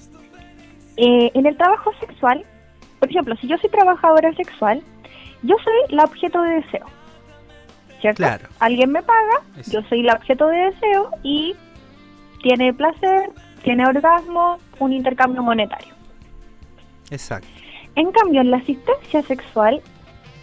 Eh, 0.97 1.31
en 1.33 1.45
el 1.45 1.55
trabajo 1.55 1.91
sexual, 1.99 2.43
por 2.99 3.09
ejemplo, 3.09 3.35
si 3.37 3.47
yo 3.47 3.57
soy 3.57 3.69
trabajadora 3.69 4.33
sexual, 4.33 4.81
yo 5.43 5.55
soy 5.63 5.95
la 5.95 6.03
objeto 6.03 6.41
de 6.41 6.55
deseo. 6.55 6.85
¿Cierto? 8.01 8.17
Claro. 8.17 8.47
Alguien 8.59 8.91
me 8.91 9.01
paga, 9.01 9.41
Es- 9.57 9.71
yo 9.71 9.81
soy 9.89 10.01
el 10.01 10.09
objeto 10.11 10.47
de 10.47 10.57
deseo 10.57 11.09
y 11.23 11.55
tiene 12.43 12.73
placer, 12.73 13.29
tiene 13.63 13.85
orgasmo, 13.87 14.59
un 14.79 14.93
intercambio 14.93 15.41
monetario. 15.41 15.93
Exacto. 17.09 17.47
En 17.95 18.11
cambio, 18.11 18.41
en 18.41 18.51
la 18.51 18.57
asistencia 18.57 19.23
sexual, 19.23 19.81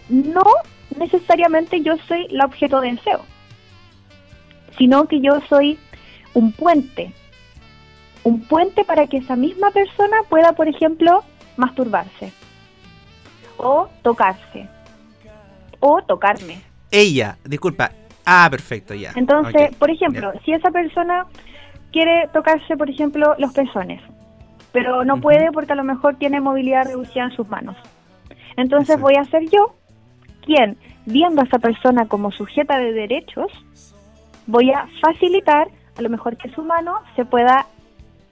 no 0.09 0.43
necesariamente 0.97 1.81
yo 1.81 1.95
soy 2.07 2.27
la 2.29 2.45
objeto 2.45 2.81
de 2.81 2.91
deseo, 2.91 3.21
sino 4.77 5.07
que 5.07 5.21
yo 5.21 5.39
soy 5.49 5.79
un 6.33 6.51
puente. 6.51 7.13
Un 8.23 8.41
puente 8.41 8.83
para 8.83 9.07
que 9.07 9.17
esa 9.17 9.35
misma 9.35 9.71
persona 9.71 10.17
pueda, 10.29 10.53
por 10.53 10.67
ejemplo, 10.67 11.23
masturbarse. 11.57 12.31
O 13.57 13.87
tocarse. 14.01 14.67
O 15.79 16.01
tocarme. 16.01 16.61
Ella, 16.91 17.37
disculpa. 17.43 17.91
Ah, 18.25 18.47
perfecto, 18.49 18.95
ya. 18.95 19.11
Entonces, 19.15 19.75
por 19.75 19.91
ejemplo, 19.91 20.33
si 20.43 20.51
esa 20.51 20.71
persona 20.71 21.27
quiere 21.91 22.27
tocarse, 22.33 22.75
por 22.75 22.89
ejemplo, 22.89 23.35
los 23.37 23.53
pezones, 23.53 24.01
pero 24.71 25.05
no 25.05 25.21
puede 25.21 25.51
porque 25.51 25.73
a 25.73 25.75
lo 25.75 25.83
mejor 25.83 26.15
tiene 26.15 26.41
movilidad 26.41 26.85
reducida 26.85 27.25
en 27.25 27.31
sus 27.31 27.47
manos. 27.47 27.77
Entonces 28.57 28.95
Exacto. 28.95 29.03
voy 29.03 29.15
a 29.15 29.25
ser 29.25 29.43
yo 29.49 29.75
quien, 30.45 30.77
viendo 31.05 31.41
a 31.41 31.45
esa 31.45 31.59
persona 31.59 32.07
como 32.07 32.31
sujeta 32.31 32.77
de 32.79 32.93
derechos, 32.93 33.51
voy 34.47 34.71
a 34.71 34.87
facilitar 35.01 35.67
a 35.97 36.01
lo 36.01 36.09
mejor 36.09 36.37
que 36.37 36.49
su 36.51 36.63
mano 36.63 36.99
se 37.15 37.25
pueda 37.25 37.65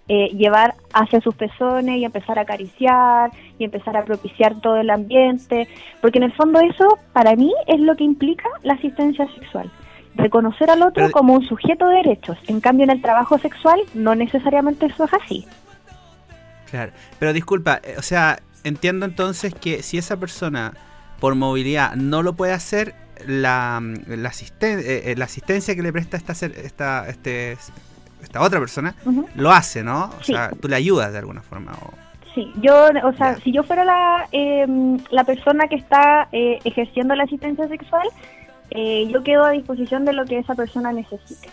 eh, 0.10 0.28
llevar 0.36 0.76
hacia 0.94 1.22
sus 1.22 1.34
pezones 1.36 1.98
y 1.98 2.04
empezar 2.04 2.38
a 2.38 2.42
acariciar 2.42 3.32
y 3.58 3.64
empezar 3.64 3.96
a 3.96 4.04
propiciar 4.04 4.60
todo 4.60 4.78
el 4.78 4.90
ambiente, 4.90 5.68
porque 6.02 6.18
en 6.18 6.26
el 6.26 6.34
fondo 6.34 6.60
eso 6.60 7.00
para 7.14 7.36
mí 7.36 7.54
es 7.68 7.80
lo 7.80 7.96
que 7.96 8.04
implica 8.04 8.50
la 8.64 8.74
asistencia 8.74 9.26
sexual. 9.34 9.72
Reconocer 10.16 10.70
al 10.70 10.82
otro 10.82 11.06
Pero- 11.06 11.12
como 11.12 11.34
un 11.34 11.48
sujeto 11.48 11.88
de 11.88 11.96
derechos. 11.98 12.38
En 12.48 12.60
cambio, 12.60 12.84
en 12.84 12.92
el 12.92 13.02
trabajo 13.02 13.38
sexual 13.40 13.80
no 13.94 14.14
necesariamente 14.14 14.86
eso 14.88 15.06
es 15.06 15.14
así. 15.14 15.46
Claro. 16.70 16.92
Pero 17.18 17.34
disculpa, 17.34 17.80
eh, 17.84 17.96
o 17.98 18.02
sea, 18.02 18.40
entiendo 18.64 19.06
entonces 19.06 19.54
que 19.56 19.82
si 19.84 19.98
esa 19.98 20.18
persona 20.18 20.74
por 21.24 21.36
movilidad 21.36 21.96
no 21.96 22.22
lo 22.22 22.34
puede 22.34 22.52
hacer, 22.52 22.96
la, 23.26 23.82
la, 24.08 24.30
asisten- 24.30 24.80
eh, 24.80 25.04
eh, 25.12 25.16
la 25.18 25.24
asistencia 25.24 25.74
que 25.74 25.82
le 25.82 25.94
presta 25.94 26.18
esta, 26.18 26.34
esta, 26.34 27.08
este, 27.08 27.54
esta 28.22 28.42
otra 28.42 28.60
persona 28.60 28.94
lo 29.36 29.50
hace, 29.54 29.84
¿no? 29.86 30.08
O 30.20 30.22
Sí. 30.22 30.34
sea, 30.34 30.52
tú 30.60 30.68
le 30.68 30.76
ayudas 30.76 31.14
de 31.14 31.20
alguna 31.20 31.42
forma. 31.42 31.72
o- 31.82 31.94
Sí, 32.36 32.52
yo, 32.62 32.88
o 33.06 33.14
sea, 33.14 33.36
Ya. 33.38 33.42
si 33.42 33.54
yo 33.54 33.64
fuera 33.64 33.86
la, 33.86 34.28
eh, 34.34 34.66
la 35.12 35.24
persona 35.24 35.70
que 35.70 35.76
está 35.76 36.28
eh, 36.34 36.60
ejerciendo 36.66 37.16
la 37.16 37.24
asistencia 37.24 37.70
sexual, 37.70 38.06
eh, 38.72 39.08
yo 39.10 39.24
quedo 39.24 39.46
a 39.46 39.52
disposición 39.52 40.04
de 40.04 40.12
lo 40.12 40.26
que 40.26 40.40
esa 40.40 40.56
persona 40.56 40.92
necesite. 40.92 41.48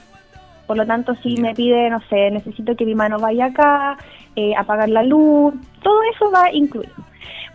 Por 0.67 0.79
lo 0.79 0.85
tanto, 0.85 1.15
si 1.23 1.37
Ya. 1.37 1.43
me 1.43 1.55
pide, 1.55 1.91
no 1.91 2.01
sé, 2.11 2.33
necesito 2.33 2.75
que 2.75 2.85
mi 2.85 2.97
mano 2.97 3.21
vaya 3.21 3.45
acá, 3.47 3.99
eh, 4.37 4.53
apagar 4.57 4.89
la 4.89 5.03
luz, 5.03 5.55
todo 5.83 6.01
eso 6.15 6.31
va 6.31 6.53
incluido. 6.53 6.93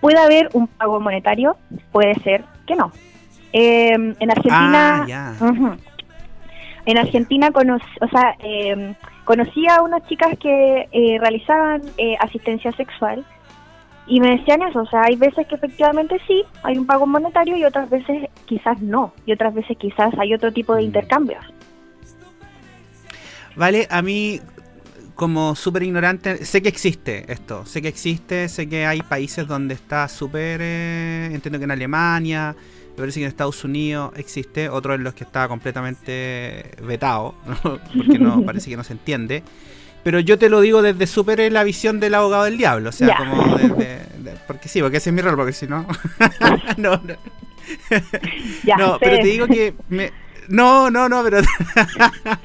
Puede 0.01 0.17
haber 0.19 0.49
un 0.53 0.67
pago 0.67 0.99
monetario, 0.99 1.57
puede 1.91 2.15
ser 2.15 2.43
que 2.67 2.75
no. 2.75 2.91
Eh, 3.53 3.93
en 3.93 4.31
Argentina, 4.31 5.05
Ah. 5.39 5.77
En 6.85 6.97
Argentina 6.99 7.49
o 7.51 8.07
sea, 8.09 8.35
eh, 8.43 8.93
conocí 9.23 9.67
a 9.67 9.81
unas 9.81 10.05
chicas 10.07 10.37
que 10.37 10.87
eh, 10.91 11.17
realizaban 11.19 11.81
eh, 11.97 12.15
asistencia 12.19 12.71
sexual 12.73 13.25
y 14.05 14.19
me 14.19 14.37
decían 14.37 14.61
eso, 14.61 14.81
o 14.81 14.85
sea, 14.85 15.01
hay 15.05 15.15
veces 15.15 15.47
que 15.47 15.55
efectivamente 15.55 16.21
sí, 16.27 16.43
hay 16.61 16.77
un 16.77 16.85
pago 16.85 17.07
monetario 17.07 17.57
y 17.57 17.63
otras 17.63 17.89
veces 17.89 18.29
quizás 18.45 18.79
no, 18.83 19.13
y 19.25 19.31
otras 19.31 19.55
veces 19.55 19.75
quizás 19.79 20.13
hay 20.19 20.35
otro 20.35 20.51
tipo 20.53 20.75
de 20.75 20.83
Mm. 20.83 20.85
intercambios. 20.85 21.43
Vale, 23.55 23.87
a 23.89 24.01
mí, 24.03 24.41
como 25.15 25.55
súper 25.55 25.83
ignorante, 25.83 26.45
sé 26.45 26.61
que 26.61 26.69
existe 26.69 27.25
esto. 27.31 27.65
Sé 27.65 27.81
que 27.81 27.87
existe, 27.87 28.47
sé 28.49 28.67
que 28.69 28.85
hay 28.85 29.01
países 29.01 29.47
donde 29.47 29.73
está 29.73 30.07
súper. 30.07 30.59
eh, 30.61 31.29
entiendo 31.33 31.57
que 31.57 31.65
en 31.65 31.71
Alemania, 31.71 32.55
me 32.91 32.97
parece 32.97 33.19
que 33.19 33.25
en 33.25 33.29
Estados 33.29 33.63
Unidos 33.63 34.11
existe. 34.17 34.69
Otros 34.69 34.95
en 34.95 35.03
los 35.03 35.13
que 35.13 35.23
está 35.23 35.47
completamente 35.47 36.71
vetado, 36.83 37.35
¿no? 37.47 37.79
porque 37.95 38.19
no 38.19 38.41
parece 38.45 38.69
que 38.69 38.77
no 38.77 38.83
se 38.83 38.93
entiende. 38.93 39.41
Pero 40.03 40.19
yo 40.19 40.37
te 40.37 40.49
lo 40.49 40.61
digo 40.61 40.81
desde 40.83 41.07
súper 41.07 41.39
eh, 41.39 41.49
la 41.49 41.63
visión 41.63 41.99
del 41.99 42.13
abogado 42.13 42.43
del 42.43 42.57
diablo. 42.57 42.89
O 42.89 42.91
sea, 42.91 43.15
como 43.17 43.57
desde. 43.57 43.75
de- 44.19 44.35
porque 44.47 44.69
sí, 44.69 44.79
porque 44.81 44.97
ese 44.97 45.09
es 45.09 45.13
mi 45.15 45.21
rol, 45.21 45.35
porque 45.35 45.53
si 45.53 45.65
no. 45.65 45.87
no, 46.77 46.91
no. 46.97 47.15
Ya, 48.63 48.77
no, 48.77 48.93
sé, 48.93 48.97
pero 48.99 49.15
te 49.17 49.23
digo 49.27 49.47
que. 49.47 49.73
me- 49.89 50.11
no, 50.47 50.91
no, 50.91 51.09
no, 51.09 51.23
pero. 51.23 51.39
el 51.39 51.45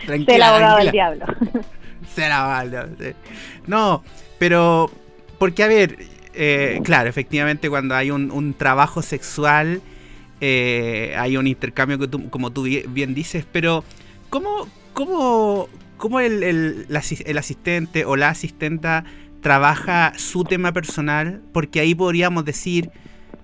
tranquila, 0.06 0.48
abogado 0.48 0.78
del 0.78 0.90
diablo. 0.90 1.26
Será 2.14 2.44
mal. 2.46 2.94
No, 3.66 4.02
pero. 4.38 4.90
Porque, 5.38 5.62
a 5.62 5.68
ver, 5.68 5.96
eh, 6.34 6.80
claro, 6.84 7.08
efectivamente, 7.08 7.70
cuando 7.70 7.94
hay 7.94 8.10
un, 8.10 8.30
trabajo 8.54 9.00
sexual, 9.02 9.80
eh, 10.40 11.14
hay 11.18 11.36
un 11.36 11.46
intercambio, 11.46 11.98
que 11.98 12.08
tú- 12.08 12.28
como 12.30 12.50
tú 12.52 12.64
bi- 12.64 12.84
bien 12.88 13.14
dices, 13.14 13.44
pero. 13.50 13.84
¿Cómo, 14.28 14.68
cómo, 14.92 15.68
cómo 15.96 16.20
el, 16.20 16.42
el- 16.42 16.86
asistente 17.38 18.04
o 18.04 18.16
la 18.16 18.28
asistenta 18.28 19.04
trabaja 19.40 20.12
su 20.16 20.44
tema 20.44 20.72
personal? 20.72 21.40
Porque 21.52 21.80
ahí 21.80 21.94
podríamos 21.94 22.44
decir. 22.44 22.90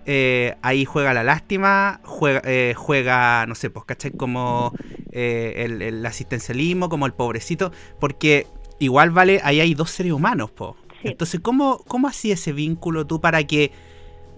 eh, 0.09 0.55
ahí 0.63 0.85
juega 0.85 1.13
la 1.15 1.25
lástima, 1.25 2.01
juega, 2.05 2.41
juega 2.77 3.45
no 3.47 3.57
sé, 3.57 3.71
pues, 3.71 3.85
¿cachai? 3.87 4.13
Como 4.13 4.73
el, 5.11 5.83
el 5.83 6.07
asistencialismo, 6.07 6.89
como 6.89 7.07
el 7.07 7.13
pobrecito, 7.13 7.73
porque 7.99 8.47
igual 8.79 9.11
vale, 9.11 9.41
ahí 9.45 9.61
hay 9.61 9.75
dos 9.75 9.91
seres 9.91 10.13
humanos, 10.13 10.51
po. 10.51 10.77
Sí. 11.03 11.09
Entonces, 11.09 11.41
¿cómo, 11.41 11.79
¿cómo 11.87 12.09
hacía 12.09 12.35
ese 12.35 12.53
vínculo 12.53 13.07
tú 13.07 13.21
para 13.21 13.45
que, 13.45 13.71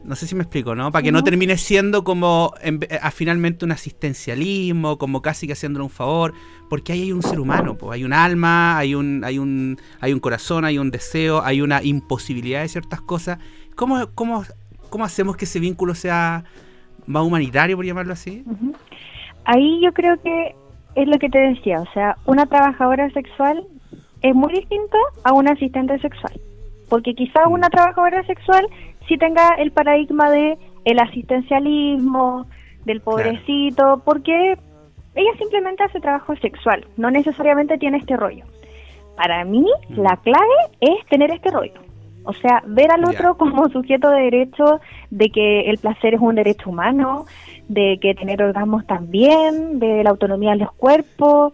no 0.05 0.15
sé 0.17 0.27
si 0.27 0.35
me 0.35 0.43
explico, 0.43 0.75
¿no? 0.75 0.91
Para 0.93 1.03
que 1.03 1.13
no 1.13 1.19
Ujú. 1.19 1.25
termine 1.27 1.57
siendo 1.57 2.05
como 2.05 2.53
en 2.63 2.81
ve- 2.81 2.99
a, 3.01 3.11
finalmente 3.11 3.65
un 3.65 3.73
asistencialismo, 3.73 4.99
como 4.99 5.23
casi 5.23 5.47
que 5.47 5.53
haciéndole 5.55 5.85
un 5.85 5.91
favor, 5.91 6.35
porque 6.69 6.93
ahí 6.93 7.03
hay 7.03 7.13
un 7.13 7.23
ser 7.23 7.41
humano, 7.41 7.77
pues 7.77 7.95
hay 7.95 8.05
un 8.05 8.13
alma, 8.13 8.77
hay 8.79 8.95
un, 8.95 9.23
hay 9.25 9.39
un, 9.39 9.79
hay 10.01 10.13
un 10.13 10.21
corazón, 10.21 10.65
hay 10.65 10.79
un 10.79 10.91
deseo, 10.91 11.43
hay 11.43 11.61
una 11.61 11.83
imposibilidad 11.83 12.63
de 12.63 12.69
ciertas 12.69 13.01
cosas. 13.01 13.39
¿Cómo, 13.75 14.09
cómo, 14.15 14.45
cómo 14.91 15.05
hacemos 15.05 15.37
que 15.37 15.45
ese 15.45 15.61
vínculo 15.61 15.95
sea 15.95 16.45
más 17.07 17.23
humanitario, 17.23 17.77
por 17.77 17.87
llamarlo 17.87 18.13
así? 18.13 18.45
Ahí 19.45 19.81
yo 19.83 19.93
creo 19.93 20.21
que 20.23 20.55
es 20.95 21.09
lo 21.09 21.19
que 21.19 21.29
te 21.31 21.39
decía, 21.39 21.81
o 21.81 21.93
sea, 21.93 22.17
una 22.27 22.47
trabajadora 22.47 23.09
sexual 23.11 23.65
es 24.23 24.35
muy 24.35 24.53
distinto 24.53 24.97
a 25.25 25.33
una 25.33 25.53
asistente 25.53 25.99
sexual, 26.01 26.33
porque 26.89 27.15
quizá 27.15 27.47
Mm. 27.47 27.53
una 27.53 27.69
trabajadora 27.71 28.23
sexual 28.25 28.67
sí 29.09 29.17
tenga 29.19 29.55
el 29.59 29.71
paradigma 29.73 30.31
de 30.31 30.59
el 30.85 30.99
asistencialismo, 31.01 32.47
del 32.85 33.01
pobrecito, 33.01 34.01
porque 34.05 34.53
ella 35.15 35.31
simplemente 35.39 35.83
hace 35.85 36.01
trabajo 36.01 36.35
sexual, 36.37 36.87
no 36.97 37.11
necesariamente 37.11 37.79
tiene 37.79 37.99
este 37.99 38.17
rollo. 38.17 38.45
para 39.17 39.45
mí 39.45 39.67
Mm. 39.89 40.01
la 40.01 40.17
clave 40.19 40.55
es 40.81 41.05
tener 41.11 41.33
este 41.33 41.51
rollo. 41.51 41.81
O 42.23 42.33
sea, 42.35 42.63
ver 42.67 42.93
al 42.93 43.05
otro 43.05 43.37
como 43.37 43.69
sujeto 43.73 44.11
de 44.11 44.23
derecho, 44.23 44.81
de 45.11 45.29
que 45.31 45.63
el 45.63 45.79
placer 45.79 46.15
es 46.15 46.21
un 46.21 46.37
derecho 46.37 46.71
humano, 46.71 47.27
de 47.69 47.99
que 48.01 48.15
tener 48.15 48.41
orgasmos 48.41 48.87
también, 48.87 49.81
de 49.81 50.05
la 50.05 50.11
autonomía 50.11 50.51
de 50.53 50.59
los 50.59 50.73
cuerpos, 50.73 51.53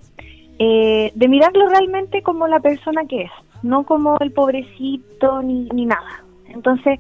eh, 0.58 1.12
de 1.14 1.28
mirarlo 1.28 1.68
realmente 1.68 2.22
como 2.22 2.46
la 2.46 2.60
persona 2.60 3.04
que 3.06 3.22
es, 3.22 3.30
no 3.62 3.84
como 3.84 4.16
el 4.20 4.32
pobrecito 4.32 5.42
ni, 5.42 5.68
ni 5.70 5.86
nada. 5.86 6.24
Entonces, 6.48 6.98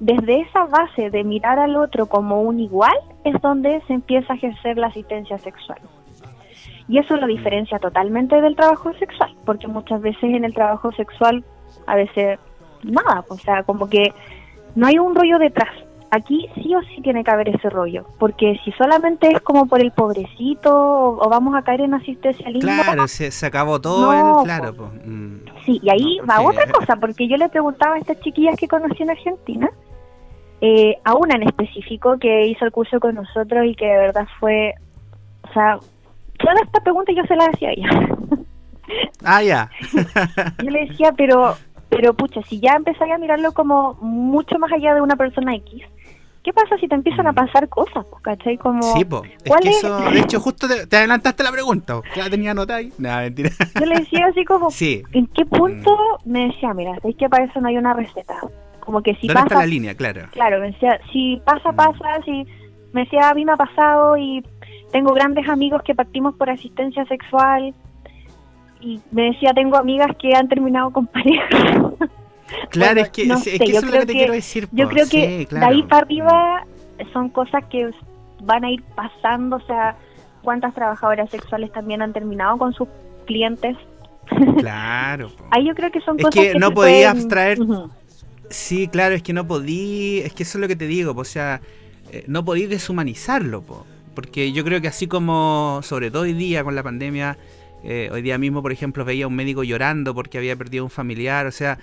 desde 0.00 0.40
esa 0.40 0.66
base 0.66 1.10
de 1.10 1.24
mirar 1.24 1.58
al 1.58 1.76
otro 1.76 2.06
como 2.06 2.42
un 2.42 2.60
igual 2.60 2.96
es 3.24 3.40
donde 3.40 3.80
se 3.86 3.94
empieza 3.94 4.32
a 4.32 4.36
ejercer 4.36 4.76
la 4.76 4.88
asistencia 4.88 5.38
sexual. 5.38 5.78
Y 6.88 6.98
eso 6.98 7.16
lo 7.16 7.26
diferencia 7.26 7.78
totalmente 7.78 8.40
del 8.40 8.54
trabajo 8.54 8.92
sexual, 8.94 9.34
porque 9.44 9.66
muchas 9.66 10.00
veces 10.00 10.22
en 10.22 10.44
el 10.44 10.54
trabajo 10.54 10.92
sexual 10.92 11.44
a 11.86 11.96
veces 11.96 12.38
nada, 12.82 13.24
o 13.28 13.36
sea, 13.36 13.62
como 13.64 13.88
que 13.88 14.12
no 14.74 14.86
hay 14.86 14.98
un 14.98 15.14
rollo 15.14 15.38
detrás. 15.38 15.70
Aquí 16.10 16.48
sí 16.54 16.72
o 16.74 16.80
sí 16.82 17.00
tiene 17.02 17.24
que 17.24 17.30
haber 17.32 17.48
ese 17.48 17.68
rollo, 17.68 18.06
porque 18.18 18.58
si 18.64 18.70
solamente 18.72 19.28
es 19.28 19.40
como 19.40 19.66
por 19.66 19.80
el 19.80 19.90
pobrecito 19.90 20.72
o, 20.72 21.28
vamos 21.28 21.54
a 21.56 21.62
caer 21.62 21.80
en 21.80 21.94
asistencialismo, 21.94 22.70
Claro, 22.82 23.08
se, 23.08 23.30
se 23.32 23.44
acabó 23.46 23.80
todo. 23.80 24.12
No, 24.12 24.38
el, 24.40 24.44
claro. 24.44 24.72
Mm. 25.04 25.36
Sí, 25.64 25.80
y 25.82 25.90
ahí 25.90 26.18
No, 26.18 26.26
va 26.26 26.36
porque- 26.42 26.58
otra 26.60 26.72
cosa, 26.72 26.96
porque 26.96 27.26
yo 27.28 27.36
le 27.36 27.48
preguntaba 27.48 27.96
a 27.96 27.98
estas 27.98 28.20
chiquillas 28.20 28.56
que 28.56 28.68
conocí 28.68 29.02
en 29.02 29.10
Argentina, 29.10 29.68
eh, 30.60 30.96
a 31.04 31.14
una 31.16 31.34
en 31.34 31.42
específico 31.42 32.18
que 32.18 32.46
hizo 32.46 32.64
el 32.64 32.70
curso 32.72 33.00
con 33.00 33.16
nosotros 33.16 33.66
y 33.66 33.74
que 33.74 33.86
de 33.86 33.98
verdad 33.98 34.26
fue, 34.38 34.74
o 35.42 35.52
sea, 35.52 35.78
toda 36.38 36.54
esta 36.64 36.80
pregunta 36.80 37.12
yo 37.12 37.24
se 37.24 37.34
la 37.36 37.46
hacía 37.46 37.70
a 37.70 37.72
ella. 37.72 37.88
Ah, 39.24 39.42
ya. 39.42 39.68
yo 40.62 40.70
le 40.70 40.86
decía, 40.86 41.12
pero, 41.16 41.56
pero 41.88 42.14
pucha, 42.14 42.40
si 42.44 42.60
ya 42.60 42.74
empezáis 42.76 43.12
a 43.12 43.18
mirarlo 43.18 43.50
como 43.52 43.94
mucho 43.94 44.60
más 44.60 44.70
allá 44.72 44.94
de 44.94 45.00
una 45.00 45.16
persona 45.16 45.56
X, 45.56 45.82
¿qué 46.46 46.52
pasa 46.52 46.76
si 46.78 46.86
te 46.86 46.94
empiezan 46.94 47.26
a 47.26 47.32
pasar 47.32 47.68
cosas? 47.68 48.06
¿Cachai? 48.22 48.56
Como, 48.56 48.78
Mm. 48.78 48.96
Sí, 48.96 49.04
po. 49.04 49.24
Es 49.24 49.42
¿cuál 49.48 49.60
que 49.60 49.68
es? 49.70 49.78
eso, 49.78 49.98
de 49.98 50.20
hecho, 50.20 50.38
justo 50.40 50.68
te, 50.68 50.86
te 50.86 50.96
adelantaste 50.96 51.42
la 51.42 51.50
pregunta. 51.50 52.00
Ya 52.14 52.22
la 52.24 52.30
tenía 52.30 52.52
anotada 52.52 52.78
ahí. 52.78 52.92
No, 52.98 53.16
mentira. 53.16 53.50
Yo 53.78 53.84
le 53.86 53.96
decía 53.98 54.26
así 54.30 54.44
como, 54.44 54.70
Sí. 54.70 55.02
¿en 55.12 55.26
qué 55.26 55.44
punto? 55.44 55.90
Me 56.24 56.46
decía, 56.46 56.72
mira, 56.72 56.92
es 57.02 57.16
que 57.16 57.28
para 57.28 57.44
eso 57.44 57.60
no 57.60 57.66
hay 57.68 57.76
una 57.76 57.92
receta. 57.94 58.34
Como 58.78 59.02
que 59.02 59.14
si 59.16 59.26
¿Dónde 59.26 59.40
está 59.40 59.54
pasa 59.56 59.60
la 59.62 59.66
línea? 59.66 59.94
Claro. 59.96 60.22
Claro, 60.30 60.60
me 60.60 60.68
decía, 60.68 61.00
si 61.12 61.42
pasa, 61.44 61.72
Mm. 61.72 61.76
pasa, 61.76 62.22
si 62.24 62.46
me 62.92 63.00
decía, 63.02 63.28
a 63.30 63.34
mí 63.34 63.44
me 63.44 63.52
ha 63.52 63.56
pasado 63.56 64.16
y 64.16 64.44
tengo 64.92 65.12
grandes 65.12 65.48
amigos 65.48 65.82
que 65.82 65.94
partimos 65.96 66.36
por 66.36 66.48
asistencia 66.48 67.04
sexual 67.06 67.74
y 68.80 69.00
me 69.10 69.22
decía, 69.32 69.50
tengo 69.52 69.76
amigas 69.76 70.08
que 70.20 70.34
han 70.36 70.46
terminado 70.48 70.90
con 70.92 71.06
pareja. 71.08 71.48
Claro, 72.70 72.94
Bueno, 72.94 73.00
es 73.02 73.08
que, 73.10 73.26
no 73.26 73.34
es, 73.34 73.44
sé, 73.44 73.58
que 73.58 73.64
eso 73.64 73.78
es 73.78 73.84
lo 73.86 73.90
que 73.92 73.98
te 74.00 74.06
que- 74.06 74.12
quiero 74.18 74.32
decir. 74.32 74.68
Yo 74.72 74.84
po. 74.84 74.90
creo 74.94 75.08
que 75.08 75.38
Sí, 75.40 75.46
claro. 75.46 75.66
de 75.66 75.72
ahí 75.72 75.82
para 75.82 76.02
arriba 76.02 76.64
son 77.12 77.28
cosas 77.30 77.64
que 77.70 77.90
van 78.42 78.64
a 78.64 78.70
ir 78.70 78.82
pasando, 78.94 79.56
o 79.56 79.60
sea, 79.66 79.96
cuántas 80.42 80.74
trabajadoras 80.74 81.28
sexuales 81.30 81.72
también 81.72 82.02
han 82.02 82.12
terminado 82.12 82.56
con 82.58 82.72
sus 82.72 82.88
clientes. 83.26 83.76
Claro. 84.58 85.30
po. 85.36 85.44
Ahí 85.50 85.66
yo 85.66 85.74
creo 85.74 85.90
que 85.90 86.00
son 86.00 86.18
Es 86.18 86.24
cosas 86.26 86.44
que 86.44 86.52
que 86.52 86.58
no 86.58 86.72
podía 86.72 87.12
pueden- 87.12 87.16
abstraer-. 87.16 87.58
Sí, 88.50 88.86
claro, 88.88 89.14
es 89.16 89.22
que 89.22 89.32
no 89.32 89.46
podí, 89.46 90.20
es 90.20 90.32
que 90.32 90.44
eso 90.44 90.58
es 90.58 90.62
lo 90.62 90.68
que 90.68 90.76
te 90.76 90.86
digo, 90.86 91.14
po, 91.14 91.22
o 91.22 91.24
sea, 91.24 91.60
eh, 92.12 92.24
no 92.28 92.44
podí 92.44 92.66
deshumanizarlo, 92.66 93.62
po, 93.62 93.84
porque 94.14 94.52
yo 94.52 94.62
creo 94.64 94.80
que 94.80 94.86
así 94.88 95.08
como, 95.08 95.80
sobre 95.82 96.12
todo 96.12 96.22
hoy 96.22 96.32
día 96.32 96.62
con 96.62 96.76
la 96.76 96.84
pandemia, 96.84 97.36
eh, 97.84 98.08
hoy 98.12 98.22
día 98.22 98.38
mismo, 98.38 98.62
por 98.62 98.72
ejemplo, 98.72 99.04
veía 99.04 99.24
a 99.24 99.28
un 99.28 99.34
médico 99.34 99.62
llorando 99.62 100.14
porque 100.14 100.38
había 100.38 100.56
perdido 100.56 100.84
un 100.84 100.90
familiar, 100.90 101.46
o 101.46 101.52
sea, 101.52 101.78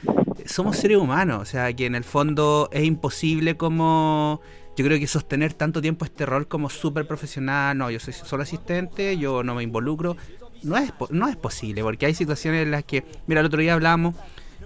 somos 0.46 0.78
seres 0.78 0.98
humanos, 0.98 1.42
o 1.42 1.46
sea, 1.46 1.72
que 1.74 1.86
en 1.86 1.96
el 1.96 2.04
fondo 2.04 2.70
es 2.72 2.84
imposible 2.84 3.56
como, 3.56 4.42
yo 4.76 4.86
creo 4.86 5.00
que 5.00 5.08
sostener 5.08 5.54
tanto 5.54 5.82
tiempo 5.82 6.06
este 6.06 6.26
rol 6.26 6.48
como 6.48 6.70
súper 6.70 7.08
profesional, 7.08 7.78
no, 7.78 7.90
yo 7.90 8.00
soy 8.00 8.14
solo 8.14 8.44
asistente, 8.44 9.18
yo 9.18 9.44
no 9.44 9.56
me 9.56 9.64
involucro, 9.64 10.18
no 10.64 10.78
es, 10.78 10.92
no 11.10 11.28
es 11.28 11.36
posible, 11.36 11.82
porque 11.84 12.06
hay 12.06 12.14
situaciones 12.14 12.64
en 12.64 12.72
las 12.72 12.84
que, 12.84 13.06
mira, 13.28 13.42
el 13.42 13.48
otro 13.48 13.62
día 13.62 13.74
hablamos, 13.74 14.16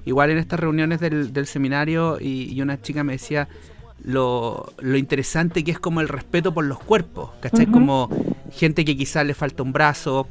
igual 0.05 0.31
en 0.31 0.37
estas 0.37 0.59
reuniones 0.59 0.99
del, 0.99 1.33
del 1.33 1.45
seminario 1.45 2.17
y, 2.19 2.53
y 2.53 2.61
una 2.61 2.81
chica 2.81 3.03
me 3.03 3.13
decía 3.13 3.47
lo, 4.03 4.73
lo 4.79 4.97
interesante 4.97 5.63
que 5.63 5.71
es 5.71 5.79
como 5.79 6.01
el 6.01 6.07
respeto 6.07 6.53
por 6.53 6.65
los 6.65 6.79
cuerpos, 6.79 7.31
¿cachai? 7.41 7.63
Ujú. 7.63 7.73
Como 7.73 8.09
gente 8.51 8.85
que 8.85 8.95
quizás 8.95 9.25
le 9.25 9.33
falta 9.33 9.63
un 9.63 9.73
brazo, 9.73 10.27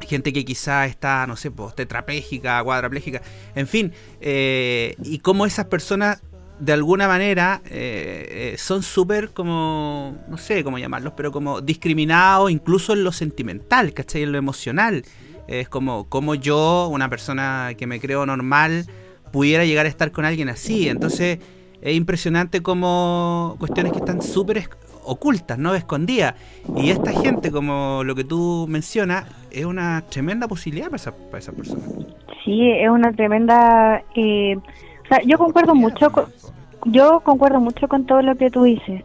gente 0.00 0.32
que 0.32 0.44
quizás 0.44 0.88
está, 0.88 1.26
no 1.26 1.36
sé, 1.36 1.50
pues, 1.50 1.74
tetrapléjica, 1.74 2.62
cuadrapléjica, 2.62 3.22
en 3.54 3.66
fin, 3.66 3.92
eh, 4.20 4.94
y 5.02 5.18
cómo 5.20 5.46
esas 5.46 5.66
personas 5.66 6.22
de 6.58 6.72
alguna 6.72 7.06
manera 7.06 7.60
eh, 7.66 8.52
eh, 8.54 8.58
son 8.58 8.82
súper 8.82 9.30
como, 9.30 10.16
no 10.28 10.38
sé 10.38 10.64
cómo 10.64 10.78
llamarlos, 10.78 11.12
pero 11.16 11.30
como 11.30 11.60
discriminados 11.60 12.50
incluso 12.50 12.92
en 12.92 13.04
lo 13.04 13.12
sentimental, 13.12 13.92
¿cachai? 13.92 14.22
En 14.22 14.32
lo 14.32 14.38
emocional. 14.38 15.04
Es 15.48 15.68
como, 15.68 16.08
como 16.08 16.34
yo, 16.34 16.88
una 16.90 17.08
persona 17.08 17.72
que 17.76 17.86
me 17.86 18.00
creo 18.00 18.26
normal, 18.26 18.86
pudiera 19.32 19.64
llegar 19.64 19.86
a 19.86 19.88
estar 19.88 20.10
con 20.10 20.24
alguien 20.24 20.48
así. 20.48 20.88
Entonces 20.88 21.38
es 21.80 21.94
impresionante 21.94 22.62
como 22.62 23.56
cuestiones 23.58 23.92
que 23.92 23.98
están 23.98 24.22
súper 24.22 24.58
ocultas, 25.06 25.58
no 25.58 25.74
escondidas. 25.74 26.34
Y 26.76 26.90
esta 26.90 27.12
gente, 27.12 27.50
como 27.50 28.02
lo 28.04 28.14
que 28.14 28.24
tú 28.24 28.66
mencionas, 28.68 29.24
es 29.50 29.64
una 29.64 30.02
tremenda 30.10 30.48
posibilidad 30.48 30.86
para 30.86 30.96
esa, 30.96 31.12
para 31.12 31.38
esa 31.38 31.52
persona. 31.52 31.82
Sí, 32.44 32.70
es 32.70 32.90
una 32.90 33.12
tremenda... 33.12 34.02
eh, 34.14 34.56
o 34.56 35.08
sea, 35.08 35.20
yo 35.24 35.38
concuerdo 35.38 35.74
mucho 35.74 36.10
con, 36.10 36.26
yo 36.86 37.20
concuerdo 37.20 37.60
mucho 37.60 37.86
con 37.88 38.06
todo 38.06 38.22
lo 38.22 38.34
que 38.36 38.50
tú 38.50 38.64
dices. 38.64 39.02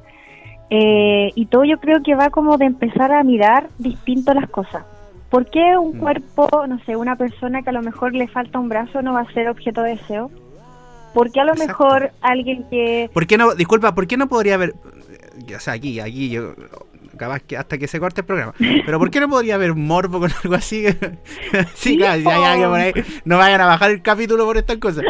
Eh, 0.70 1.32
y 1.36 1.46
todo 1.48 1.64
yo 1.66 1.78
creo 1.80 2.02
que 2.02 2.16
va 2.16 2.30
como 2.30 2.58
de 2.58 2.66
empezar 2.66 3.12
a 3.12 3.24
mirar 3.24 3.68
distinto 3.78 4.34
las 4.34 4.50
cosas. 4.50 4.84
¿Por 5.30 5.46
qué 5.50 5.78
un 5.78 5.98
Mm. 5.98 6.00
cuerpo, 6.00 6.50
no 6.68 6.80
sé, 6.86 6.96
una 6.96 7.16
persona 7.16 7.62
que 7.62 7.70
a 7.70 7.74
lo 7.74 7.82
mejor 7.82 8.14
le 8.14 8.28
falta 8.28 8.58
un 8.60 8.70
brazo 8.70 9.02
no 9.02 9.14
va 9.14 9.22
a 9.22 9.34
ser 9.34 9.48
objeto 9.50 9.82
de 9.84 9.92
deseo? 9.92 10.32
¿Por 11.14 11.32
qué 11.32 11.42
a 11.42 11.44
lo 11.46 11.52
Exacto. 11.54 11.74
mejor 11.84 12.12
alguien 12.22 12.66
que... 12.70 13.10
¿Por 13.14 13.28
qué 13.28 13.38
no, 13.38 13.54
disculpa, 13.54 13.94
¿por 13.94 14.08
qué 14.08 14.16
no 14.18 14.28
podría 14.28 14.56
haber, 14.56 14.74
o 15.56 15.60
sea, 15.60 15.74
aquí, 15.74 16.00
aquí, 16.00 16.30
yo, 16.30 16.54
capaz 17.18 17.42
que 17.42 17.58
hasta 17.58 17.78
que 17.78 17.88
se 17.88 18.00
corte 18.00 18.22
el 18.22 18.28
programa, 18.28 18.54
pero 18.86 19.00
¿por 19.00 19.12
qué 19.12 19.20
no 19.20 19.30
podría 19.30 19.56
haber 19.56 19.74
morbo 19.76 20.20
con 20.20 20.32
algo 20.44 20.56
así? 20.56 20.86
sí, 21.76 21.98
claro, 21.98 22.22
si 22.22 22.28
hay 22.28 22.44
alguien 22.44 22.70
por 22.70 22.80
ahí, 22.80 22.94
no 23.26 23.38
vayan 23.38 23.62
a 23.62 23.66
bajar 23.66 23.92
el 23.92 24.02
capítulo 24.02 24.46
por 24.46 24.58
estas 24.58 24.78
cosas. 24.78 25.04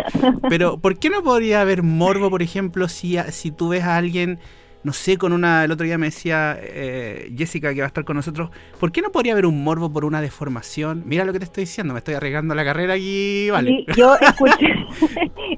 Pero 0.49 0.77
¿por 0.77 0.97
qué 0.97 1.09
no 1.09 1.23
podría 1.23 1.61
haber 1.61 1.83
morbo, 1.83 2.29
por 2.29 2.41
ejemplo, 2.41 2.87
si, 2.87 3.17
si 3.29 3.51
tú 3.51 3.69
ves 3.69 3.83
a 3.83 3.97
alguien, 3.97 4.39
no 4.83 4.93
sé, 4.93 5.17
con 5.17 5.33
una, 5.33 5.63
el 5.63 5.71
otro 5.71 5.85
día 5.85 5.97
me 5.97 6.07
decía 6.07 6.57
eh, 6.59 7.33
Jessica 7.37 7.73
que 7.73 7.81
va 7.81 7.85
a 7.85 7.87
estar 7.87 8.03
con 8.03 8.15
nosotros, 8.15 8.49
¿por 8.79 8.91
qué 8.91 9.01
no 9.01 9.11
podría 9.11 9.33
haber 9.33 9.45
un 9.45 9.63
morbo 9.63 9.91
por 9.91 10.05
una 10.05 10.21
deformación? 10.21 11.03
Mira 11.05 11.23
lo 11.25 11.33
que 11.33 11.39
te 11.39 11.45
estoy 11.45 11.63
diciendo, 11.63 11.93
me 11.93 11.99
estoy 11.99 12.15
arriesgando 12.15 12.55
la 12.55 12.65
carrera 12.65 12.95
aquí, 12.95 13.49
vale. 13.51 13.71
Y 13.71 13.85
yo 13.95 14.15
escuché, 14.19 14.67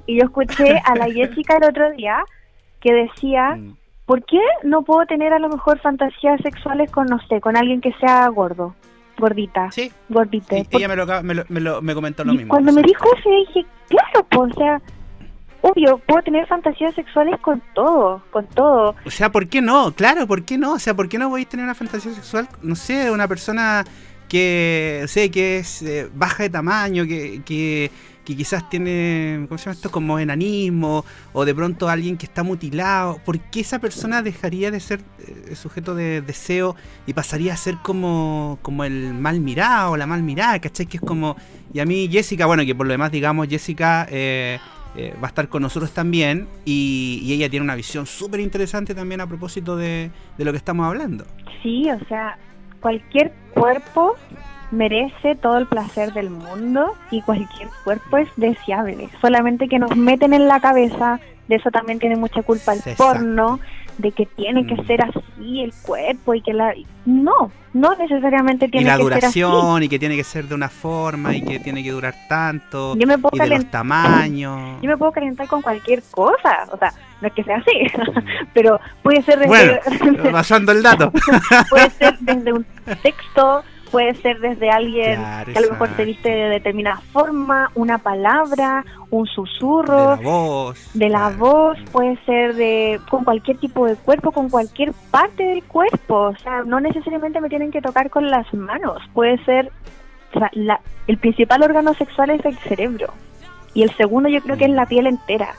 y 0.05 0.17
yo 0.19 0.25
escuché 0.25 0.77
a 0.83 0.95
la 0.95 1.05
Jessica 1.05 1.57
el 1.57 1.69
otro 1.69 1.91
día 1.91 2.23
que 2.79 2.93
decía... 2.93 3.55
Mm. 3.55 3.77
¿Por 4.13 4.23
qué 4.25 4.37
no 4.63 4.83
puedo 4.83 5.03
tener 5.07 5.33
a 5.33 5.39
lo 5.39 5.49
mejor 5.49 5.79
fantasías 5.79 6.39
sexuales 6.41 6.91
con, 6.91 7.07
no 7.07 7.17
sé, 7.27 7.41
con 7.41 7.57
alguien 7.57 7.81
que 7.81 7.91
sea 7.93 8.27
gordo, 8.27 8.75
gordita, 9.17 9.71
Sí, 9.71 9.91
gordita? 10.07 10.55
y- 10.55 10.65
Por- 10.65 10.79
ella 10.79 10.87
me 10.87 10.95
lo, 10.95 11.23
me 11.23 11.33
lo, 11.33 11.43
me 11.49 11.59
lo- 11.59 11.81
me 11.81 11.95
comentó 11.95 12.23
lo 12.23 12.33
y 12.33 12.37
mismo. 12.37 12.49
cuando 12.51 12.71
o 12.71 12.75
me 12.75 12.83
dijo 12.83 13.05
eso, 13.17 13.29
dije, 13.47 13.65
claro, 13.89 14.27
pues, 14.29 14.51
o 14.51 14.55
sea, 14.59 14.79
obvio, 15.61 15.97
puedo 16.05 16.21
tener 16.21 16.45
fantasías 16.45 16.93
sexuales 16.93 17.39
con 17.39 17.59
todo, 17.73 18.21
con 18.29 18.45
todo. 18.45 18.93
O 19.03 19.09
sea, 19.09 19.31
¿por 19.31 19.47
qué 19.47 19.63
no? 19.63 19.91
Claro, 19.93 20.27
¿por 20.27 20.43
qué 20.45 20.59
no? 20.59 20.73
O 20.73 20.79
sea, 20.79 20.93
¿por 20.93 21.09
qué 21.09 21.17
no 21.17 21.31
podéis 21.31 21.49
tener 21.49 21.63
una 21.63 21.73
fantasía 21.73 22.11
sexual, 22.13 22.47
no 22.61 22.75
sé, 22.75 23.05
de 23.05 23.09
una 23.11 23.27
persona 23.27 23.83
que, 24.29 24.99
no 25.01 25.07
sé, 25.07 25.31
que 25.31 25.57
es 25.57 25.81
eh, 25.81 26.07
baja 26.13 26.43
de 26.43 26.49
tamaño, 26.51 27.07
que, 27.07 27.41
que, 27.43 27.89
que 28.25 28.35
quizás 28.35 28.69
tiene, 28.69 29.45
¿cómo 29.47 29.57
se 29.57 29.65
llama 29.65 29.75
esto? 29.75 29.91
Como 29.91 30.19
enanismo, 30.19 31.03
o 31.33 31.45
de 31.45 31.53
pronto 31.53 31.89
alguien 31.89 32.17
que 32.17 32.25
está 32.25 32.43
mutilado. 32.43 33.19
¿Por 33.25 33.39
qué 33.39 33.59
esa 33.59 33.79
persona 33.79 34.21
dejaría 34.21 34.71
de 34.71 34.79
ser 34.79 35.01
eh, 35.19 35.55
sujeto 35.55 35.95
de 35.95 36.21
deseo 36.21 36.75
y 37.05 37.13
pasaría 37.13 37.53
a 37.53 37.57
ser 37.57 37.77
como, 37.83 38.59
como 38.61 38.83
el 38.83 39.13
mal 39.13 39.39
mirado, 39.39 39.97
la 39.97 40.07
mal 40.07 40.23
mirada, 40.23 40.59
¿cachai? 40.59 40.85
Que 40.85 40.97
es 40.97 41.03
como... 41.03 41.35
Y 41.73 41.79
a 41.79 41.85
mí 41.85 42.07
Jessica, 42.11 42.45
bueno, 42.45 42.65
que 42.65 42.75
por 42.75 42.85
lo 42.85 42.91
demás, 42.93 43.11
digamos, 43.11 43.47
Jessica... 43.47 44.07
eh, 44.09 44.59
eh, 44.95 45.11
va 45.15 45.25
a 45.25 45.29
estar 45.29 45.49
con 45.49 45.63
nosotros 45.63 45.91
también 45.91 46.47
y, 46.65 47.19
y 47.23 47.33
ella 47.33 47.49
tiene 47.49 47.63
una 47.63 47.73
visión 47.73 48.05
súper 48.05 48.39
interesante 48.39 48.93
también 48.93 49.21
a 49.21 49.25
propósito 49.27 49.75
de, 49.75 50.11
de 50.37 50.45
lo 50.45 50.51
que 50.51 50.57
estamos 50.57 50.85
hablando. 50.85 51.25
Sí, 51.63 51.89
o 51.89 52.07
sea, 52.07 52.37
cualquier 52.79 53.33
cuerpo 53.55 54.15
merece 54.73 55.35
todo 55.35 55.57
el 55.59 55.67
placer 55.67 56.13
del 56.13 56.29
mundo 56.31 56.93
y 57.11 57.21
cualquier 57.21 57.69
cuerpo 57.83 58.17
es 58.17 58.27
deseable. 58.37 59.07
Solamente 59.21 59.67
que 59.67 59.77
nos 59.79 59.95
meten 59.95 60.33
en 60.33 60.47
la 60.47 60.59
cabeza, 60.59 61.19
de 61.47 61.55
eso 61.55 61.69
también 61.71 61.99
tiene 61.99 62.15
mucha 62.15 62.41
culpa 62.41 62.73
el 62.73 62.79
Exacto. 62.79 63.03
porno, 63.03 63.59
de 63.99 64.11
que 64.11 64.25
tiene 64.25 64.65
que 64.65 64.73
Mm. 64.73 64.87
ser 64.87 65.01
así 65.03 65.61
el 65.61 65.71
cuerpo 65.83 66.33
y 66.33 66.41
que 66.41 66.51
la... 66.51 66.73
No, 67.05 67.51
no 67.73 67.95
necesariamente 67.95 68.65
Y 68.65 68.71
tiene 68.71 68.87
la 68.87 68.97
que 68.97 69.03
ser 69.03 69.25
así. 69.25 69.39
duración, 69.41 69.83
y 69.83 69.89
que 69.89 69.99
tiene 69.99 70.15
que 70.15 70.23
ser 70.23 70.45
de 70.47 70.55
una 70.55 70.69
forma, 70.69 71.35
y 71.35 71.43
que 71.43 71.59
tiene 71.59 71.83
que 71.83 71.91
durar 71.91 72.15
tanto, 72.27 72.95
Yo 72.97 73.05
me 73.05 73.19
puedo 73.19 73.35
y 73.35 73.39
de 73.47 73.55
los 73.55 73.65
tamaños. 73.69 74.81
Yo 74.81 74.89
me 74.89 74.97
puedo 74.97 75.11
calentar 75.11 75.47
con 75.47 75.61
cualquier 75.61 76.01
cosa, 76.09 76.67
o 76.71 76.77
sea, 76.77 76.91
no 77.21 77.27
es 77.27 77.33
que 77.35 77.43
sea 77.43 77.57
así, 77.57 77.71
pero 78.53 78.79
puede 79.03 79.21
ser 79.21 79.37
desde, 79.37 79.47
Bueno, 79.47 79.79
pasando 80.31 80.71
el 80.71 80.81
dato. 80.81 81.11
puede 81.69 81.89
ser 81.91 82.17
desde 82.19 82.51
un 82.51 82.65
texto, 83.03 83.63
puede 83.93 84.13
ser 84.15 84.39
desde 84.39 84.69
alguien 84.71 85.15
Claro, 85.21 85.53
que 85.53 85.57
a 85.59 85.61
lo 85.61 85.69
mejor 85.71 85.89
te 85.95 86.03
viste 86.03 86.29
de 86.29 86.49
determinada 86.49 86.99
forma, 87.13 87.71
una 87.75 87.99
palabra, 87.99 88.83
un 89.11 89.23
De 89.25 89.29
susurro, 89.31 90.09
la 90.09 90.15
voz. 90.15 90.89
de 90.95 91.07
la 91.09 91.19
claro. 91.29 91.37
voz, 91.37 91.77
puede 91.91 92.17
ser 92.25 92.55
de 92.55 92.99
con 93.09 93.23
cualquier 93.23 93.57
tipo 93.59 93.85
de 93.85 93.95
cuerpo, 93.95 94.31
con 94.31 94.49
cualquier 94.49 94.91
parte 95.11 95.43
del 95.43 95.63
cuerpo, 95.63 96.15
o 96.15 96.35
sea, 96.37 96.63
no 96.65 96.79
necesariamente 96.79 97.39
me 97.39 97.49
tienen 97.49 97.71
que 97.71 97.81
tocar 97.81 98.09
con 98.09 98.29
las 98.31 98.51
manos, 98.53 98.97
puede 99.13 99.37
ser, 99.45 99.71
o 100.33 100.39
sea, 100.39 100.49
la- 100.53 100.81
el 101.07 101.17
principal 101.19 101.61
órgano 101.63 101.93
sexual 101.93 102.31
es 102.31 102.43
el 102.45 102.57
cerebro 102.57 103.13
y 103.75 103.83
el 103.83 103.91
segundo 103.91 104.27
yo 104.27 104.41
creo 104.41 104.57
que 104.57 104.65
es 104.65 104.71
la 104.71 104.87
piel 104.87 105.05
entera. 105.07 105.49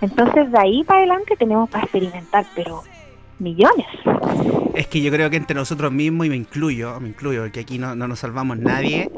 Entonces 0.00 0.50
de 0.52 0.58
ahí 0.58 0.84
para 0.84 0.98
adelante 1.00 1.36
tenemos 1.36 1.70
para 1.70 1.84
experimentar, 1.84 2.44
pero 2.54 2.82
millones. 3.38 3.86
Es 4.74 4.86
que 4.86 5.00
yo 5.00 5.10
creo 5.10 5.30
que 5.30 5.36
entre 5.36 5.54
nosotros 5.54 5.92
mismos, 5.92 6.26
y 6.26 6.30
me 6.30 6.36
incluyo, 6.36 6.98
me 7.00 7.08
incluyo, 7.08 7.42
porque 7.42 7.60
aquí 7.60 7.78
no, 7.78 7.94
no 7.94 8.08
nos 8.08 8.20
salvamos 8.20 8.58
nadie, 8.58 9.10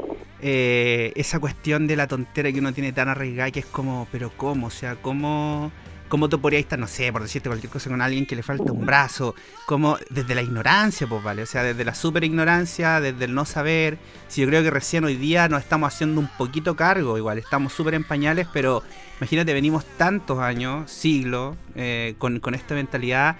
eh, 0.43 1.13
esa 1.15 1.39
cuestión 1.39 1.85
de 1.85 1.95
la 1.95 2.07
tontera 2.07 2.51
que 2.51 2.59
uno 2.59 2.73
tiene 2.73 2.93
tan 2.93 3.09
arraigada 3.09 3.51
que 3.51 3.59
es 3.59 3.65
como, 3.67 4.07
pero 4.11 4.31
¿cómo? 4.35 4.67
O 4.67 4.71
sea, 4.71 4.95
¿cómo, 4.95 5.71
cómo 6.09 6.29
tú 6.29 6.41
podrías 6.41 6.61
estar, 6.63 6.79
no 6.79 6.87
sé, 6.87 7.11
por 7.11 7.21
decirte 7.21 7.47
cualquier 7.47 7.71
cosa 7.71 7.91
con 7.91 8.01
alguien 8.01 8.25
que 8.25 8.35
le 8.35 8.41
falta 8.41 8.71
un 8.71 8.83
brazo? 8.83 9.35
como 9.67 9.97
Desde 10.09 10.33
la 10.33 10.41
ignorancia, 10.41 11.05
pues 11.05 11.23
vale, 11.23 11.43
o 11.43 11.45
sea, 11.45 11.61
desde 11.61 11.85
la 11.85 11.93
super 11.93 12.23
ignorancia, 12.23 12.99
desde 12.99 13.25
el 13.25 13.35
no 13.35 13.45
saber. 13.45 13.99
Si 14.29 14.41
yo 14.41 14.47
creo 14.47 14.63
que 14.63 14.71
recién 14.71 15.03
hoy 15.03 15.15
día 15.15 15.47
nos 15.47 15.61
estamos 15.61 15.93
haciendo 15.93 16.19
un 16.19 16.29
poquito 16.39 16.75
cargo, 16.75 17.19
igual, 17.19 17.37
estamos 17.37 17.71
súper 17.71 17.93
en 17.93 18.03
pañales, 18.03 18.47
pero 18.51 18.81
imagínate, 19.19 19.53
venimos 19.53 19.85
tantos 19.97 20.39
años, 20.39 20.89
siglos, 20.89 21.55
eh, 21.75 22.15
con, 22.17 22.39
con 22.39 22.55
esta 22.55 22.73
mentalidad 22.73 23.37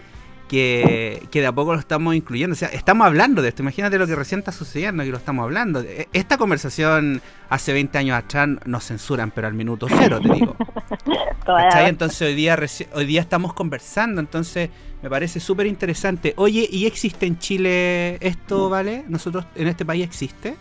que, 0.51 1.23
que 1.31 1.39
de 1.39 1.47
a 1.47 1.53
poco 1.53 1.71
lo 1.73 1.79
estamos 1.79 2.13
incluyendo. 2.13 2.51
O 2.51 2.57
sea, 2.57 2.67
estamos 2.67 3.07
hablando 3.07 3.41
de 3.41 3.47
esto. 3.47 3.61
Imagínate 3.61 3.97
lo 3.97 4.05
que 4.05 4.15
recién 4.15 4.39
está 4.39 4.51
sucediendo, 4.51 5.01
que 5.01 5.09
lo 5.09 5.15
estamos 5.17 5.43
hablando. 5.43 5.79
E- 5.79 6.09
Esta 6.11 6.37
conversación 6.37 7.21
hace 7.49 7.71
20 7.71 7.97
años 7.97 8.17
atrás 8.17 8.49
nos 8.65 8.83
censuran, 8.85 9.31
pero 9.31 9.47
al 9.47 9.53
minuto 9.53 9.87
cero, 9.89 10.19
te 10.21 10.27
digo. 10.33 10.57
Entonces 11.85 12.21
hoy 12.21 12.35
día, 12.35 12.59
hoy 12.93 13.05
día 13.05 13.21
estamos 13.21 13.53
conversando, 13.53 14.19
entonces 14.19 14.69
me 15.01 15.09
parece 15.09 15.39
súper 15.39 15.67
interesante. 15.67 16.33
Oye, 16.37 16.67
¿y 16.69 16.85
existe 16.85 17.25
en 17.25 17.39
Chile 17.39 18.17
esto, 18.19 18.69
vale? 18.69 19.03
¿Nosotros 19.07 19.45
en 19.55 19.67
este 19.67 19.85
país 19.85 20.03
existe? 20.03 20.55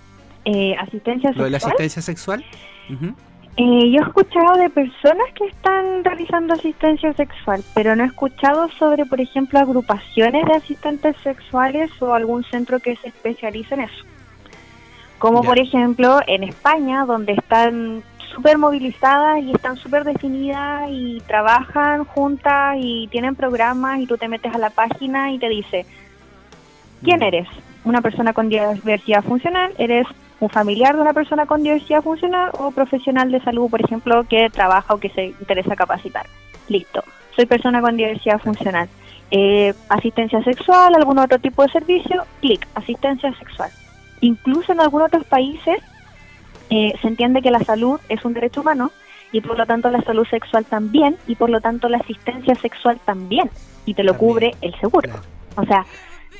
eh, 0.45 0.74
asistencia 0.78 1.32
Lo 1.34 1.45
de 1.45 1.51
la 1.51 1.59
sexual. 1.59 1.72
asistencia 1.72 2.03
sexual. 2.03 2.45
Ujú. 2.88 3.14
Eh, 3.57 3.90
yo 3.90 4.01
he 4.01 4.07
escuchado 4.07 4.57
de 4.57 4.70
personas 4.70 5.26
que 5.34 5.44
están 5.46 6.03
realizando 6.05 6.55
asistencia 6.55 7.12
sexual, 7.12 7.62
pero 7.74 7.94
no 7.94 8.05
he 8.05 8.07
escuchado 8.07 8.68
sobre, 8.78 9.05
por 9.05 9.20
ejemplo, 9.20 9.59
agrupaciones 9.59 10.46
de 10.46 10.55
asistentes 10.55 11.16
sexuales 11.22 11.90
o 12.01 12.14
algún 12.14 12.44
centro 12.44 12.78
que 12.78 12.96
se 12.96 13.09
especialice 13.09 13.74
en 13.74 13.80
eso. 13.82 14.05
Como 15.18 15.42
Ya. 15.42 15.48
por 15.48 15.59
ejemplo 15.59 16.20
en 16.26 16.44
España, 16.44 17.05
donde 17.05 17.32
están 17.34 18.03
súper 18.34 18.57
movilizadas 18.57 19.42
y 19.42 19.51
están 19.53 19.76
súper 19.76 20.05
definidas 20.05 20.88
y 20.88 21.20
trabajan 21.26 22.05
juntas 22.05 22.76
y 22.78 23.09
tienen 23.09 23.34
programas 23.34 24.01
y 24.01 24.07
tú 24.07 24.16
te 24.16 24.28
metes 24.28 24.55
a 24.55 24.59
la 24.59 24.70
página 24.70 25.32
y 25.32 25.38
te 25.38 25.48
dice, 25.48 25.84
¿quién 27.03 27.22
eres? 27.22 27.48
Una 27.84 28.01
persona 28.01 28.32
con 28.32 28.48
diversidad 28.48 29.22
funcional, 29.24 29.72
eres 29.76 30.07
un 30.41 30.49
familiar 30.49 30.97
de 30.97 31.03
una 31.03 31.12
persona 31.12 31.47
con 31.47 31.62
diversidad 31.62 32.03
funcional 32.03 32.51
o 32.59 32.70
profesional 32.70 33.30
de 33.30 33.41
salud, 33.41 33.70
por 33.70 33.82
ejemplo, 33.82 34.24
que 34.24 34.49
trabaja 34.51 34.95
o 34.95 34.99
que 34.99 35.11
se 35.11 35.26
interesa 35.26 35.76
capacitar. 35.76 36.26
Listo, 36.68 37.05
soy 37.36 37.47
persona 37.47 37.80
con 37.80 37.97
diversidad 37.97 38.41
funcional. 38.41 38.88
Eh, 39.30 39.74
asistencia 39.88 40.43
sexual, 40.43 40.95
algún 40.95 41.18
otro 41.18 41.38
tipo 41.38 41.62
de 41.62 41.70
servicio, 41.70 42.24
clic, 42.41 42.66
asistencia 42.74 43.32
sexual. 43.38 43.70
Incluso 44.22 44.72
en 44.72 44.80
algunos 44.80 45.09
otros 45.09 45.24
países 45.24 45.78
eh, 46.70 46.93
se 47.01 47.09
entiende 47.09 47.43
que 47.43 47.51
la 47.51 47.61
salud 47.61 48.01
es 48.09 48.24
un 48.24 48.32
derecho 48.34 48.62
humano 48.62 48.91
y 49.32 49.41
por 49.41 49.57
lo 49.57 49.66
tanto 49.66 49.91
la 49.91 50.03
salud 50.03 50.26
sexual 50.26 50.64
también 50.64 51.16
y 51.26 51.36
por 51.36 51.51
lo 51.51 51.61
tanto 51.61 51.88
la 51.88 51.99
asistencia 51.99 52.55
sexual 52.57 52.99
también 53.05 53.51
y 53.86 53.95
te 53.95 54.03
lo 54.03 54.12
También, 54.12 54.30
cubre 54.32 54.55
el 54.62 54.74
seguro. 54.80 55.09
claro. 55.09 55.22
O 55.57 55.64
sea, 55.64 55.84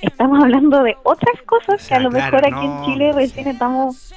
estamos 0.03 0.43
hablando 0.43 0.83
de 0.83 0.97
otras 1.03 1.41
cosas 1.47 1.77
O 1.77 1.79
sea, 1.79 1.89
que 1.89 1.95
a 1.95 2.01
lo 2.01 2.11
claro, 2.11 2.37
mejor 2.37 2.55
aquí 2.55 2.67
no, 2.67 2.79
en 2.79 2.85
Chile 2.85 3.13
recién 3.13 3.45
sí. 3.45 3.51
estamos 3.51 4.15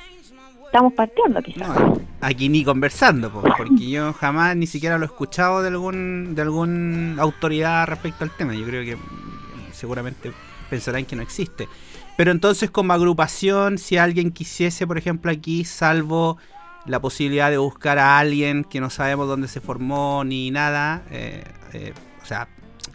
estamos 0.65 0.93
partiendo 0.93 1.39
quizás. 1.43 1.67
No, 1.67 2.01
aquí 2.19 2.49
ni 2.49 2.63
conversando, 2.63 3.31
po, 3.31 3.43
porque 3.57 3.89
yo 3.89 4.11
jamás 4.13 4.55
ni 4.55 4.65
siquiera 4.65 4.97
lo 4.97 5.03
he 5.03 5.05
escuchado 5.05 5.61
de 5.61 5.67
algún 5.67 6.33
de 6.33 6.41
alguna 6.41 7.21
autoridad 7.21 7.85
respecto 7.87 8.23
al 8.23 8.31
tema. 8.31 8.55
Yo 8.55 8.65
creo 8.65 8.83
que 8.83 8.95
mm, 8.95 9.71
seguramente 9.71 10.31
pensarán 10.71 11.05
que 11.05 11.15
no 11.15 11.21
existe. 11.21 11.67
Pero 12.17 12.31
entonces 12.31 12.71
como 12.71 12.93
agrupación, 12.93 13.77
si 13.77 13.97
alguien 13.97 14.31
quisiese, 14.31 14.87
por 14.87 14.97
ejemplo, 14.97 15.31
aquí, 15.31 15.63
salvo 15.63 16.37
la 16.85 16.99
posibilidad 16.99 17.49
de 17.49 17.57
buscar 17.57 17.99
a 17.99 18.17
alguien 18.17 18.63
que 18.63 18.81
no 18.81 18.89
sabemos 18.89 19.27
dónde 19.27 19.47
se 19.47 19.61
formó 19.61 20.23
ni 20.23 20.51
nada, 20.51 21.03
eh, 21.11 21.43
eh, 21.73 21.93
o 22.21 22.25
sea, 22.25 22.47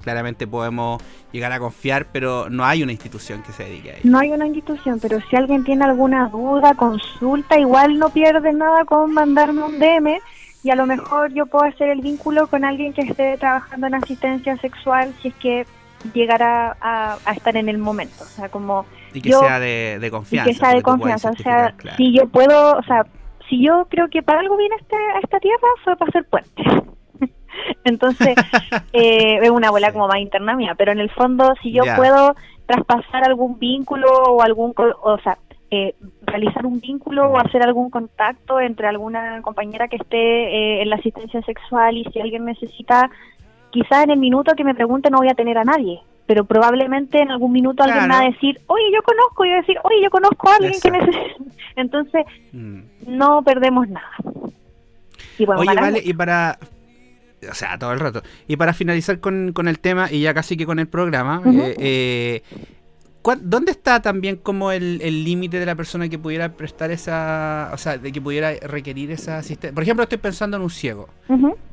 claramente 0.02 0.46
podemos 0.46 1.02
llegar 1.32 1.52
a 1.52 1.58
confiar, 1.58 2.06
pero 2.12 2.48
no 2.50 2.64
hay 2.64 2.82
una 2.82 2.92
institución 2.92 3.42
que 3.42 3.52
se 3.52 3.64
dedique 3.64 3.90
a 3.90 3.92
ello. 3.94 4.02
No 4.04 4.18
hay 4.18 4.30
una 4.32 4.46
institución, 4.46 4.98
pero 5.00 5.18
si 5.28 5.36
alguien 5.36 5.64
tiene 5.64 5.84
alguna 5.84 6.28
duda, 6.28 6.74
consulta, 6.74 7.58
igual 7.58 7.98
no 7.98 8.10
pierde 8.10 8.52
nada 8.52 8.84
con 8.84 9.12
mandarme 9.12 9.62
un 9.62 9.78
DM 9.78 10.18
y 10.64 10.70
a 10.70 10.74
lo 10.74 10.86
mejor 10.86 11.32
yo 11.32 11.46
puedo 11.46 11.64
hacer 11.64 11.88
el 11.90 12.00
vínculo 12.00 12.46
con 12.48 12.64
alguien 12.64 12.92
que 12.92 13.02
esté 13.02 13.36
trabajando 13.38 13.86
en 13.86 13.94
asistencia 13.94 14.56
sexual 14.56 15.14
si 15.22 15.28
es 15.28 15.34
que 15.34 15.66
llegara 16.14 16.76
a, 16.80 17.16
a 17.24 17.32
estar 17.32 17.56
en 17.56 17.68
el 17.68 17.78
momento. 17.78 18.22
O 18.22 18.26
sea, 18.26 18.48
como 18.48 18.86
Y 19.12 19.20
que 19.20 19.30
yo- 19.30 19.40
sea 19.40 19.58
de, 19.60 19.98
de 20.00 20.06
y 20.06 20.10
confianza. 20.10 20.50
que 20.50 20.56
sea 20.56 20.74
de 20.74 20.82
confianza. 20.82 21.30
O 21.30 21.36
sea, 21.36 21.74
claro. 21.76 21.96
si 21.96 22.12
yo 22.16 22.28
puedo, 22.28 22.76
o 22.78 22.82
sea, 22.84 23.04
si 23.48 23.64
yo 23.64 23.86
creo 23.90 24.08
que 24.08 24.22
para 24.22 24.40
algo 24.40 24.56
viene 24.56 24.74
a, 24.74 24.78
este, 24.78 24.96
a 24.96 25.18
esta 25.22 25.40
tierra 25.40 25.68
fue 25.84 25.96
para 25.96 26.08
hacer 26.08 26.24
puentes. 26.26 26.66
Entonces, 27.84 28.34
eh, 28.92 29.38
es 29.42 29.50
una 29.50 29.70
bola 29.70 29.88
Sí. 29.88 29.92
como 29.94 30.08
más 30.08 30.18
interna 30.18 30.54
mía, 30.54 30.74
pero 30.76 30.92
en 30.92 30.98
el 31.00 31.10
fondo, 31.10 31.54
si 31.62 31.72
yo 31.72 31.82
puedo 31.96 32.34
traspasar 32.66 33.24
algún 33.24 33.58
vínculo 33.58 34.10
o 34.10 34.42
algún, 34.42 34.74
o 34.76 35.18
sea, 35.22 35.38
eh, 35.70 35.94
realizar 36.22 36.64
un 36.66 36.80
vínculo 36.80 37.30
o 37.30 37.38
hacer 37.38 37.62
algún 37.62 37.90
contacto 37.90 38.58
entre 38.60 38.86
alguna 38.88 39.40
compañera 39.42 39.88
que 39.88 39.96
esté 39.96 40.16
eh, 40.18 40.82
en 40.82 40.88
la 40.90 40.96
asistencia 40.96 41.42
sexual 41.42 41.96
y 41.96 42.04
si 42.04 42.20
alguien 42.20 42.44
necesita, 42.46 43.10
quizá 43.70 44.02
en 44.02 44.10
el 44.10 44.18
minuto 44.18 44.54
que 44.56 44.64
me 44.64 44.74
pregunte 44.74 45.10
no 45.10 45.18
voy 45.18 45.28
a 45.28 45.34
tener 45.34 45.58
a 45.58 45.64
nadie, 45.64 46.00
pero 46.26 46.44
probablemente 46.44 47.20
en 47.20 47.30
algún 47.30 47.52
minuto 47.52 47.82
alguien 47.82 48.02
me 48.04 48.08
va 48.08 48.14
a 48.14 48.18
Claro. 48.20 48.32
decir, 48.32 48.60
oye, 48.66 48.84
yo 48.94 49.02
conozco, 49.02 49.44
y 49.44 49.50
yo 49.50 49.56
decir, 49.56 49.76
oye, 49.82 50.02
yo 50.02 50.10
conozco 50.10 50.48
a 50.50 50.54
alguien 50.56 50.74
que 50.82 50.90
necesita. 50.90 51.44
Entonces, 51.76 52.24
Mm. 52.52 52.80
no 53.06 53.42
perdemos 53.42 53.88
nada. 53.88 54.10
Y 55.38 55.44
bueno, 55.46 55.60
Oye, 55.60 55.74
vale, 55.74 55.98
mucho. 55.98 56.10
y 56.10 56.12
para. 56.14 56.58
O 57.50 57.54
sea, 57.54 57.78
todo 57.78 57.92
el 57.92 58.00
rato. 58.00 58.22
Y 58.46 58.56
para 58.56 58.72
finalizar 58.74 59.20
con, 59.20 59.52
con 59.52 59.68
el 59.68 59.78
tema, 59.78 60.10
y 60.10 60.20
ya 60.20 60.34
casi 60.34 60.56
que 60.56 60.66
con 60.66 60.78
el 60.78 60.88
programa, 60.88 61.40
eh, 61.46 61.74
eh, 61.78 62.42
¿cuál- 63.22 63.40
¿dónde 63.42 63.70
está 63.72 64.02
también 64.02 64.36
como 64.36 64.72
el 64.72 65.00
el 65.02 65.22
límite 65.24 65.58
de 65.60 65.66
la 65.66 65.74
persona 65.76 66.08
que 66.08 66.18
pudiera 66.18 66.52
prestar 66.56 66.90
esa. 66.90 67.70
O 67.72 67.78
sea, 67.78 67.96
de 67.98 68.10
que 68.10 68.20
pudiera 68.20 68.52
requerir 68.62 69.10
esa 69.12 69.38
asistencia? 69.38 69.72
Por 69.74 69.82
ejemplo, 69.84 70.02
estoy 70.02 70.18
pensando 70.18 70.56
en 70.56 70.62
un 70.64 70.70
ciego 70.70 71.08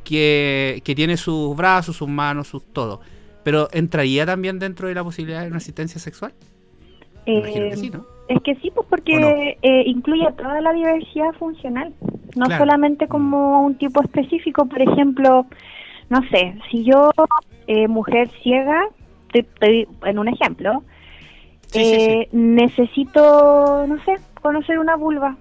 que, 0.03 0.81
que 0.83 0.93
tiene 0.95 1.17
sus 1.17 1.55
brazos, 1.57 1.95
sus 1.97 2.07
manos, 2.07 2.47
sus 2.47 2.63
todo. 2.71 3.01
Pero 3.43 3.67
¿entraría 3.71 4.25
también 4.25 4.59
dentro 4.59 4.87
de 4.87 4.95
la 4.95 5.03
posibilidad 5.03 5.41
de 5.41 5.47
una 5.47 5.57
asistencia 5.57 5.99
sexual? 5.99 6.33
Me 7.27 7.33
Imagino 7.39 7.67
que 7.69 7.73
Eh, 7.73 7.77
sí, 7.77 7.89
¿no? 7.89 8.05
Es 8.27 8.41
que 8.41 8.55
sí, 8.55 8.71
pues 8.73 8.87
porque 8.89 9.57
eh, 9.61 9.83
incluye 9.85 10.25
toda 10.33 10.59
la 10.61 10.73
diversidad 10.73 11.31
funcional, 11.33 11.93
no 12.35 12.45
Claro. 12.47 12.63
solamente 12.63 13.07
como 13.07 13.61
un 13.61 13.75
tipo 13.75 14.01
específico. 14.01 14.65
Por 14.65 14.81
ejemplo, 14.81 15.45
no 16.09 16.21
sé, 16.29 16.57
si 16.71 16.83
yo, 16.83 17.11
eh, 17.67 17.87
mujer 17.87 18.29
ciega, 18.41 18.81
te, 19.31 19.43
te- 19.43 19.87
en 20.05 20.19
un 20.19 20.27
ejemplo, 20.27 20.83
Sí, 21.67 21.83
sí, 21.83 21.95
eh, 21.95 22.29
necesito, 22.31 23.85
no 23.87 24.03
sé, 24.05 24.15
conocer 24.41 24.79
una 24.79 24.95
vulva. 24.95 25.35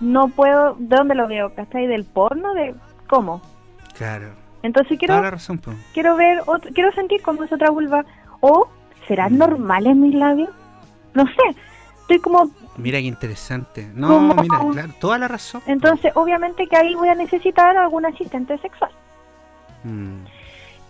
No 0.00 0.28
puedo, 0.28 0.76
¿de 0.78 0.96
dónde 0.96 1.14
lo 1.14 1.26
veo? 1.26 1.54
¿Cachai? 1.54 1.86
¿Del 1.86 2.04
porno? 2.04 2.54
¿De 2.54 2.74
cómo? 3.08 3.42
Claro. 3.96 4.28
Entonces 4.62 4.98
quiero 4.98 5.20
razón, 5.20 5.60
quiero 5.92 6.16
ver, 6.16 6.40
otro, 6.46 6.70
quiero 6.72 6.92
sentir 6.92 7.20
cómo 7.22 7.42
es 7.44 7.52
otra 7.52 7.70
vulva. 7.70 8.04
O, 8.40 8.68
¿serán 9.08 9.38
normales 9.38 9.96
mis 9.96 10.14
labios? 10.14 10.50
No 11.14 11.24
sé, 11.26 11.56
estoy 12.00 12.18
como... 12.20 12.50
Mira 12.76 12.98
qué 12.98 13.06
interesante. 13.06 13.90
No, 13.94 14.20
mira, 14.34 14.58
claro, 14.72 14.90
toda 15.00 15.18
la 15.18 15.28
razón. 15.28 15.62
Entonces, 15.66 16.12
obviamente 16.14 16.66
que 16.66 16.76
ahí 16.76 16.94
voy 16.94 17.08
a 17.08 17.14
necesitar 17.14 17.76
algún 17.76 18.06
asistente 18.06 18.56
sexual. 18.58 18.90
Mm. 19.84 20.24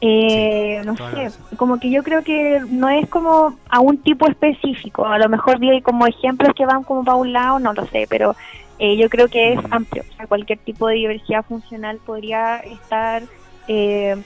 Eh, 0.00 0.80
no 0.84 0.96
sé, 0.96 1.30
como 1.56 1.80
que 1.80 1.90
yo 1.90 2.04
creo 2.04 2.22
que 2.22 2.60
no 2.68 2.88
es 2.88 3.08
como 3.08 3.56
a 3.68 3.80
un 3.80 3.98
tipo 3.98 4.28
específico, 4.28 5.04
a 5.04 5.18
lo 5.18 5.28
mejor 5.28 5.58
vi 5.58 5.82
como 5.82 6.06
ejemplos 6.06 6.52
que 6.54 6.64
van 6.66 6.84
como 6.84 7.02
para 7.04 7.16
un 7.16 7.32
lado, 7.32 7.58
no 7.58 7.72
lo 7.72 7.84
sé, 7.86 8.06
pero 8.08 8.36
eh, 8.78 8.96
yo 8.96 9.08
creo 9.08 9.26
que 9.26 9.54
es 9.54 9.62
Mm. 9.64 9.72
amplio, 9.74 10.04
o 10.08 10.14
sea, 10.16 10.26
cualquier 10.28 10.60
tipo 10.60 10.86
de 10.86 10.94
diversidad 10.94 11.44
funcional 11.44 11.98
podría 12.06 12.58
estar 12.58 13.24
eh, 13.66 14.16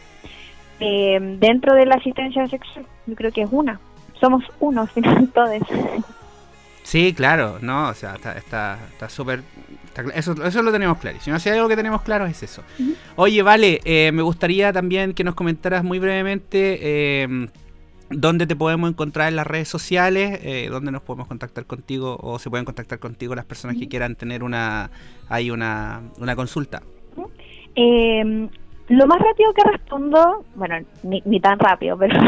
eh, 0.78 1.18
dentro 1.40 1.74
de 1.74 1.86
la 1.86 1.94
asistencia 1.94 2.46
sexual, 2.48 2.84
yo 3.06 3.14
creo 3.14 3.32
que 3.32 3.40
es 3.40 3.48
una, 3.50 3.80
somos 4.22 4.42
uno, 4.60 4.86
final 4.86 5.28
todos. 5.34 5.60
Sí, 6.82 7.12
claro, 7.14 7.58
no, 7.60 7.88
o 7.90 7.94
sea, 7.94 8.14
está 8.14 8.32
está 8.38 8.78
está 8.92 9.08
súper 9.08 9.42
está 9.84 10.02
cla- 10.04 10.14
eso, 10.16 10.32
eso 10.44 10.62
lo 10.62 10.72
tenemos 10.72 10.96
claro. 10.98 11.18
Si 11.20 11.30
no 11.30 11.38
si 11.38 11.48
hay 11.50 11.56
algo 11.56 11.68
que 11.68 11.76
tenemos 11.76 12.02
claro 12.02 12.24
es 12.26 12.42
eso. 12.42 12.62
Oye, 13.16 13.42
vale, 13.42 13.80
eh, 13.84 14.10
me 14.12 14.22
gustaría 14.22 14.72
también 14.72 15.12
que 15.12 15.22
nos 15.24 15.34
comentaras 15.34 15.84
muy 15.84 15.98
brevemente 15.98 16.78
eh, 16.82 17.48
dónde 18.10 18.46
te 18.46 18.56
podemos 18.56 18.90
encontrar 18.90 19.28
en 19.28 19.36
las 19.36 19.46
redes 19.46 19.68
sociales, 19.68 20.40
eh, 20.42 20.68
dónde 20.70 20.90
nos 20.90 21.02
podemos 21.02 21.28
contactar 21.28 21.66
contigo 21.66 22.18
o 22.20 22.38
se 22.38 22.50
pueden 22.50 22.64
contactar 22.64 22.98
contigo 22.98 23.34
las 23.34 23.44
personas 23.44 23.76
que 23.76 23.88
quieran 23.88 24.16
tener 24.16 24.42
una 24.42 24.90
hay 25.28 25.50
una, 25.50 26.02
una 26.18 26.34
consulta. 26.36 26.82
Eh, 27.76 28.48
lo 28.88 29.06
más 29.06 29.20
rápido 29.20 29.52
que 29.54 29.64
respondo, 29.64 30.44
bueno, 30.54 30.76
ni, 31.02 31.22
ni 31.24 31.40
tan 31.40 31.58
rápido, 31.58 31.96
pero 31.98 32.18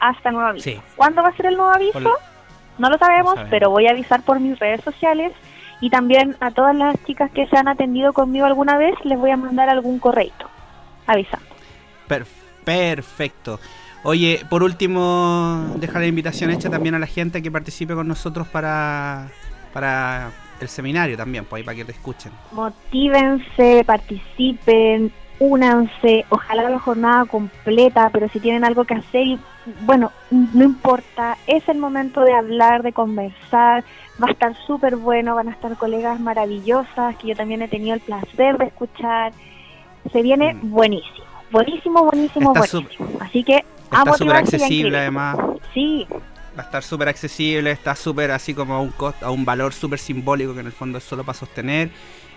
hasta 0.00 0.30
nuevo 0.30 0.48
aviso. 0.48 0.64
Sí. 0.70 0.80
¿Cuándo 0.96 1.22
va 1.22 1.28
a 1.28 1.36
ser 1.36 1.46
el 1.46 1.56
nuevo 1.56 1.72
aviso? 1.72 1.98
Hola. 1.98 2.10
No 2.78 2.88
lo 2.88 2.98
sabemos, 2.98 3.34
sabemos. 3.34 3.50
pero 3.50 3.70
voy 3.70 3.86
a 3.86 3.90
avisar 3.90 4.22
por 4.22 4.40
mis 4.40 4.58
redes 4.58 4.82
sociales 4.82 5.32
y 5.80 5.90
también 5.90 6.36
a 6.40 6.50
todas 6.50 6.74
las 6.76 6.96
chicas 7.04 7.30
que 7.30 7.46
se 7.46 7.56
han 7.56 7.68
atendido 7.68 8.12
conmigo 8.12 8.46
alguna 8.46 8.76
vez 8.76 8.94
les 9.04 9.18
voy 9.18 9.30
a 9.30 9.36
mandar 9.36 9.68
algún 9.68 9.98
correito 9.98 10.48
avisando. 11.06 11.46
Per- 12.06 12.26
perfecto. 12.64 13.58
Oye, 14.02 14.40
por 14.48 14.62
último, 14.62 15.74
dejar 15.76 16.02
la 16.02 16.08
invitación 16.08 16.50
hecha 16.50 16.70
también 16.70 16.94
a 16.94 16.98
la 16.98 17.06
gente 17.06 17.42
que 17.42 17.50
participe 17.50 17.94
con 17.94 18.08
nosotros 18.08 18.48
para, 18.48 19.28
para 19.74 20.30
el 20.60 20.68
seminario 20.68 21.16
también, 21.16 21.44
pues 21.44 21.60
ahí 21.60 21.64
para 21.64 21.76
que 21.76 21.84
te 21.84 21.92
escuchen. 21.92 22.32
Motívense, 22.52 23.84
participen, 23.84 25.12
únanse, 25.38 26.24
ojalá 26.30 26.68
la 26.68 26.78
jornada 26.78 27.24
completa, 27.26 28.08
pero 28.10 28.28
si 28.28 28.40
tienen 28.40 28.64
algo 28.64 28.84
que 28.84 28.94
hacer, 28.94 29.26
y, 29.26 29.38
bueno, 29.82 30.12
no 30.30 30.64
importa, 30.64 31.36
es 31.46 31.68
el 31.68 31.78
momento 31.78 32.22
de 32.22 32.34
hablar, 32.34 32.82
de 32.82 32.92
conversar, 32.92 33.84
va 34.22 34.28
a 34.28 34.32
estar 34.32 34.54
súper 34.66 34.96
bueno, 34.96 35.34
van 35.34 35.48
a 35.48 35.52
estar 35.52 35.76
colegas 35.76 36.20
maravillosas 36.20 37.16
que 37.16 37.28
yo 37.28 37.36
también 37.36 37.62
he 37.62 37.68
tenido 37.68 37.94
el 37.94 38.00
placer 38.00 38.58
de 38.58 38.66
escuchar, 38.66 39.32
se 40.12 40.22
viene 40.22 40.54
Mm. 40.54 40.70
buenísimo, 40.70 41.24
buenísimo, 41.50 42.04
buenísimo, 42.04 42.52
Está 42.54 42.66
buenísimo, 42.78 43.08
así 43.20 43.44
que 43.44 43.64
Está 43.92 44.12
súper 44.14 44.36
accesible 44.36 44.98
además. 44.98 45.36
Sí, 45.74 46.06
Va 46.58 46.62
a 46.64 46.66
estar 46.66 46.82
súper 46.82 47.08
accesible, 47.08 47.70
está 47.70 47.94
súper 47.94 48.32
así 48.32 48.54
como 48.54 48.74
a 48.74 48.80
un 48.80 48.90
costo, 48.90 49.24
a 49.24 49.30
un 49.30 49.44
valor 49.44 49.72
súper 49.72 49.98
simbólico 50.00 50.52
que 50.52 50.60
en 50.60 50.66
el 50.66 50.72
fondo 50.72 50.98
es 50.98 51.04
solo 51.04 51.22
para 51.24 51.38
sostener. 51.38 51.90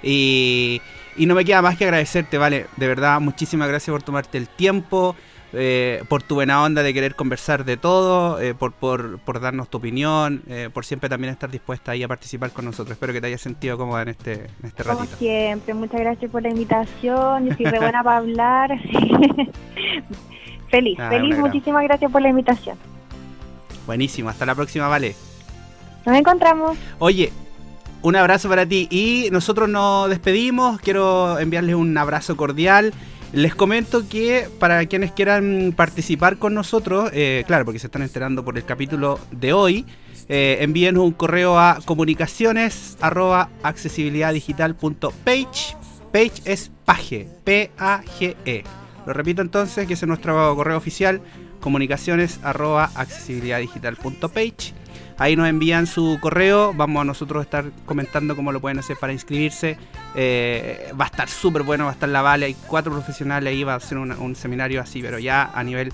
Y, 0.03 0.81
y 1.17 1.25
no 1.25 1.33
me 1.33 1.43
queda 1.43 1.61
más 1.63 1.77
que 1.77 1.85
agradecerte, 1.85 2.37
vale. 2.37 2.67
De 2.77 2.87
verdad, 2.87 3.19
muchísimas 3.19 3.67
gracias 3.67 3.91
por 3.91 4.03
tomarte 4.03 4.37
el 4.37 4.47
tiempo, 4.47 5.15
eh, 5.53 6.03
por 6.09 6.23
tu 6.23 6.35
buena 6.35 6.63
onda 6.63 6.83
de 6.83 6.93
querer 6.93 7.15
conversar 7.15 7.63
de 7.63 7.77
todo, 7.77 8.39
eh, 8.41 8.53
por, 8.55 8.73
por, 8.73 9.19
por 9.19 9.39
darnos 9.39 9.69
tu 9.69 9.77
opinión, 9.77 10.43
eh, 10.47 10.69
por 10.73 10.85
siempre 10.85 11.09
también 11.09 11.31
estar 11.31 11.49
dispuesta 11.49 11.91
ahí 11.91 12.03
a 12.03 12.07
participar 12.07 12.51
con 12.51 12.65
nosotros. 12.65 12.93
Espero 12.93 13.13
que 13.13 13.21
te 13.21 13.27
hayas 13.27 13.41
sentido 13.41 13.77
cómoda 13.77 14.01
en 14.01 14.09
este, 14.09 14.33
en 14.33 14.65
este 14.65 14.83
como 14.83 14.99
ratito. 15.01 15.17
siempre, 15.17 15.73
muchas 15.73 15.99
gracias 15.99 16.31
por 16.31 16.41
la 16.41 16.49
invitación, 16.49 17.45
yo 17.49 17.55
soy 17.55 17.65
re 17.65 17.79
buena 17.79 18.03
para 18.03 18.17
hablar, 18.17 18.71
feliz, 20.69 20.97
Ah, 20.99 21.09
feliz, 21.09 21.37
muchísimas 21.37 21.83
gracias 21.83 22.11
por 22.11 22.21
la 22.21 22.29
invitación. 22.29 22.77
Buenísimo, 23.85 24.29
hasta 24.29 24.45
la 24.45 24.55
próxima, 24.55 24.87
vale. 24.87 25.15
Nos 26.05 26.15
encontramos. 26.17 26.77
Oye, 26.99 27.31
un 28.01 28.15
abrazo 28.17 28.49
para 28.49 28.65
ti 28.65 28.87
y 28.91 29.29
nosotros 29.31 29.69
nos 29.69 30.09
despedimos. 30.09 30.79
Quiero 30.81 31.39
enviarles 31.39 31.75
un 31.75 31.97
abrazo 31.97 32.35
cordial. 32.35 32.93
Les 33.33 33.55
comento 33.55 34.07
que 34.07 34.47
para 34.59 34.85
quienes 34.85 35.11
quieran 35.11 35.73
participar 35.75 36.37
con 36.37 36.53
nosotros, 36.53 37.09
eh, 37.13 37.43
claro, 37.47 37.65
porque 37.65 37.79
se 37.79 37.87
están 37.87 38.03
enterando 38.03 38.45
por 38.45 38.59
el 38.59 38.63
capítulo 38.63 39.19
de 39.31 39.53
hoy, 39.53 39.87
eh, 40.29 40.59
envíenos 40.61 41.03
un 41.03 41.13
correo 41.13 41.57
a 41.57 41.79
comunicaciones. 41.83 42.95
Page 46.11 46.43
es 46.45 46.71
page, 46.85 47.27
P-A-G-E. 47.43 48.63
Lo 49.07 49.13
repito 49.13 49.41
entonces, 49.41 49.87
que 49.87 49.95
ese 49.95 50.05
es 50.05 50.07
nuestro 50.07 50.55
correo 50.55 50.77
oficial, 50.77 51.19
comunicaciones. 51.59 52.39
Ahí 55.17 55.35
nos 55.35 55.47
envían 55.47 55.87
su 55.87 56.17
correo, 56.19 56.73
vamos 56.73 57.01
a 57.01 57.05
nosotros 57.05 57.43
estar 57.43 57.65
comentando 57.85 58.35
cómo 58.35 58.51
lo 58.51 58.59
pueden 58.59 58.79
hacer 58.79 58.97
para 58.97 59.13
inscribirse. 59.13 59.77
Eh, 60.15 60.91
va 60.99 61.05
a 61.05 61.07
estar 61.07 61.29
súper 61.29 61.63
bueno, 61.63 61.85
va 61.85 61.91
a 61.91 61.93
estar 61.93 62.09
la 62.09 62.21
Vale, 62.21 62.45
hay 62.47 62.55
cuatro 62.67 62.91
profesionales 62.91 63.51
ahí, 63.51 63.63
va 63.63 63.75
a 63.75 63.79
ser 63.79 63.97
un 63.97 64.35
seminario 64.35 64.81
así, 64.81 65.01
pero 65.01 65.19
ya 65.19 65.51
a 65.53 65.63
nivel 65.63 65.91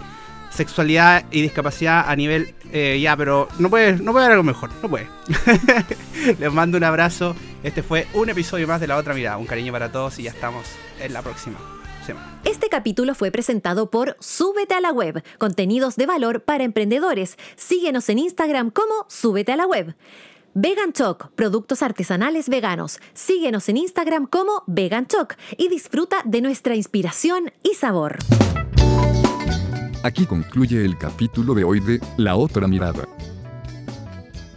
sexualidad 0.49 1.25
y 1.31 1.41
discapacidad, 1.41 2.09
a 2.09 2.15
nivel 2.15 2.53
eh, 2.71 2.99
ya, 3.01 3.15
pero 3.15 3.47
no 3.59 3.69
puede, 3.69 3.93
no 3.93 4.11
puede 4.11 4.25
haber 4.25 4.33
algo 4.37 4.43
mejor, 4.43 4.71
no 4.81 4.89
puede. 4.89 5.07
Les 6.39 6.51
mando 6.51 6.77
un 6.77 6.83
abrazo, 6.83 7.35
este 7.63 7.83
fue 7.83 8.07
un 8.13 8.29
episodio 8.29 8.67
más 8.67 8.81
de 8.81 8.87
La 8.87 8.97
Otra 8.97 9.13
Mirada, 9.13 9.37
un 9.37 9.45
cariño 9.45 9.71
para 9.71 9.91
todos 9.91 10.19
y 10.19 10.23
ya 10.23 10.31
estamos 10.31 10.65
en 10.99 11.13
la 11.13 11.21
próxima 11.21 11.57
semana. 12.09 12.41
Este 12.45 12.69
capítulo 12.69 13.15
fue 13.15 13.31
presentado 13.31 13.89
por 13.89 14.17
Súbete 14.19 14.75
a 14.75 14.81
la 14.81 14.91
Web, 14.91 15.23
contenidos 15.37 15.95
de 15.95 16.05
valor 16.05 16.43
para 16.43 16.63
emprendedores. 16.63 17.37
Síguenos 17.55 18.09
en 18.09 18.19
Instagram 18.19 18.71
como 18.71 19.05
Súbete 19.07 19.51
a 19.51 19.57
la 19.57 19.65
Web. 19.65 19.95
Vegan 20.55 20.93
Choc, 20.93 21.31
productos 21.35 21.83
artesanales 21.83 22.49
veganos. 22.49 22.99
Síguenos 23.13 23.69
en 23.69 23.77
Instagram 23.77 24.25
como 24.25 24.63
Vegan 24.67 25.07
Choc 25.07 25.35
y 25.57 25.69
disfruta 25.69 26.17
de 26.25 26.41
nuestra 26.41 26.75
inspiración 26.75 27.51
y 27.63 27.75
sabor. 27.75 28.17
Aquí 30.03 30.25
concluye 30.25 30.83
el 30.83 30.97
capítulo 30.97 31.53
de 31.53 31.63
hoy 31.63 31.79
de 31.79 31.99
La 32.17 32.35
otra 32.35 32.67
mirada. 32.67 33.07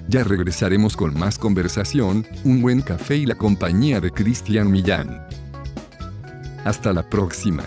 Ya 0.09 0.24
regresaremos 0.24 0.96
con 0.96 1.18
más 1.18 1.38
conversación, 1.38 2.26
un 2.44 2.62
buen 2.62 2.80
café 2.80 3.16
y 3.16 3.26
la 3.26 3.34
compañía 3.34 4.00
de 4.00 4.11
Cristian 4.11 4.70
Millán. 4.70 5.26
Hasta 6.64 6.92
la 6.92 7.08
próxima. 7.08 7.64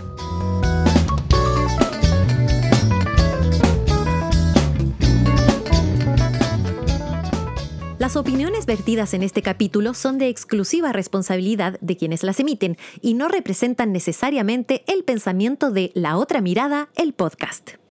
Las 7.98 8.14
opiniones 8.14 8.66
vertidas 8.66 9.14
en 9.14 9.22
este 9.24 9.42
capítulo 9.42 9.92
son 9.92 10.18
de 10.18 10.28
exclusiva 10.28 10.92
responsabilidad 10.92 11.76
de 11.80 11.96
quienes 11.96 12.22
las 12.22 12.38
emiten 12.38 12.76
y 13.00 13.14
no 13.14 13.26
representan 13.26 13.90
necesariamente 13.90 14.84
el 14.86 15.02
pensamiento 15.02 15.72
de 15.72 15.90
La 15.94 16.16
Otra 16.16 16.40
Mirada, 16.40 16.88
el 16.94 17.14
podcast. 17.14 17.85